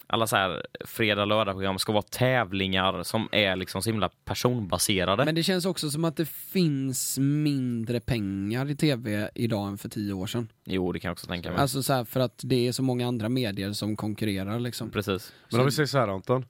alla 0.07 0.27
så 0.27 0.35
här 0.35 0.65
fredag 0.85 1.25
lördag 1.25 1.55
program 1.55 1.79
ska 1.79 1.91
vara 1.91 2.01
tävlingar 2.01 3.03
som 3.03 3.29
är 3.31 3.55
liksom 3.55 3.81
så 3.81 3.89
himla 3.89 4.09
personbaserade. 4.25 5.25
Men 5.25 5.35
det 5.35 5.43
känns 5.43 5.65
också 5.65 5.89
som 5.91 6.05
att 6.05 6.15
det 6.17 6.29
finns 6.29 7.17
mindre 7.19 7.99
pengar 7.99 8.69
i 8.69 8.75
tv 8.75 9.29
idag 9.35 9.67
än 9.67 9.77
för 9.77 9.89
tio 9.89 10.13
år 10.13 10.27
sedan. 10.27 10.47
Jo, 10.65 10.91
det 10.91 10.99
kan 10.99 11.09
jag 11.09 11.13
också 11.13 11.27
tänka 11.27 11.49
mig. 11.51 11.59
Alltså 11.59 11.83
så 11.83 11.93
här, 11.93 12.03
för 12.03 12.19
att 12.19 12.41
det 12.43 12.67
är 12.67 12.71
så 12.71 12.83
många 12.83 13.07
andra 13.07 13.29
medier 13.29 13.73
som 13.73 13.95
konkurrerar 13.95 14.59
liksom. 14.59 14.89
Precis. 14.91 15.33
Men 15.51 15.59
om 15.59 15.65
vi 15.65 15.71
säger 15.71 15.87
så 15.87 15.97
här 15.97 16.07
Anton. 16.07 16.45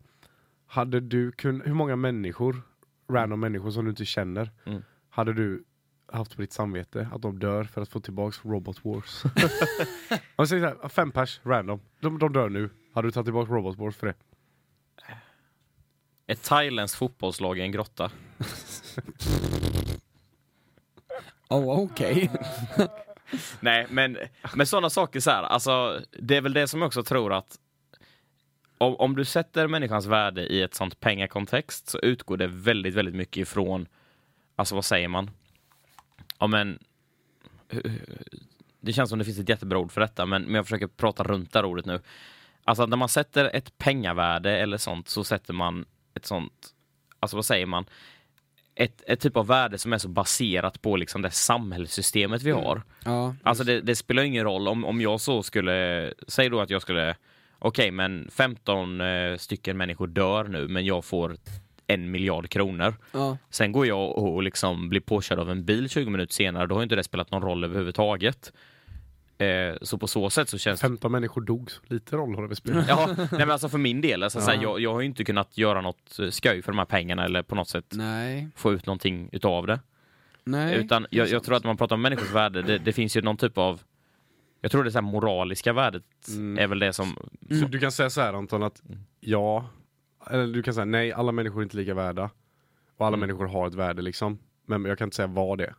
Hade 0.67 0.99
du 0.99 1.31
kun, 1.31 1.61
hur 1.65 1.73
många 1.73 1.95
människor, 1.95 2.61
random 3.11 3.39
människor 3.39 3.71
som 3.71 3.83
du 3.85 3.89
inte 3.89 4.05
känner, 4.05 4.51
Mm. 4.65 4.81
hade 5.09 5.33
du 5.33 5.63
haft 6.11 6.35
på 6.35 6.41
ditt 6.41 6.53
samvete 6.53 7.09
att 7.13 7.21
de 7.21 7.39
dör 7.39 7.63
för 7.63 7.81
att 7.81 7.89
få 7.89 7.99
tillbaks 7.99 8.45
Robot 8.45 8.85
Wars? 8.85 9.23
om 10.35 10.47
säger 10.47 10.61
så 10.61 10.81
här, 10.81 10.89
fem 10.89 11.11
pers, 11.11 11.39
random. 11.43 11.81
De, 11.99 12.19
de 12.19 12.33
dör 12.33 12.49
nu. 12.49 12.69
Hade 12.93 13.07
du 13.07 13.11
tagit 13.11 13.25
tillbaka 13.25 13.53
Robot 13.53 13.77
Wars 13.77 13.95
för 13.95 14.07
det? 14.07 14.13
Ett 16.27 16.43
thailändskt 16.43 16.97
fotbollslag 16.97 17.59
i 17.59 17.61
en 17.61 17.71
grotta. 17.71 18.11
Oh, 21.51 21.83
okej. 21.83 22.31
Nej, 23.59 23.87
men 23.89 24.17
med 24.55 24.67
sådana 24.67 24.89
saker 24.89 25.19
så 25.19 25.31
här, 25.31 25.43
alltså 25.43 26.01
det 26.19 26.37
är 26.37 26.41
väl 26.41 26.53
det 26.53 26.67
som 26.67 26.81
jag 26.81 26.87
också 26.87 27.03
tror 27.03 27.33
att 27.33 27.59
om, 28.77 28.95
om 28.95 29.15
du 29.15 29.25
sätter 29.25 29.67
människans 29.67 30.05
värde 30.05 30.41
i 30.41 30.61
ett 30.61 30.73
sånt 30.73 30.99
pengakontext 30.99 31.89
så 31.89 31.99
utgår 31.99 32.37
det 32.37 32.47
väldigt, 32.47 32.93
väldigt 32.93 33.15
mycket 33.15 33.37
ifrån, 33.41 33.87
alltså 34.55 34.75
vad 34.75 34.85
säger 34.85 35.07
man? 35.07 35.31
Ja 36.41 36.47
men, 36.47 36.79
det 38.81 38.93
känns 38.93 39.09
som 39.09 39.19
det 39.19 39.25
finns 39.25 39.39
ett 39.39 39.49
jättebra 39.49 39.79
ord 39.79 39.91
för 39.91 40.01
detta, 40.01 40.25
men, 40.25 40.43
men 40.43 40.55
jag 40.55 40.65
försöker 40.65 40.87
prata 40.87 41.23
runt 41.23 41.53
det 41.53 41.59
här 41.59 41.65
ordet 41.65 41.85
nu. 41.85 41.99
Alltså 42.63 42.85
när 42.85 42.97
man 42.97 43.09
sätter 43.09 43.55
ett 43.55 43.77
pengavärde 43.77 44.57
eller 44.57 44.77
sånt 44.77 45.09
så 45.09 45.23
sätter 45.23 45.53
man 45.53 45.85
ett 46.13 46.25
sånt, 46.25 46.67
alltså 47.19 47.37
vad 47.37 47.45
säger 47.45 47.65
man? 47.65 47.85
Ett, 48.75 49.03
ett 49.07 49.19
typ 49.19 49.37
av 49.37 49.47
värde 49.47 49.77
som 49.77 49.93
är 49.93 49.97
så 49.97 50.07
baserat 50.07 50.81
på 50.81 50.95
liksom 50.95 51.21
det 51.21 51.31
samhällssystemet 51.31 52.41
vi 52.41 52.51
har. 52.51 52.81
Ja, 53.05 53.35
Alltså 53.43 53.63
det, 53.63 53.81
det 53.81 53.95
spelar 53.95 54.23
ingen 54.23 54.43
roll 54.43 54.67
om, 54.67 54.85
om 54.85 55.01
jag 55.01 55.21
så 55.21 55.43
skulle, 55.43 56.13
säg 56.27 56.49
då 56.49 56.61
att 56.61 56.69
jag 56.69 56.81
skulle, 56.81 57.15
okej 57.59 57.91
men 57.91 58.29
15 58.31 59.01
eh, 59.01 59.37
stycken 59.37 59.77
människor 59.77 60.07
dör 60.07 60.43
nu 60.43 60.67
men 60.67 60.85
jag 60.85 61.05
får 61.05 61.37
en 61.93 62.11
miljard 62.11 62.49
kronor. 62.49 62.95
ja. 63.11 63.37
Sen 63.49 63.71
går 63.71 63.87
jag 63.87 64.17
och, 64.17 64.43
liksom 64.43 64.89
blir 64.89 65.01
påkörd 65.01 65.39
av 65.39 65.51
en 65.51 65.65
bil 65.65 65.89
20 65.89 66.09
minuter 66.09 66.33
senare, 66.33 66.67
då 66.67 66.75
har 66.75 66.83
inte 66.83 66.95
det 66.95 67.03
spelat 67.03 67.31
någon 67.31 67.41
roll 67.41 67.63
överhuvudtaget. 67.63 68.53
Eh, 69.37 69.75
så 69.81 69.97
på 69.97 70.07
så 70.07 70.29
sätt 70.29 70.49
så 70.49 70.57
känns 70.57 70.81
15 70.81 71.11
människor 71.11 71.41
dog, 71.41 71.71
så 71.71 71.81
lite 71.87 72.15
roll 72.15 72.35
har 72.35 72.41
det 72.41 72.47
väl 72.47 72.55
spelat. 72.57 72.85
Ja, 72.87 73.09
nej 73.17 73.27
men 73.31 73.51
alltså 73.51 73.69
för 73.69 73.77
min 73.77 74.01
del, 74.01 74.23
alltså, 74.23 74.41
såhär, 74.41 74.59
jag, 74.63 74.79
jag 74.79 74.93
har 74.93 74.99
ju 75.01 75.05
inte 75.05 75.23
kunnat 75.23 75.57
göra 75.57 75.81
något 75.81 76.19
eh, 76.19 76.29
skoj 76.29 76.61
för 76.61 76.71
de 76.71 76.77
här 76.77 76.85
pengarna 76.85 77.25
eller 77.25 77.41
på 77.43 77.55
något 77.55 77.67
sätt 77.69 77.85
Nej, 77.91 78.47
få 78.55 78.73
ut 78.73 78.85
någonting 78.85 79.29
utav 79.31 79.67
det. 79.67 79.79
nej. 80.43 80.75
Utan 80.75 81.07
jag, 81.09 81.27
jag 81.29 81.43
tror 81.43 81.55
att 81.55 81.63
när 81.63 81.69
man 81.69 81.77
pratar 81.77 81.95
om 81.95 82.01
människors 82.01 82.31
värde, 82.31 82.61
det, 82.61 82.77
det 82.77 82.93
finns 82.93 83.17
ju 83.17 83.21
någon 83.21 83.37
typ 83.37 83.57
av 83.57 83.81
jag 84.61 84.71
tror 84.71 84.83
det 84.83 84.91
så 84.91 84.97
här 84.97 85.03
moraliska 85.03 85.73
värdet 85.73 86.03
Mm. 86.29 86.57
är 86.63 86.67
väl 86.67 86.79
det 86.79 86.93
som... 86.93 87.17
Så 87.49 87.65
Du 87.67 87.79
kan 87.79 87.91
säga 87.91 88.09
så 88.09 88.21
här 88.21 88.33
Anton 88.33 88.63
att 88.63 88.81
ja, 89.19 89.65
eller 90.29 90.47
du 90.47 90.63
kan 90.63 90.73
säga 90.73 90.85
nej, 90.85 91.13
alla 91.13 91.31
människor 91.31 91.59
är 91.59 91.63
inte 91.63 91.77
lika 91.77 91.93
värda. 91.93 92.29
Och 92.97 93.05
alla 93.07 93.17
Mm. 93.17 93.19
människor 93.29 93.47
har 93.47 93.67
ett 93.67 93.73
värde 93.73 94.01
liksom. 94.01 94.39
Men 94.65 94.85
jag 94.85 94.97
kan 94.97 95.05
inte 95.07 95.15
säga 95.15 95.27
vad 95.27 95.57
det 95.57 95.65
är. 95.65 95.75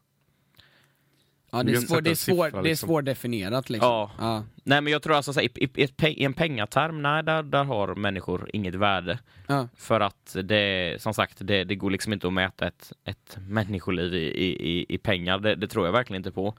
Ja, 1.55 1.63
det 1.63 1.73
är, 1.73 1.77
svår, 1.77 2.01
det 2.01 2.11
är, 2.11 2.15
svår, 2.15 2.45
siffra, 2.47 2.51
det 2.63 2.69
är 2.69 2.71
liksom. 2.71 2.87
svårdefinierat 2.89 3.71
liksom. 3.71 3.89
Ja. 3.91 4.11
Ja. 4.19 4.45
Nej 4.65 4.81
men 4.81 4.93
jag 4.93 5.03
tror 5.03 5.15
alltså 5.15 5.33
så 5.33 5.41
här, 5.41 5.47
i, 5.59 5.71
i, 5.75 5.89
i, 6.07 6.25
en 6.25 6.35
pengaterm, 6.35 7.03
nej 7.03 7.23
där, 7.23 7.43
där 7.43 7.65
har 7.65 7.95
människor 7.95 8.51
inget 8.53 8.75
värde. 8.75 9.19
Ja. 9.47 9.69
För 9.77 10.01
att 10.01 10.37
det, 10.45 10.97
som 11.03 11.15
sagt, 11.15 11.39
det, 11.41 11.65
det 11.65 11.75
går 11.75 11.91
liksom 11.91 12.13
inte 12.13 12.27
att 12.27 12.33
mäta 12.33 12.67
ett, 12.67 12.93
ett 13.05 13.39
människoliv 13.49 14.15
i, 14.15 14.19
i, 14.19 14.79
i- 14.81 14.87
i 14.89 14.99
pengar. 14.99 15.39
Det, 15.39 15.55
det 15.55 15.67
tror 15.69 15.87
jag 15.87 15.93
verkligen 15.93 16.21
inte 16.21 16.33
på. 16.33 16.55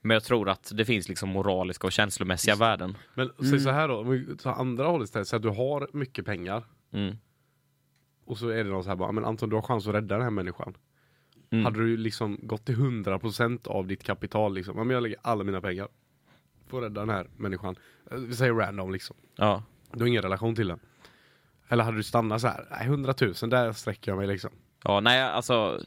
Men 0.00 0.14
jag 0.14 0.24
tror 0.24 0.48
att 0.48 0.70
det 0.74 0.84
finns 0.84 1.08
liksom 1.08 1.28
moraliska 1.28 1.86
och 1.86 1.92
känslomässiga 1.92 2.56
värden. 2.56 2.96
Men 3.14 3.30
säg 3.50 3.60
så 3.60 3.70
här 3.70 3.88
då, 3.88 3.98
om 4.00 4.10
vi 4.10 4.36
tar 4.36 4.52
andra 4.52 4.86
hållet 4.86 5.04
istället. 5.08 5.28
Så 5.28 5.36
att 5.36 5.42
du 5.42 5.48
har 5.48 5.88
mycket 5.92 6.24
pengar. 6.26 6.62
Mm. 6.92 7.16
Och 8.26 8.38
så 8.38 8.48
är 8.48 8.64
det 8.64 8.70
någon 8.70 8.82
så 8.82 8.88
här 8.88 8.96
bara, 8.96 9.12
men 9.12 9.24
Anton 9.24 9.48
du 9.48 9.56
har 9.56 9.62
chans 9.62 9.86
att 9.88 9.94
rädda 9.94 10.14
den 10.14 10.22
här 10.24 10.30
människan. 10.30 10.74
Mm. 11.50 11.64
Hade 11.64 11.78
du 11.78 11.96
liksom 11.96 12.38
gått 12.42 12.64
till 12.64 12.76
100% 12.76 13.68
av 13.68 13.86
ditt 13.86 14.02
kapital 14.02 14.54
liksom. 14.54 14.76
Men 14.76 14.90
jag 14.90 15.02
lägger 15.02 15.18
alla 15.22 15.44
mina 15.44 15.60
pengar. 15.60 15.88
För 16.66 16.78
att 16.78 16.84
rädda 16.84 17.00
den 17.00 17.10
här 17.10 17.26
människan. 17.36 17.76
Eh, 18.10 18.16
Vi 18.18 18.34
säger 18.34 18.52
random 18.54 18.92
liksom. 18.92 19.16
Ja. 19.36 19.62
Du 19.92 20.00
har 20.00 20.06
ingen 20.08 20.22
relation 20.22 20.54
till 20.54 20.68
den. 20.68 20.78
Eller 21.68 21.84
hade 21.84 21.96
du 21.96 22.02
stannat 22.02 22.40
så 22.40 22.46
här, 22.46 22.66
nej 22.70 22.86
100 22.86 23.14
000 23.20 23.34
där 23.50 23.72
sträcker 23.72 24.10
jag 24.10 24.18
mig 24.18 24.26
liksom. 24.26 24.50
Ja, 24.84 25.00
nej 25.00 25.22
alltså... 25.22 25.80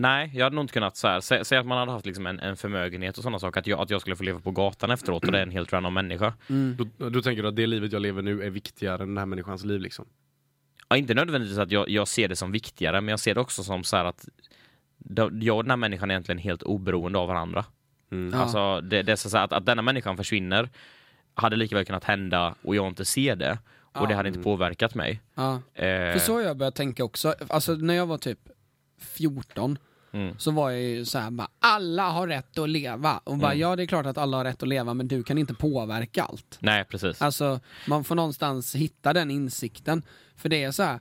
Nej, 0.00 0.30
jag 0.34 0.44
hade 0.44 0.56
nog 0.56 0.64
inte 0.64 0.72
kunnat 0.74 0.96
så 0.96 1.08
här. 1.08 1.20
Sä, 1.20 1.44
säg 1.44 1.58
att 1.58 1.66
man 1.66 1.78
hade 1.78 1.92
haft 1.92 2.06
liksom 2.06 2.26
en, 2.26 2.40
en 2.40 2.56
förmögenhet 2.56 3.16
och 3.16 3.22
sådana 3.22 3.38
saker, 3.38 3.60
att 3.60 3.66
jag, 3.66 3.80
att 3.80 3.90
jag 3.90 4.00
skulle 4.00 4.16
få 4.16 4.22
leva 4.22 4.40
på 4.40 4.50
gatan 4.50 4.90
efteråt 4.90 5.24
och 5.24 5.32
det 5.32 5.38
är 5.38 5.42
en 5.42 5.50
helt 5.50 5.72
random 5.72 5.94
människa. 5.94 6.32
Då, 6.98 7.08
då 7.08 7.22
tänker 7.22 7.42
du 7.42 7.48
att 7.48 7.56
det 7.56 7.66
livet 7.66 7.92
jag 7.92 8.02
lever 8.02 8.22
nu 8.22 8.42
är 8.42 8.50
viktigare 8.50 9.02
än 9.02 9.08
den 9.08 9.18
här 9.18 9.26
människans 9.26 9.64
liv 9.64 9.80
liksom. 9.80 10.04
Ja, 10.88 10.96
inte 10.96 11.14
nödvändigtvis 11.14 11.58
att 11.58 11.70
jag, 11.70 11.88
jag 11.88 12.08
ser 12.08 12.28
det 12.28 12.36
som 12.36 12.52
viktigare, 12.52 13.00
men 13.00 13.08
jag 13.12 13.20
ser 13.20 13.34
det 13.34 13.40
också 13.40 13.64
som 13.64 13.84
så 13.84 13.96
här 13.96 14.04
att 14.04 14.28
jag 15.40 15.56
och 15.56 15.64
den 15.64 15.70
här 15.70 15.76
människan 15.76 16.10
är 16.10 16.14
egentligen 16.14 16.38
helt 16.38 16.62
oberoende 16.62 17.18
av 17.18 17.28
varandra. 17.28 17.64
Mm. 18.12 18.32
Ja. 18.34 18.42
Alltså, 18.42 18.80
det, 18.80 19.02
det 19.02 19.12
är 19.12 19.16
så 19.16 19.38
att, 19.38 19.52
att 19.52 19.66
denna 19.66 19.82
människan 19.82 20.16
försvinner 20.16 20.68
hade 21.34 21.56
lika 21.56 21.76
väl 21.76 21.84
kunnat 21.84 22.04
hända 22.04 22.54
och 22.62 22.76
jag 22.76 22.88
inte 22.88 23.04
ser 23.04 23.36
det. 23.36 23.58
Och 23.78 24.02
Ja. 24.02 24.06
det 24.06 24.14
hade 24.14 24.28
inte 24.28 24.42
påverkat 24.42 24.94
mig. 24.94 25.20
Ja. 25.34 25.54
Eh, 25.74 26.12
För 26.12 26.18
så 26.18 26.32
har 26.34 26.40
jag 26.40 26.56
börjat 26.56 26.74
tänka 26.74 27.04
också, 27.04 27.34
alltså 27.48 27.72
när 27.74 27.94
jag 27.94 28.06
var 28.06 28.18
typ 28.18 28.38
14 29.00 29.78
Mm. 30.12 30.34
så 30.38 30.50
var 30.50 30.70
jag 30.70 30.82
ju 30.82 31.04
såhär 31.04 31.30
bara, 31.30 31.48
alla 31.58 32.10
har 32.10 32.26
rätt 32.28 32.58
att 32.58 32.68
leva. 32.68 33.20
Och 33.24 33.38
bara, 33.38 33.52
Mm. 33.52 33.60
ja 33.60 33.76
det 33.76 33.82
är 33.82 33.86
klart 33.86 34.06
att 34.06 34.18
alla 34.18 34.36
har 34.36 34.44
rätt 34.44 34.62
att 34.62 34.68
leva 34.68 34.94
men 34.94 35.08
du 35.08 35.22
kan 35.22 35.38
inte 35.38 35.54
påverka 35.54 36.22
allt. 36.24 36.58
Nej, 36.60 36.84
precis. 36.84 37.22
Alltså, 37.22 37.60
man 37.88 38.04
får 38.04 38.14
någonstans 38.14 38.74
hitta 38.74 39.12
den 39.12 39.30
insikten. 39.30 40.02
För 40.36 40.48
det 40.48 40.62
är 40.62 40.70
så 40.70 40.82
här. 40.82 41.00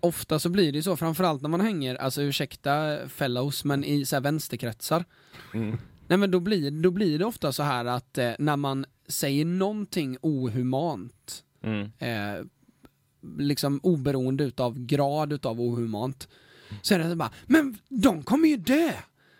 ofta 0.00 0.38
så 0.38 0.48
blir 0.48 0.72
det 0.72 0.82
så, 0.82 0.96
framförallt 0.96 1.42
när 1.42 1.48
man 1.48 1.60
hänger, 1.60 1.94
alltså 1.94 2.22
ursäkta 2.22 2.98
fellows, 3.08 3.64
men 3.64 3.84
i 3.84 4.04
så 4.06 4.16
här 4.16 4.20
vänsterkretsar. 4.20 5.04
Mm. 5.54 5.78
Nej 6.06 6.18
men 6.18 6.30
då 6.30 6.40
blir, 6.40 6.70
då 6.70 6.90
blir 6.90 7.18
det 7.18 7.24
ofta 7.24 7.52
så 7.52 7.62
här 7.62 7.84
att 7.84 8.18
eh, 8.18 8.32
när 8.38 8.56
man 8.56 8.86
säger 9.08 9.44
någonting 9.44 10.16
ohumant, 10.22 11.44
Mm. 11.62 11.90
eh, 11.98 12.44
liksom 13.38 13.80
oberoende 13.82 14.44
utav 14.44 14.78
grad 14.78 15.32
utav 15.32 15.60
ohumant, 15.60 16.28
så 16.82 16.94
är 16.94 16.98
det 16.98 17.10
så 17.10 17.16
bara, 17.16 17.30
men 17.46 17.78
de 17.88 18.22
kommer 18.22 18.48
ju 18.48 18.56
dö! 18.56 18.92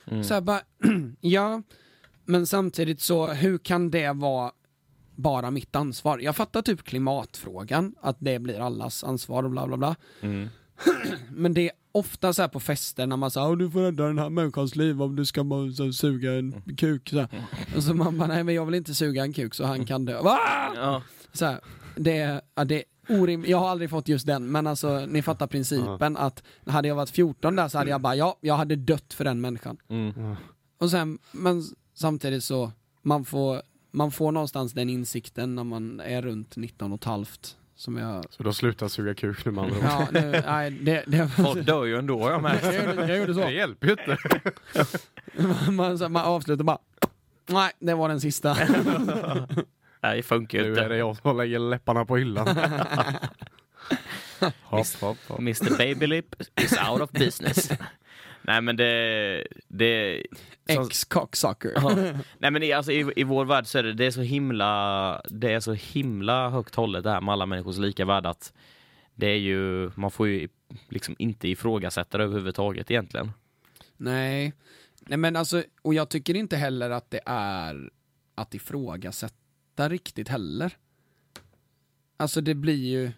Mm. 0.07 0.25
Så 0.25 0.35
jag 0.35 0.45
bara, 0.45 0.61
ja, 1.21 1.63
men 2.25 2.47
samtidigt 2.47 3.01
så, 3.01 3.27
hur 3.27 3.59
kan 3.59 3.91
det 3.91 4.13
vara 4.13 4.53
bara 5.17 5.51
mitt 5.51 5.77
ansvar? 5.77 6.19
Jag 6.19 6.37
fattar 6.37 6.63
typ 6.63 6.83
klimatfrågan, 6.83 7.95
att 8.01 8.17
det 8.19 8.39
blir 8.39 8.61
allas 8.61 9.05
ansvar 9.05 9.43
och 9.43 9.51
bla 9.51 9.67
bla 9.67 9.77
bla. 9.77 9.97
Mm. 10.21 10.49
Men 11.31 11.55
det 11.55 11.61
är 11.61 11.73
ofta 11.93 12.33
så 12.33 12.43
här 12.43 12.49
på 12.49 12.61
fester 12.61 13.07
när 13.07 13.17
man 13.17 13.31
säger 13.31 13.57
du 13.57 13.71
får 13.71 13.81
rädda 13.81 14.07
den 14.07 14.19
här 14.19 14.31
människans 14.31 14.77
liv 14.77 15.03
om 15.03 15.17
du 15.17 15.25
ska 15.27 15.45
bara 15.45 15.73
så, 15.73 15.93
suga 15.93 16.33
en 16.33 16.63
kuk. 16.77 17.09
Så 17.09 17.19
här. 17.19 17.29
Och 17.77 17.83
så 17.83 17.95
man 17.95 18.19
bara, 18.19 18.29
nej 18.29 18.45
men 18.45 18.55
jag 18.55 18.67
vill 18.67 18.75
inte 18.75 18.95
suga 18.95 19.23
en 19.23 19.33
kuk 19.33 19.55
så 19.55 19.65
han 19.65 19.87
kan 19.87 20.05
dö. 20.05 20.23
Va? 20.23 20.39
Ja. 20.77 21.03
Så 21.33 21.45
här, 21.45 21.61
det, 21.97 22.41
ja, 22.55 22.65
det 22.65 22.85
är 23.11 23.19
orim- 23.19 23.45
jag 23.47 23.59
har 23.59 23.69
aldrig 23.69 23.91
fått 23.91 24.09
just 24.09 24.27
den, 24.27 24.53
men 24.53 24.67
alltså 24.67 25.07
ni 25.07 25.23
fattar 25.23 25.47
principen 25.47 26.17
att 26.17 26.43
hade 26.67 26.89
jag 26.89 26.95
varit 26.95 27.11
14 27.11 27.57
där 27.57 27.69
så 27.69 27.79
hade 27.79 27.91
jag 27.91 28.01
bara, 28.01 28.15
ja, 28.17 28.37
jag 28.41 28.55
hade 28.57 28.77
dött 28.77 29.15
för 29.15 29.25
den 29.25 29.41
människan. 29.41 29.77
Mm. 29.89 30.37
Och 30.81 30.91
sen, 30.91 31.19
men 31.33 31.63
samtidigt 31.95 32.45
så, 32.45 32.73
man 33.03 33.25
får, 33.25 33.63
man 33.91 34.11
får 34.13 34.33
någonstans 34.33 34.73
den 34.73 34.91
insikten 34.91 35.55
när 35.55 35.65
man 35.65 36.01
är 36.01 36.23
runt 36.23 36.57
19 36.57 36.93
och 36.93 36.99
ett 36.99 37.05
halvt. 37.05 37.57
Som 37.75 37.97
jag, 37.97 38.25
Så 38.31 38.43
du 38.43 38.49
har 38.49 38.53
slutat 38.53 38.93
suga 38.93 39.15
kuk 39.15 39.45
nu 39.45 39.51
ord. 39.61 39.67
ja, 39.83 40.09
nu, 40.13 40.43
nej, 40.47 40.71
det, 40.71 41.05
det, 41.07 41.29
Folk 41.29 41.67
dör 41.67 41.85
ju 41.85 41.97
ändå, 41.97 42.31
jag 42.31 42.43
märkt. 42.43 42.65
jag, 42.65 42.75
gjorde, 42.85 43.09
jag 43.09 43.19
gjorde 43.19 43.35
så. 43.35 43.41
Det 43.41 43.53
hjälper 43.53 43.87
ju 43.87 43.93
inte. 43.93 44.19
man, 45.73 45.99
så, 45.99 46.09
man 46.09 46.25
avslutar 46.25 46.65
bara, 46.65 46.79
nej, 47.47 47.73
det 47.79 47.95
var 47.95 48.09
den 48.09 48.21
sista. 48.21 48.57
Nej, 50.03 50.17
det 50.17 50.23
funkar 50.23 50.59
ju 50.59 50.65
Nu 50.65 50.71
är 50.71 50.77
inte. 50.83 50.89
det 50.89 50.97
jag 50.97 51.17
som 51.17 51.37
lägger 51.37 51.59
läpparna 51.59 52.05
på 52.05 52.17
hyllan. 52.17 52.47
hopp, 54.63 54.87
hopp, 55.01 55.19
hopp. 55.29 55.39
Mr 55.39 55.79
Babylip 55.79 56.35
is 56.61 56.73
out 56.91 57.01
of 57.01 57.11
business. 57.11 57.71
Nej 58.43 58.61
men 58.61 58.77
det... 58.77 59.47
det 59.69 60.27
som- 60.73 60.85
Ex-cocksucker. 60.87 61.73
Ja. 61.75 61.95
Nej 62.39 62.51
men 62.51 62.63
i, 62.63 62.73
alltså, 62.73 62.93
i, 62.93 63.13
i 63.17 63.25
vår 63.25 63.45
värld 63.45 63.67
så 63.67 63.79
är 63.79 63.83
det, 63.83 63.93
det 63.93 64.05
är 64.07 64.11
så 64.11 64.21
himla 64.21 65.23
Det 65.29 65.53
är 65.53 65.61
så 65.61 65.73
himla 65.73 66.49
högt 66.51 66.75
hållet 66.75 67.05
det 67.05 67.11
här 67.11 67.21
med 67.21 67.33
alla 67.33 67.47
människors 67.47 67.77
lika 67.79 68.05
värde 68.05 68.29
att 68.29 68.53
Det 69.15 69.27
är 69.27 69.37
ju, 69.39 69.91
man 69.95 70.11
får 70.11 70.29
ju 70.29 70.49
liksom 70.89 71.17
inte 71.19 71.49
ifrågasätta 71.49 72.19
det 72.19 72.25
överhuvudtaget 72.25 72.91
egentligen. 72.91 73.33
Nej. 73.97 74.53
Nej 75.01 75.19
men 75.19 75.37
alltså, 75.37 75.63
och 75.83 75.95
jag 75.95 76.09
tycker 76.09 76.35
inte 76.35 76.57
heller 76.57 76.91
att 76.91 77.11
det 77.11 77.21
är 77.27 77.91
att 78.35 78.55
ifrågasätta 78.55 79.35
riktigt 79.89 80.29
heller. 80.29 80.77
Alltså 82.17 82.41
det 82.41 82.55
blir 82.55 82.89
ju, 82.89 83.13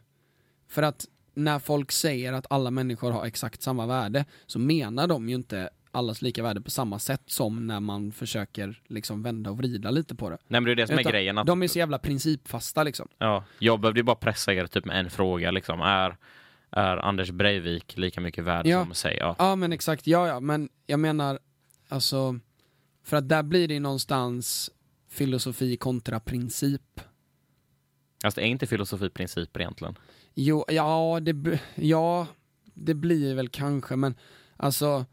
för 0.69 0.83
att 0.83 1.07
när 1.35 1.59
folk 1.59 1.93
säger 1.93 2.33
att 2.33 2.47
alla 2.51 2.71
människor 2.71 3.11
har 3.11 3.25
exakt 3.27 3.63
samma 3.63 3.87
värde 3.87 4.25
så 4.47 4.59
menar 4.59 5.07
de 5.07 5.29
ju 5.29 5.35
inte 5.35 5.71
allas 5.91 6.23
lika 6.23 6.43
värde 6.43 6.61
på 6.61 6.71
samma 6.71 6.99
sätt 6.99 7.23
som 7.27 7.67
när 7.67 7.81
man 7.81 8.13
försöker 8.13 8.83
liksom 8.89 9.23
vända 9.23 9.51
och 9.51 9.57
vrida 9.59 9.91
lite 9.91 10.15
på 10.15 10.31
det. 10.31 10.39
Nej 10.49 10.61
men 10.61 10.65
det 10.65 10.71
är 10.73 10.77
det 10.77 10.87
som 10.87 10.97
är 10.97 11.01
Utan 11.01 11.13
grejen. 11.13 11.39
Att, 11.39 11.47
De 11.47 11.63
är 11.63 11.69
så 11.69 11.79
jävla 11.79 11.99
principfasta 11.99 12.83
liksom. 12.83 13.09
ja, 13.19 13.45
jag 13.59 13.81
behövde 13.81 14.01
ju 14.01 14.05
bara 14.05 14.17
pressa 14.17 14.53
er 14.55 14.67
typ 14.67 14.85
med 14.85 15.01
en 15.01 15.11
fråga 15.11 15.51
liksom. 15.51 15.81
Är, 15.81 16.17
är 16.71 16.97
Anders 16.97 17.31
Breivik 17.31 17.97
lika 17.97 18.21
mycket 18.21 18.45
värd 18.45 18.67
Ja. 18.67 18.85
som 18.85 18.95
sig? 18.95 19.17
Ja. 19.21 19.37
Ja 19.39 19.57
men 19.57 19.73
exakt, 19.73 20.07
ja 20.07 20.29
ja, 20.29 20.41
men 20.41 20.69
jag 20.87 21.01
menar, 21.01 21.39
alltså, 21.89 22.39
för 23.05 23.17
att 23.17 23.29
där 23.29 23.43
blir 23.43 23.69
det 23.69 23.75
ju 23.75 23.81
någonstans 23.81 24.71
filosofi 25.13 25.77
kontra 25.77 26.21
princip. 26.21 27.01
Alltså 28.25 28.41
det 28.41 28.47
är 28.47 28.49
inte 28.49 28.67
filosofiprinciper 28.67 29.61
egentligen. 29.61 29.99
Jo, 30.35 30.65
ja 30.69 31.21
det, 31.23 31.61
ja, 31.75 32.27
det 32.75 32.95
blir 32.95 33.35
väl 33.35 33.49
kanske, 33.49 33.97
men 33.97 34.15
alltså, 34.57 35.07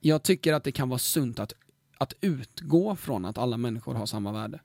jag 0.00 0.22
tycker 0.22 0.52
att 0.52 0.64
det 0.64 0.72
kan 0.72 0.88
vara 0.88 0.98
sunt 0.98 1.38
att, 1.38 1.52
att 1.98 2.14
utgå 2.20 2.96
från 2.96 3.24
att 3.24 3.38
alla 3.38 3.56
människor 3.56 3.94
har 3.94 4.06
samma 4.06 4.32
värde. 4.32 4.60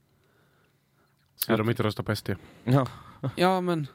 Ska 1.35 1.57
de 1.57 1.69
inte 1.69 1.83
rösta 1.83 2.03
på 2.03 2.15
SD? 2.15 2.29
Ja. 2.63 2.87
Ja 3.35 3.61
men, 3.61 3.87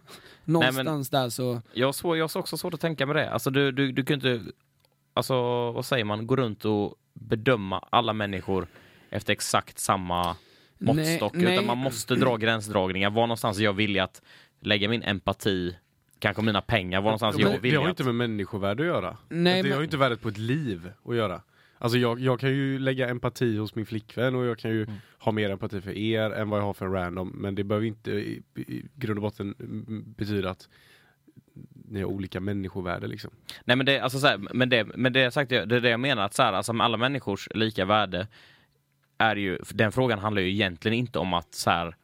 någonstans 0.44 1.10
där 1.10 1.28
så, 1.28 1.62
Jag 1.72 1.88
har, 1.88 1.92
svår, 1.92 2.16
jag 2.16 2.28
har 2.28 2.40
också 2.40 2.56
svårt 2.56 2.74
att 2.74 2.80
tänka 2.80 3.06
med 3.06 3.16
det. 3.16 3.30
Alltså 3.30 3.50
du, 3.50 3.72
du, 3.72 3.92
du 3.92 4.04
kan 4.04 4.14
inte... 4.14 4.42
alltså 5.14 5.34
vad 5.72 5.84
säger 5.84 6.04
man, 6.04 6.26
gå 6.26 6.36
runt 6.36 6.64
och 6.64 6.94
bedöma 7.12 7.78
alla 7.90 8.12
människor 8.12 8.68
efter 9.10 9.32
exakt 9.32 9.78
samma 9.78 10.36
måttstock. 10.78 11.34
nej. 11.34 11.52
Utan 11.54 11.66
man 11.66 11.78
måste 11.78 12.14
dra 12.14 12.36
gränsdragningar. 12.36 13.10
Var 13.10 13.22
någonstans 13.22 13.58
jag 13.58 13.72
villig 13.72 14.00
att 14.00 14.22
lägga 14.60 14.88
min 14.88 15.02
empati, 15.02 15.76
kanske 16.18 16.42
mina 16.42 16.60
pengar, 16.60 17.00
var 17.00 17.04
någonstans 17.04 17.36
är 17.36 17.40
jag 17.40 17.50
Men 17.50 17.62
det 17.62 17.76
har 17.76 17.84
ju 17.84 17.90
inte 17.90 18.04
med 18.04 18.14
människovärde 18.14 18.82
att 18.82 18.86
göra. 18.86 19.16
Nej, 19.28 19.56
det 19.56 19.62
men- 19.62 19.72
har 19.72 19.80
ju 19.80 19.84
inte 19.84 19.96
värdet 19.96 20.20
på 20.20 20.28
ett 20.28 20.38
liv 20.38 20.92
att 21.04 21.16
göra. 21.16 21.42
Alltså 21.78 21.98
jag, 21.98 22.20
jag 22.20 22.40
kan 22.40 22.50
ju 22.50 22.78
lägga 22.78 23.08
empati 23.08 23.56
hos 23.56 23.74
min 23.74 23.86
flickvän 23.86 24.34
och 24.34 24.44
jag 24.44 24.58
kan 24.58 24.70
ju 24.70 24.86
ha 25.18 25.32
mer 25.32 25.50
empati 25.50 25.80
för 25.80 25.90
er 25.90 26.30
än 26.30 26.50
vad 26.50 26.60
jag 26.60 26.64
har 26.64 26.74
för 26.74 26.86
en 26.86 26.92
random. 26.92 27.28
Men 27.28 27.54
det 27.54 27.64
behöver 27.64 27.86
inte 27.86 28.10
i, 28.10 28.42
i 28.56 28.82
grund 28.94 29.18
och 29.18 29.22
botten 29.22 29.54
mm, 29.60 30.04
betyda 30.16 30.50
att 30.50 30.68
ni 31.88 32.00
har 32.00 32.08
olika 32.08 32.40
människovärde 32.40 33.06
liksom. 33.06 33.30
Nej 33.64 33.76
men 33.76 33.86
det, 33.86 34.00
alltså, 34.00 34.18
så 34.18 34.26
här, 34.26 34.38
men 34.54 34.68
det, 34.68 34.84
men 34.84 35.12
det, 35.12 35.30
sagt, 35.30 35.48
det 35.50 35.56
är 35.56 35.66
det 35.80 35.90
jag 35.90 36.00
menar, 36.00 36.22
att 36.22 36.34
så 36.34 36.42
här, 36.42 36.52
alltså, 36.52 36.72
med 36.72 36.84
alla 36.84 36.96
människors 36.96 37.48
lika 37.54 37.84
värde 37.84 38.28
är 39.20 39.36
ju, 39.36 39.58
den 39.70 39.92
frågan 39.92 40.18
handlar 40.18 40.42
ju 40.42 40.50
egentligen 40.50 40.98
inte 40.98 41.18
om 41.18 41.34
att 41.34 41.54
så 41.54 41.70
här, 41.70 41.96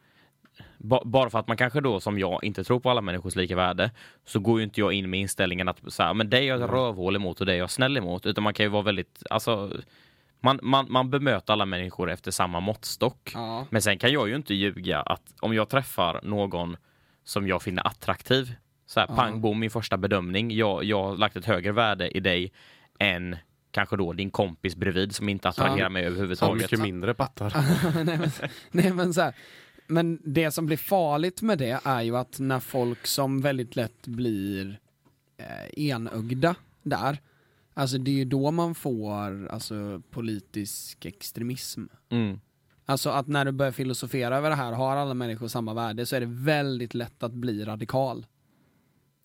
ba, 0.78 1.02
bara 1.04 1.30
för 1.30 1.38
att 1.38 1.48
man 1.48 1.56
kanske 1.56 1.80
då 1.80 2.00
som 2.00 2.18
jag 2.18 2.44
inte 2.44 2.64
tror 2.64 2.80
på 2.80 2.90
alla 2.90 3.00
människors 3.00 3.36
lika 3.36 3.56
värde 3.56 3.90
så 4.24 4.40
går 4.40 4.58
ju 4.58 4.64
inte 4.64 4.80
jag 4.80 4.92
in 4.92 5.10
med 5.10 5.20
inställningen 5.20 5.68
att 5.68 5.80
så 5.86 6.02
här, 6.02 6.14
men 6.14 6.30
det 6.30 6.38
är 6.38 6.42
jag 6.42 6.72
rövhål 6.72 7.16
emot 7.16 7.40
och 7.40 7.46
det 7.46 7.52
är 7.52 7.56
jag 7.58 7.70
snäll 7.70 7.96
emot 7.96 8.26
utan 8.26 8.44
man 8.44 8.54
kan 8.54 8.66
ju 8.66 8.70
vara 8.70 8.82
väldigt, 8.82 9.22
alltså 9.30 9.70
man, 10.40 10.58
man, 10.62 10.86
man 10.88 11.10
bemöter 11.10 11.52
alla 11.52 11.66
människor 11.66 12.10
efter 12.10 12.30
samma 12.30 12.60
måttstock. 12.60 13.30
Ja. 13.34 13.66
Men 13.70 13.82
sen 13.82 13.98
kan 13.98 14.12
jag 14.12 14.28
ju 14.28 14.36
inte 14.36 14.54
ljuga 14.54 15.00
att 15.00 15.34
om 15.40 15.54
jag 15.54 15.68
träffar 15.68 16.20
någon 16.22 16.76
som 17.24 17.48
jag 17.48 17.62
finner 17.62 17.86
attraktiv, 17.86 18.54
så 18.86 19.00
här, 19.00 19.06
Ja. 19.10 19.16
pang 19.16 19.40
bom, 19.40 19.58
min 19.60 19.70
första 19.70 19.96
bedömning, 19.96 20.50
jag, 20.50 20.84
jag 20.84 21.02
har 21.02 21.16
lagt 21.16 21.36
ett 21.36 21.44
högre 21.44 21.72
värde 21.72 22.16
i 22.16 22.20
dig 22.20 22.52
än 22.98 23.36
kanske 23.76 23.96
då 23.96 24.12
din 24.12 24.30
kompis 24.30 24.76
bredvid 24.76 25.14
som 25.14 25.28
inte 25.28 25.48
attraherar 25.48 25.78
Ja. 25.78 25.88
mig 25.88 26.04
överhuvudtaget. 26.06 26.62
mycket 26.62 26.80
mindre 26.80 27.14
pattar. 27.14 27.52
nej, 28.04 28.18
men, 28.18 28.30
nej 28.70 28.92
men 28.92 29.14
så 29.14 29.20
här. 29.20 29.34
Men 29.86 30.18
det 30.24 30.50
som 30.50 30.66
blir 30.66 30.76
farligt 30.76 31.42
med 31.42 31.58
det 31.58 31.80
är 31.84 32.02
ju 32.02 32.16
att 32.16 32.38
när 32.38 32.60
folk 32.60 33.06
som 33.06 33.40
väldigt 33.40 33.76
lätt 33.76 34.06
blir 34.06 34.78
eh, 35.36 35.84
enögda 35.90 36.54
där, 36.82 37.18
alltså 37.74 37.98
det 37.98 38.10
är 38.10 38.14
ju 38.14 38.24
då 38.24 38.50
man 38.50 38.74
får 38.74 39.48
alltså 39.48 40.02
politisk 40.10 41.04
extremism. 41.04 41.84
Mm. 42.08 42.40
Alltså 42.86 43.10
att 43.10 43.26
när 43.26 43.44
du 43.44 43.52
börjar 43.52 43.72
filosofera 43.72 44.36
över 44.36 44.50
det 44.50 44.56
här, 44.56 44.72
har 44.72 44.96
alla 44.96 45.14
människor 45.14 45.48
samma 45.48 45.74
värde, 45.74 46.06
så 46.06 46.16
är 46.16 46.20
det 46.20 46.26
väldigt 46.26 46.94
lätt 46.94 47.22
att 47.22 47.32
bli 47.32 47.64
radikal. 47.64 48.26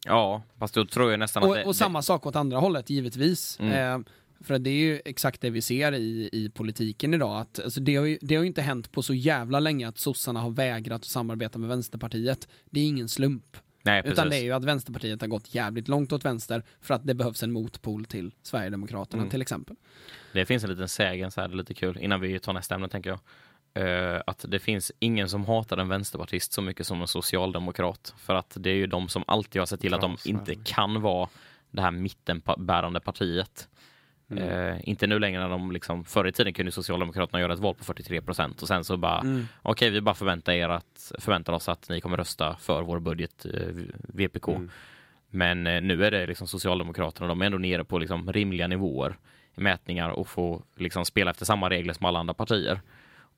Ja, 0.06 0.41
fast 0.60 0.74
då 0.74 0.86
tror 0.86 1.12
jag 1.12 1.20
nästan 1.20 1.43
att 1.43 1.49
Och, 1.49 1.56
det, 1.56 1.66
och 1.66 1.76
samma 1.76 2.02
sak 2.02 2.26
åt 2.26 2.36
andra 2.36 2.58
hållet, 2.58 2.89
givetvis. 2.89 3.60
Mm. 3.60 4.02
Eh, 4.02 4.08
för 4.44 4.60
det 4.60 4.70
är 4.70 4.74
ju 4.74 5.02
exakt 5.06 5.42
det 5.42 5.50
vi 5.50 5.62
ser 5.62 5.92
i, 5.92 6.30
i 6.34 6.50
politiken 6.50 7.14
idag. 7.14 7.42
Att, 7.42 7.60
alltså 7.60 7.80
det, 7.80 7.96
har 7.96 8.06
ju, 8.06 8.18
det 8.22 8.36
har 8.36 8.44
ju 8.44 8.48
inte 8.48 8.62
hänt 8.62 8.92
på 8.92 9.02
så 9.02 9.14
jävla 9.14 9.60
länge 9.60 9.88
att 9.88 9.98
sossarna 9.98 10.39
har 10.39 10.50
vägrat 10.50 10.96
att 10.96 11.06
samarbeta 11.06 11.60
med 11.60 11.70
Vänsterpartiet. 11.70 12.48
Det 12.70 12.80
är 12.80 12.86
ingen 12.86 13.10
slump. 13.10 13.58
Nej, 13.84 14.02
precis. 14.02 14.14
Utan 14.14 14.30
det 14.30 14.38
är 14.38 14.44
ju 14.44 14.52
att 14.52 14.64
Vänsterpartiet 14.64 15.22
har 15.22 15.28
gått 15.28 15.56
jävligt 15.56 15.88
långt 15.88 16.12
åt 16.12 16.26
vänster 16.26 16.64
för 16.82 16.94
att 16.94 17.08
det 17.08 17.14
behövs 17.14 17.44
en 17.44 17.52
motpol 17.52 18.06
till 18.06 18.32
Sverigedemokraterna 18.44 19.22
Mm. 19.22 19.30
till 19.32 19.42
exempel. 19.42 19.76
Det 20.34 20.46
finns 20.46 20.64
en 20.64 20.70
liten 20.70 20.88
sägen, 20.88 21.32
så 21.32 21.42
här, 21.42 21.48
det 21.48 21.54
är 21.54 21.58
lite 21.58 21.74
kul, 21.74 21.98
innan 22.02 22.22
vi 22.22 22.39
tar 22.39 22.54
nästa 22.54 22.76
ämne 22.76 22.89
tänker 22.89 23.10
jag. 23.10 23.20
Eh, 23.74 24.22
att 24.28 24.46
det 24.48 24.60
finns 24.60 24.92
ingen 25.00 25.30
som 25.30 25.46
hatar 25.46 25.78
en 25.78 25.88
vänsterpartist 25.89 26.54
så 26.54 26.62
mycket 26.62 26.88
som 26.88 27.02
en 27.02 27.08
socialdemokrat. 27.08 28.14
För 28.18 28.36
att 28.36 28.58
det 28.60 28.70
är 28.70 28.76
ju 28.76 28.88
de 28.88 29.10
som 29.10 29.24
alltid 29.28 29.62
har 29.62 29.66
sett 29.66 29.82
till 29.82 29.94
att 29.94 30.02
de 30.02 30.18
inte 30.26 30.56
kan 30.56 31.02
vara 31.02 31.30
det 31.72 31.82
här 31.82 31.92
mittenbärande 31.92 33.00
partiet. 33.00 33.68
Eh, 34.38 34.89
inte 34.89 35.07
nu 35.07 35.19
längre 35.19 35.41
när 35.41 35.49
de 35.49 35.71
liksom, 35.71 36.05
förr 36.05 36.27
i 36.27 36.32
tiden 36.32 36.53
kunde 36.53 36.71
Socialdemokraterna 36.71 37.39
göra 37.39 37.53
ett 37.53 37.59
val 37.59 37.75
på 37.75 37.84
43 37.84 38.21
procent 38.21 38.61
och 38.61 38.67
sen 38.67 38.84
så 38.84 38.97
bara, 38.97 39.19
Mm. 39.19 39.47
okej 39.61 39.89
vi 39.89 40.01
bara 40.01 40.15
förväntar, 40.15 40.53
er 40.53 40.69
att, 40.69 41.11
förväntar 41.19 41.53
oss 41.53 41.69
att 41.69 41.89
ni 41.89 42.01
kommer 42.01 42.17
rösta 42.17 42.55
för 42.59 42.82
vår 42.82 42.99
budget, 42.99 43.45
eh, 43.45 43.67
VPK. 44.13 44.47
Mm. 44.51 44.69
Men 45.29 45.67
eh, 45.67 45.82
nu 45.82 46.05
är 46.05 46.11
det 46.11 46.27
liksom 46.27 46.47
Socialdemokraterna, 46.47 47.27
de 47.27 47.41
är 47.41 47.45
ändå 47.45 47.57
nere 47.57 47.84
på 47.84 47.99
liksom 47.99 48.34
rimliga 48.34 48.67
nivåer 48.67 49.15
i 49.55 49.61
mätningar 49.61 50.09
och 50.09 50.27
får 50.27 50.61
liksom 50.75 51.05
spela 51.05 51.32
efter 51.32 51.45
samma 51.45 51.69
regler 51.69 51.93
som 51.93 52.05
alla 52.05 52.19
andra 52.19 52.34
partier. 52.34 52.82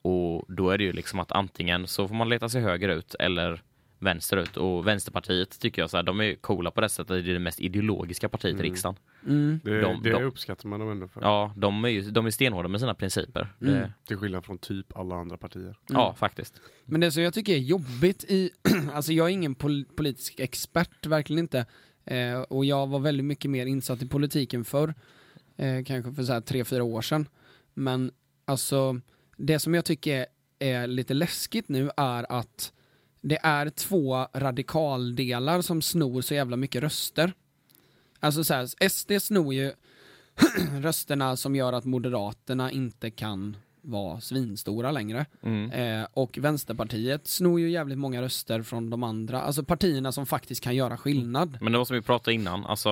Och 0.01 0.45
då 0.47 0.69
är 0.69 0.77
det 0.77 0.83
ju 0.83 0.93
liksom 0.93 1.19
att 1.19 1.31
antingen 1.31 1.87
så 1.87 2.07
får 2.07 2.15
man 2.15 2.29
leta 2.29 2.49
sig 2.49 2.61
högerut 2.61 3.15
eller 3.19 3.61
vänsterut. 4.03 4.57
Och 4.57 4.87
Vänsterpartiet 4.87 5.59
tycker 5.59 5.81
jag 5.81 5.89
så 5.89 5.97
här, 5.97 6.03
de 6.03 6.21
är 6.21 6.35
coola 6.35 6.71
på 6.71 6.81
det 6.81 6.89
sättet, 6.89 7.07
det 7.25 7.31
är 7.31 7.33
det 7.33 7.39
mest 7.39 7.59
ideologiska 7.59 8.29
partiet 8.29 8.51
i 8.51 8.53
Mm. 8.59 8.63
riksdagen. 8.63 8.95
Mm. 9.27 9.59
Det, 9.63 9.81
De- 9.81 10.03
det 10.03 10.09
de- 10.11 10.23
uppskattar 10.23 10.69
man 10.69 10.79
dem 10.79 10.91
ändå 10.91 11.07
för. 11.07 11.21
Ja, 11.21 11.53
de 11.57 11.85
är 11.85 11.89
ju 11.89 12.01
de 12.11 12.25
är 12.25 12.31
stenhårda 12.31 12.67
med 12.67 12.79
sina 12.79 12.93
principer. 12.93 13.53
Mm. 13.61 13.73
Det, 13.73 13.93
Till 14.07 14.17
skillnad 14.17 14.45
från 14.45 14.57
typ 14.57 14.97
alla 14.97 15.15
andra 15.15 15.37
partier. 15.37 15.75
Ja, 15.89 16.13
faktiskt. 16.17 16.61
Men 16.85 17.01
det 17.01 17.11
som 17.11 17.23
jag 17.23 17.33
tycker 17.33 17.53
är 17.53 17.57
jobbigt 17.57 18.23
i, 18.23 18.49
alltså 18.93 19.13
jag 19.13 19.25
är 19.29 19.31
ingen 19.33 19.55
pol 19.55 19.85
politisk 19.95 20.39
expert, 20.39 21.05
verkligen 21.05 21.39
inte. 21.39 21.65
Eh, 22.05 22.39
och 22.41 22.65
jag 22.65 22.87
var 22.87 22.99
väldigt 22.99 23.25
mycket 23.25 23.51
mer 23.51 23.65
insatt 23.65 24.01
i 24.01 24.07
politiken 24.07 24.65
förr, 24.65 24.93
eh, 25.57 25.83
kanske 25.85 26.13
för 26.13 26.23
så 26.23 26.33
här 26.33 26.41
tre, 26.41 26.65
fyra 26.65 26.83
år 26.83 27.01
sedan. 27.01 27.27
Men 27.73 28.11
alltså, 28.45 28.99
det 29.37 29.59
som 29.59 29.73
jag 29.73 29.85
tycker 29.85 30.15
är, 30.19 30.25
är 30.59 30.87
lite 30.87 31.13
läskigt 31.13 31.69
nu 31.69 31.89
är 31.97 32.31
att 32.31 32.73
det 33.23 33.39
är 33.43 33.69
två 33.69 34.27
radikaldelar 34.33 35.61
som 35.61 35.81
snor 35.81 36.21
så 36.21 36.33
jävla 36.33 36.57
mycket 36.57 36.83
röster. 36.83 37.33
Alltså 38.19 38.43
så 38.43 38.53
här, 38.53 38.89
SD 38.89 39.11
snor 39.21 39.53
ju 39.53 39.71
rösterna 40.81 41.35
som 41.35 41.55
gör 41.55 41.73
att 41.73 41.85
Moderaterna 41.85 42.71
inte 42.71 43.11
kan 43.11 43.57
vara 43.81 44.21
svinstora 44.21 44.91
längre. 44.91 45.25
Mm. 45.41 45.71
Eh, 45.71 46.07
och 46.13 46.37
Vänsterpartiet 46.37 47.27
snor 47.27 47.59
ju 47.59 47.69
jävligt 47.69 47.97
många 47.97 48.21
röster 48.21 48.61
från 48.61 48.89
de 48.89 49.03
andra, 49.03 49.41
alltså 49.41 49.63
partierna 49.63 50.11
som 50.11 50.25
faktiskt 50.25 50.63
kan 50.63 50.75
göra 50.75 50.97
skillnad. 50.97 51.57
Men 51.61 51.71
det 51.71 51.77
var 51.77 51.85
som 51.85 51.95
vi 51.95 52.01
pratade 52.01 52.35
innan, 52.35 52.65
alltså 52.65 52.89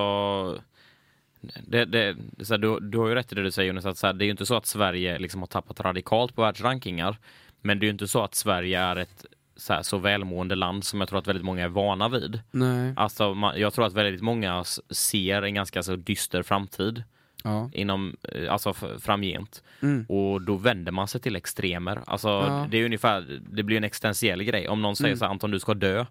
det, 1.41 1.85
det, 1.85 2.15
här, 2.49 2.57
du, 2.57 2.79
du 2.79 2.97
har 2.97 3.07
ju 3.07 3.15
rätt 3.15 3.31
i 3.31 3.35
det 3.35 3.43
du 3.43 3.51
säger 3.51 3.67
Jonas, 3.67 3.85
att 3.85 3.97
så 3.97 4.07
här, 4.07 4.13
det 4.13 4.23
är 4.23 4.25
ju 4.25 4.31
inte 4.31 4.45
så 4.45 4.55
att 4.55 4.65
Sverige 4.65 5.19
liksom 5.19 5.41
har 5.41 5.47
tappat 5.47 5.79
radikalt 5.79 6.35
på 6.35 6.41
världsrankingar. 6.41 7.17
Men 7.61 7.79
det 7.79 7.83
är 7.83 7.87
ju 7.87 7.91
inte 7.91 8.07
så 8.07 8.23
att 8.23 8.35
Sverige 8.35 8.79
är 8.79 8.95
ett 8.95 9.25
så, 9.61 9.73
här, 9.73 9.81
så 9.81 9.97
välmående 9.97 10.55
land 10.55 10.83
som 10.83 10.99
jag 10.99 11.09
tror 11.09 11.19
att 11.19 11.27
väldigt 11.27 11.45
många 11.45 11.63
är 11.63 11.67
vana 11.69 12.09
vid. 12.09 12.41
Nej. 12.51 12.93
Alltså, 12.95 13.33
man, 13.33 13.59
jag 13.59 13.73
tror 13.73 13.85
att 13.85 13.93
väldigt 13.93 14.21
många 14.21 14.63
ser 14.89 15.41
en 15.41 15.53
ganska 15.53 15.83
så 15.83 15.95
dyster 15.95 16.43
framtid 16.43 17.03
Ja. 17.43 17.69
inom, 17.73 18.15
eh, 18.23 18.53
alltså 18.53 18.73
framgent. 18.99 19.63
Mm. 19.81 20.05
Och 20.09 20.41
då 20.41 20.55
vänder 20.55 20.91
man 20.91 21.07
sig 21.07 21.21
till 21.21 21.35
extremer. 21.35 21.99
Alltså, 22.07 22.27
Ja. 22.27 22.67
det 22.69 22.77
är 22.77 22.85
ungefär, 22.85 23.39
det 23.51 23.63
blir 23.63 23.77
en 23.77 23.83
existentiell 23.83 24.43
grej. 24.43 24.67
Om 24.69 24.81
någon 24.81 24.95
säger 24.95 25.09
Mm. 25.09 25.17
så 25.19 25.25
här, 25.25 25.31
Anton 25.31 25.51
du 25.51 25.59
ska 25.59 25.73
dö 25.73 26.05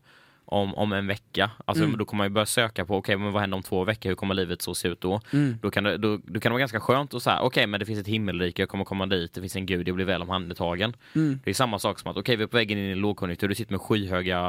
om, 0.51 0.75
om 0.75 0.93
en 0.93 1.07
vecka. 1.07 1.51
Alltså, 1.65 1.85
Mm. 1.85 1.99
Då 1.99 2.05
kommer 2.05 2.19
man 2.19 2.27
ju 2.27 2.31
börja 2.31 2.47
söka 2.47 2.85
på, 2.85 2.97
okej 2.97 3.17
men 3.17 3.33
vad 3.33 3.41
händer 3.41 3.57
om 3.57 3.63
två 3.63 3.85
veckor? 3.85 4.09
Hur 4.11 4.17
kommer 4.17 4.35
livet 4.35 4.63
så 4.63 4.75
se 4.75 4.89
ut 4.89 5.01
då? 5.01 5.21
Mm. 5.33 5.59
Då 5.63 5.71
kan 5.71 5.85
det, 5.85 5.97
då, 5.97 6.17
då 6.17 6.41
kan 6.41 6.51
det 6.51 6.53
vara 6.53 6.59
ganska 6.59 6.81
skönt 6.81 7.15
att 7.15 7.23
säga, 7.23 7.41
okej 7.41 7.67
men 7.67 7.81
det 7.81 7.87
finns 7.87 8.01
ett 8.01 8.07
himmelrike, 8.07 8.63
jag 8.63 8.69
kommer 8.69 8.85
komma 8.85 9.07
dit, 9.07 9.35
det 9.35 9.41
finns 9.41 9.57
en 9.57 9.67
gud, 9.67 9.89
jag 9.89 9.95
blir 9.95 10.05
väl 10.05 10.23
omhändertagen. 10.23 10.97
Mm. 11.15 11.41
Det 11.45 11.51
är 11.51 11.55
samma 11.55 11.79
sak 11.79 11.99
som 11.99 12.11
att, 12.11 12.17
okej 12.17 12.37
vi 12.37 12.43
är 12.43 12.47
på 12.47 12.57
väg 12.57 12.71
in 12.71 12.79
i 12.79 12.91
en 12.91 12.99
lågkonjunktur, 12.99 13.49
du 13.49 13.55
sitter 13.55 13.73
med 13.73 13.81
skyhöga 13.81 14.41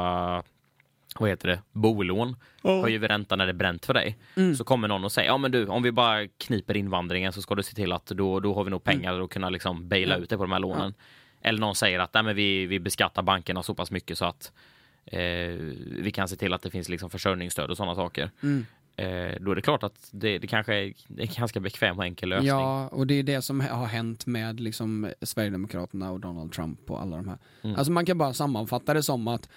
vad 1.18 1.30
heter 1.30 1.48
det, 1.48 1.62
bolån, 1.72 2.36
höjer 2.62 2.98
vi 2.98 3.08
räntan 3.08 3.38
när 3.38 3.46
det 3.46 3.52
är 3.52 3.54
bränt 3.54 3.86
för 3.86 3.94
dig. 3.94 4.16
Mm. 4.36 4.54
Så 4.54 4.64
kommer 4.64 4.88
någon 4.88 5.04
och 5.04 5.12
säger, 5.12 5.28
ja 5.28 5.38
men 5.38 5.50
du, 5.52 5.66
om 5.66 5.82
vi 5.82 5.92
bara 5.92 6.26
kniper 6.26 6.76
invandringen 6.76 7.32
så 7.32 7.42
ska 7.42 7.54
du 7.54 7.62
se 7.62 7.74
till 7.74 7.92
att 7.92 8.06
då, 8.06 8.40
då 8.40 8.54
har 8.54 8.64
vi 8.64 8.70
nog 8.70 8.84
pengar 8.84 9.20
att 9.20 9.30
kunna 9.30 9.50
liksom 9.50 9.88
baila 9.88 10.14
Mm. 10.14 10.22
Ut 10.22 10.30
det 10.30 10.36
på 10.36 10.42
de 10.42 10.52
här 10.52 10.58
lånen. 10.58 10.94
Eller 11.42 11.60
någon 11.60 11.74
säger 11.74 11.98
att 11.98 12.14
nej, 12.14 12.22
men 12.22 12.36
vi, 12.36 12.66
vi 12.66 12.80
beskattar 12.80 13.22
bankerna 13.22 13.62
så 13.62 13.74
pass 13.74 13.90
mycket 13.90 14.18
så 14.18 14.24
att 14.24 14.52
eh, 15.06 15.20
vi 16.02 16.10
kan 16.14 16.28
se 16.28 16.36
till 16.36 16.52
att 16.52 16.62
det 16.62 16.70
finns 16.70 16.88
liksom 16.88 17.10
försörjningsstöd 17.10 17.70
och 17.70 17.76
sådana 17.76 17.94
saker. 17.94 18.30
Mm. 18.42 18.66
Eh, 18.96 19.40
då 19.40 19.50
är 19.50 19.54
det 19.54 19.62
klart 19.62 19.82
att 19.82 20.08
det, 20.10 20.38
det 20.38 20.46
kanske 20.46 20.74
är 20.74 20.94
en 21.18 21.28
ganska 21.36 21.60
bekväm 21.60 21.98
och 21.98 22.04
enkel 22.04 22.28
lösning. 22.28 22.48
Ja, 22.48 22.88
och 22.88 23.06
det 23.06 23.14
är 23.14 23.22
det 23.22 23.42
som 23.42 23.60
har 23.60 23.86
hänt 23.86 24.26
med 24.26 24.60
liksom 24.60 25.12
Sverigedemokraterna 25.22 26.10
och 26.10 26.20
Donald 26.20 26.52
Trump 26.52 26.90
och 26.90 27.02
alla 27.02 27.16
de 27.16 27.28
här. 27.28 27.38
Mm. 27.62 27.76
Alltså 27.76 27.92
man 27.92 28.06
kan 28.06 28.18
bara 28.18 28.32
sammanfatta 28.34 28.94
det 28.94 29.02
som 29.02 29.28
att 29.28 29.48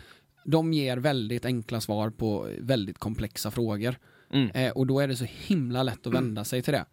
de 0.46 0.74
ger 0.74 0.98
väldigt 0.98 1.46
enkla 1.46 1.82
svar 1.82 2.10
på 2.10 2.50
väldigt 2.60 2.98
komplexa 2.98 3.52
frågor. 3.52 3.96
Mm, 4.32 4.50
Eh, 4.54 4.72
och 4.72 4.88
då 4.88 5.00
är 5.00 5.08
det 5.08 5.16
så 5.16 5.26
himla 5.30 5.84
lätt 5.84 6.08
att 6.08 6.14
vända 6.14 6.44
sig 6.44 6.62
till 6.62 6.74
det. 6.74 6.86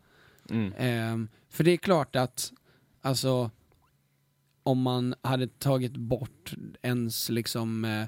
mm, 0.51 0.73
Ehm, 0.79 1.29
för 1.51 1.65
det 1.65 1.71
är 1.71 1.77
klart 1.77 2.17
att, 2.17 2.53
alltså, 3.01 3.51
om 4.63 4.83
man 4.83 5.15
hade 5.23 5.47
tagit 5.47 5.97
bort 5.97 6.55
ens 6.83 7.29
liksom 7.31 7.85
eh, 7.85 8.05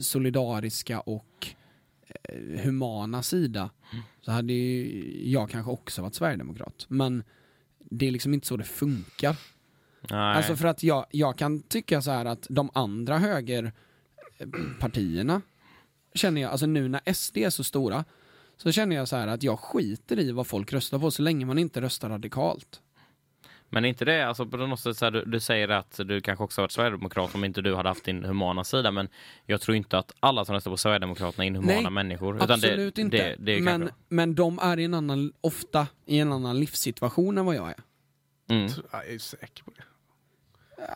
solidariska 0.00 1.00
och 1.00 1.46
eh, 2.02 2.60
humana 2.60 3.22
sida 3.22 3.70
så 4.20 4.32
hade 4.32 4.52
ju 4.52 5.30
jag 5.30 5.50
kanske 5.50 5.70
också 5.70 6.02
varit 6.02 6.14
sverigedemokrat. 6.14 6.86
Men 6.88 7.24
det 7.78 8.08
är 8.08 8.10
liksom 8.10 8.34
inte 8.34 8.46
så 8.46 8.56
det 8.56 8.64
funkar. 8.64 9.36
nej. 10.10 10.36
Alltså 10.36 10.56
för 10.56 10.68
att 10.68 10.82
jag, 10.82 11.06
jag 11.10 11.38
kan 11.38 11.62
tycka 11.62 12.02
så 12.02 12.10
här 12.10 12.24
att 12.24 12.46
de 12.50 12.70
andra 12.74 13.18
högerpartierna 13.18 15.42
känner 16.14 16.40
jag, 16.40 16.50
alltså 16.50 16.66
nu 16.66 16.88
när 16.88 17.12
SD 17.12 17.36
är 17.36 17.50
så 17.50 17.64
stora 17.64 18.04
så 18.56 18.72
känner 18.72 18.96
jag 18.96 19.08
så 19.08 19.16
här 19.16 19.26
att 19.26 19.42
jag 19.42 19.58
skiter 19.58 20.18
i 20.18 20.32
vad 20.32 20.46
folk 20.46 20.72
röstar 20.72 20.98
på 20.98 21.10
så 21.10 21.22
länge 21.22 21.46
man 21.46 21.58
inte 21.58 21.80
röstar 21.80 22.08
radikalt. 22.08 22.80
Men 23.72 23.84
är 23.84 23.88
inte 23.88 24.04
det, 24.04 24.28
alltså 24.28 24.46
på 24.46 24.56
något 24.56 24.80
sätt 24.80 24.96
så 24.96 25.04
här, 25.04 25.10
du, 25.12 25.24
du 25.24 25.40
säger 25.40 25.68
att 25.68 26.00
du 26.04 26.20
kanske 26.20 26.44
också 26.44 26.60
varit 26.60 26.72
sverigedemokrat 26.72 27.34
om 27.34 27.44
inte 27.44 27.60
du 27.62 27.74
hade 27.74 27.88
haft 27.88 28.04
din 28.04 28.24
humana 28.24 28.64
sida, 28.64 28.90
men 28.90 29.08
jag 29.46 29.60
tror 29.60 29.76
inte 29.76 29.98
att 29.98 30.12
alla 30.20 30.44
som 30.44 30.54
röstar 30.54 30.70
på 30.70 30.76
Sverigedemokraterna 30.76 31.44
är 31.44 31.46
inhumana 31.46 31.80
Nej, 31.80 31.90
människor. 31.90 32.42
Absolut 32.42 32.94
det, 32.94 33.02
inte. 33.02 33.16
Det, 33.16 33.36
det 33.38 33.52
är 33.56 33.60
men, 33.60 33.80
kanske- 33.80 33.96
men 34.08 34.34
de 34.34 34.58
är 34.58 34.78
i 34.78 34.84
en 34.84 34.94
annan, 34.94 35.32
ofta 35.40 35.86
i 36.06 36.18
en 36.18 36.32
annan 36.32 36.60
livssituation 36.60 37.38
än 37.38 37.46
vad 37.46 37.54
jag 37.54 37.68
är. 37.68 37.76
mm. 38.50 38.70
Jag 38.92 39.08
är 39.08 39.18
säker 39.18 39.64
på 39.64 39.70
det. 39.76 39.82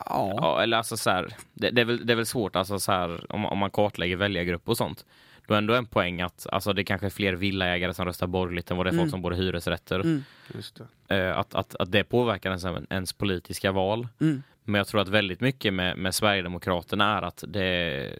Ja. 0.06 0.34
Ja, 0.36 0.62
eller 0.62 0.76
alltså 0.76 0.96
så 0.96 1.10
här, 1.10 1.34
det, 1.54 1.70
det, 1.70 1.80
är 1.80 1.84
väl, 1.84 2.06
det 2.06 2.12
är 2.12 2.16
väl 2.16 2.26
svårt 2.26 2.56
alltså 2.56 2.78
så 2.78 2.92
här, 2.92 3.32
om, 3.32 3.46
om 3.46 3.58
man 3.58 3.70
kartlägger 3.70 4.16
väljargrupp 4.16 4.68
och 4.68 4.76
sånt. 4.76 5.04
Då 5.46 5.54
ändå 5.54 5.74
en 5.74 5.86
poäng 5.86 6.20
att 6.20 6.46
alltså, 6.52 6.72
det 6.72 6.84
kanske 6.84 7.06
är 7.06 7.10
fler 7.10 7.32
villaägare 7.32 7.94
som 7.94 8.04
röstar 8.06 8.26
borgerligt 8.26 8.70
än 8.70 8.76
vad 8.76 8.86
det 8.86 8.90
är 8.90 8.92
folk 8.92 9.00
Mm. 9.00 9.10
som 9.10 9.22
bor 9.22 9.34
i 9.34 9.36
hyresrätter. 9.36 10.00
Mm. 10.00 10.24
Just 10.54 10.80
det. 11.08 11.16
Eh, 11.16 11.38
att, 11.38 11.54
att, 11.54 11.74
att 11.74 11.92
det 11.92 12.04
påverkar 12.04 12.50
ens, 12.50 12.86
ens 12.90 13.12
politiska 13.12 13.72
val. 13.72 14.08
Mm. 14.20 14.42
Men 14.64 14.78
jag 14.78 14.86
tror 14.86 15.00
att 15.00 15.08
väldigt 15.08 15.40
mycket 15.40 15.74
med, 15.74 15.98
med 15.98 16.14
Sverigedemokraterna 16.14 17.18
är 17.18 17.22
att 17.22 17.44
det 17.48 18.10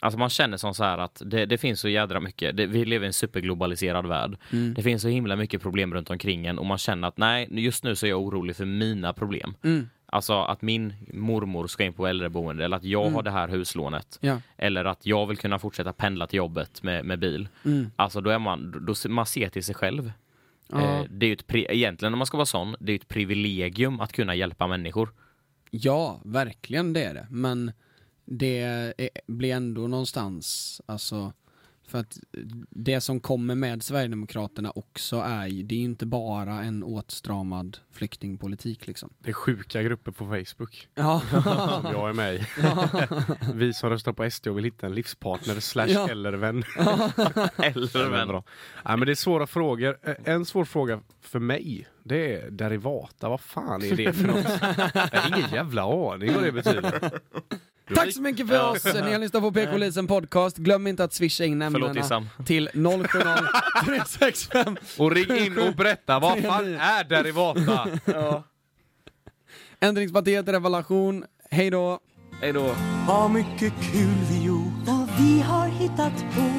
Alltså 0.00 0.18
man 0.18 0.30
känner 0.30 0.56
som 0.56 0.74
så 0.74 0.84
här 0.84 0.98
att 0.98 1.22
det, 1.26 1.46
det 1.46 1.58
finns 1.58 1.80
så 1.80 1.88
jädra 1.88 2.20
mycket, 2.20 2.56
det, 2.56 2.66
vi 2.66 2.84
lever 2.84 3.04
i 3.04 3.06
en 3.06 3.12
superglobaliserad 3.12 4.06
värld. 4.06 4.36
Mm. 4.52 4.74
Det 4.74 4.82
finns 4.82 5.02
så 5.02 5.08
himla 5.08 5.36
mycket 5.36 5.62
problem 5.62 5.94
runt 5.94 6.10
omkring 6.10 6.46
en 6.46 6.58
och 6.58 6.66
man 6.66 6.78
känner 6.78 7.08
att 7.08 7.16
nej, 7.16 7.48
just 7.50 7.84
nu 7.84 7.96
så 7.96 8.06
är 8.06 8.10
jag 8.10 8.20
orolig 8.22 8.56
för 8.56 8.64
mina 8.64 9.12
problem. 9.12 9.54
Mm. 9.62 9.88
Alltså 10.14 10.34
att 10.42 10.62
min 10.62 10.94
mormor 11.12 11.66
ska 11.66 11.84
in 11.84 11.92
på 11.92 12.06
äldreboende 12.06 12.64
eller 12.64 12.76
att 12.76 12.84
jag 12.84 13.02
Mm. 13.02 13.14
har 13.14 13.22
det 13.22 13.30
här 13.30 13.48
huslånet. 13.48 14.18
Ja. 14.20 14.40
Eller 14.56 14.84
att 14.84 15.06
jag 15.06 15.26
vill 15.26 15.36
kunna 15.36 15.58
fortsätta 15.58 15.92
pendla 15.92 16.26
till 16.26 16.36
jobbet 16.36 16.82
med, 16.82 17.04
med 17.04 17.18
bil. 17.18 17.48
Mm. 17.64 17.90
Alltså 17.96 18.20
då 18.20 18.30
är 18.30 18.38
man, 18.38 18.86
då, 18.86 19.08
man 19.08 19.26
ser 19.26 19.48
till 19.48 19.64
sig 19.64 19.74
själv. 19.74 20.12
Eh, 20.72 21.02
det 21.10 21.26
är 21.26 21.28
ju 21.28 21.32
ett, 21.32 21.54
egentligen 21.54 22.12
om 22.14 22.18
man 22.18 22.26
ska 22.26 22.36
vara 22.36 22.46
sån, 22.46 22.76
det 22.80 22.90
är 22.92 22.94
ju 22.94 22.96
ett 22.96 23.08
privilegium 23.08 24.00
att 24.00 24.12
kunna 24.12 24.34
hjälpa 24.34 24.66
människor. 24.66 25.08
Ja, 25.70 26.20
verkligen 26.24 26.92
det 26.92 27.04
är 27.04 27.14
det. 27.14 27.26
Men 27.30 27.72
det 28.24 28.58
är, 28.60 28.94
blir 29.26 29.52
ändå 29.54 29.86
någonstans, 29.86 30.80
alltså, 30.86 31.32
för 31.86 31.98
att 31.98 32.18
det 32.70 33.00
som 33.00 33.20
kommer 33.20 33.54
med 33.54 33.82
Sverigedemokraterna 33.82 34.70
också 34.74 35.16
är 35.16 35.46
ju, 35.46 35.62
det 35.62 35.74
är 35.74 35.78
inte 35.78 36.06
bara 36.06 36.62
en 36.62 36.82
åtstramad 36.82 37.78
flyktingpolitik 37.92 38.86
liksom. 38.86 39.12
Det 39.18 39.28
är 39.30 39.32
sjuka 39.34 39.82
grupper 39.82 40.12
på 40.12 40.24
Facebook. 40.26 40.88
Ja. 40.94 41.22
Jag 41.92 42.08
är 42.08 42.12
med 42.12 42.34
i. 42.34 42.46
ja. 42.62 42.88
Vi 43.54 43.72
som 43.74 43.90
röstar 43.90 44.12
på 44.12 44.30
SD 44.30 44.46
och 44.46 44.56
vill 44.56 44.64
hitta 44.64 44.86
en 44.86 44.94
livspartner 44.94 45.60
slash 45.60 45.86
Ja. 45.88 46.08
eller 46.08 46.32
vän. 46.32 46.64
Eller 47.56 48.10
vän. 48.10 48.28
bra. 48.28 48.44
Nej, 48.84 48.96
men 48.96 49.06
det 49.06 49.12
är 49.12 49.14
svåra 49.14 49.46
frågor. 49.46 49.98
Eh, 50.02 50.14
En 50.24 50.44
svår 50.44 50.64
fråga 50.64 51.00
för 51.20 51.38
mig, 51.38 51.86
det 52.02 52.34
är 52.42 52.50
derivata. 52.50 53.28
Vad 53.28 53.40
fan 53.40 53.82
är 53.82 53.96
det 53.96 54.12
för 54.12 54.26
något? 54.26 54.44
Jag 55.12 55.20
har 55.20 55.36
ingen 55.38 55.50
jävla 55.52 55.82
aning 56.12 56.34
vad 56.34 56.42
det 56.42 56.52
betyder. 56.52 57.10
Tack 57.94 58.12
så 58.12 58.20
mycket 58.22 58.48
för 58.48 58.70
oss! 58.70 58.84
Ni 58.84 59.12
har 59.12 59.18
lyssnat 59.18 59.42
på 59.42 59.52
PK-polisen 59.52 60.06
podcast. 60.06 60.56
Glöm 60.56 60.86
inte 60.86 61.04
att 61.04 61.12
swisha 61.12 61.44
in 61.44 61.62
ämnena 61.62 62.04
till 62.46 62.68
070 62.68 63.08
365 63.84 64.76
Och 64.98 65.10
ring 65.10 65.36
in 65.46 65.58
och 65.58 65.74
berätta, 65.74 66.18
vad 66.18 66.42
fan 66.42 66.74
är 66.74 67.04
derivata? 67.04 67.88
Ändringspartiet 69.80 70.48
Revelation. 70.48 71.24
Hej 71.50 71.70
då! 71.70 71.98
Hej 72.40 72.52
då. 72.52 72.74
Vad 73.08 73.30
mycket 73.30 73.72
kul 73.92 74.14
vi 74.30 74.44
gjort 74.44 74.72
vad 74.84 75.08
vi 75.18 75.40
har 75.40 75.68
hittat 75.68 76.16
på. 76.34 76.50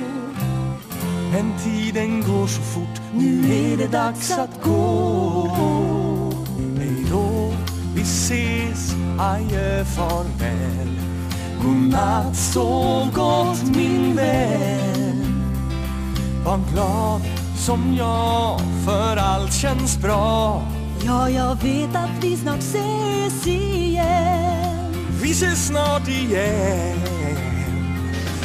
Men 1.31 1.53
tiden 1.63 2.21
går 2.21 2.47
så 2.47 2.61
fort 2.61 3.01
Nu 3.13 3.53
är 3.53 3.77
det 3.77 3.87
dags 3.87 4.31
att 4.31 4.63
gå 4.63 5.47
Hej 6.77 7.05
då, 7.11 7.53
vi 7.95 8.01
ses 8.01 8.93
Adjö, 9.19 9.85
farväl 9.85 11.04
Godnatt, 11.65 12.35
sov 12.35 13.11
gott 13.11 13.75
min 13.75 14.15
vän. 14.15 15.43
Var 16.45 16.59
glad 16.73 17.21
som 17.57 17.95
jag 17.97 18.59
För 18.85 19.17
allt 19.17 19.53
känns 19.53 19.97
bra. 19.97 20.61
Ja, 21.05 21.29
jag 21.29 21.55
vet 21.55 21.95
att 21.95 22.23
vi 22.23 22.37
snart 22.37 22.59
ses 22.59 23.47
igen. 23.47 24.93
Vi 25.21 25.31
ses 25.31 25.67
snart 25.67 26.07
igen. 26.07 26.97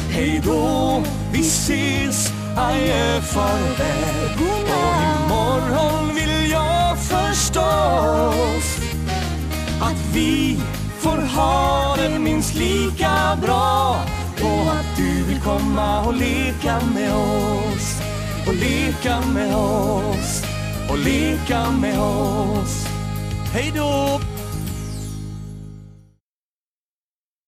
Hej 0.09 0.41
då, 0.45 1.03
vi 1.31 1.39
ses. 1.39 2.33
Adjö, 2.57 3.21
farväl. 3.21 4.31
Och 4.35 5.01
imorgon 5.25 6.15
vill 6.15 6.51
jag 6.51 6.97
förstås 6.97 8.77
Att 9.81 10.13
vi 10.13 10.57
får 11.01 11.17
ha 11.17 11.95
det 11.97 12.19
minst 12.19 12.55
lika 12.55 13.37
bra. 13.41 13.95
Och 14.41 14.71
att 14.71 14.97
du 14.97 15.23
vill 15.23 15.41
komma 15.41 16.05
och 16.05 16.13
leka 16.13 16.81
med 16.95 17.13
oss. 17.15 18.01
Och 18.47 18.53
leka 18.53 19.21
med 19.21 19.55
oss. 19.55 20.43
Och 20.89 20.97
leka 20.97 21.71
med 21.71 21.99
oss. 21.99 22.87
Hej 23.53 23.71
då! 23.75 24.19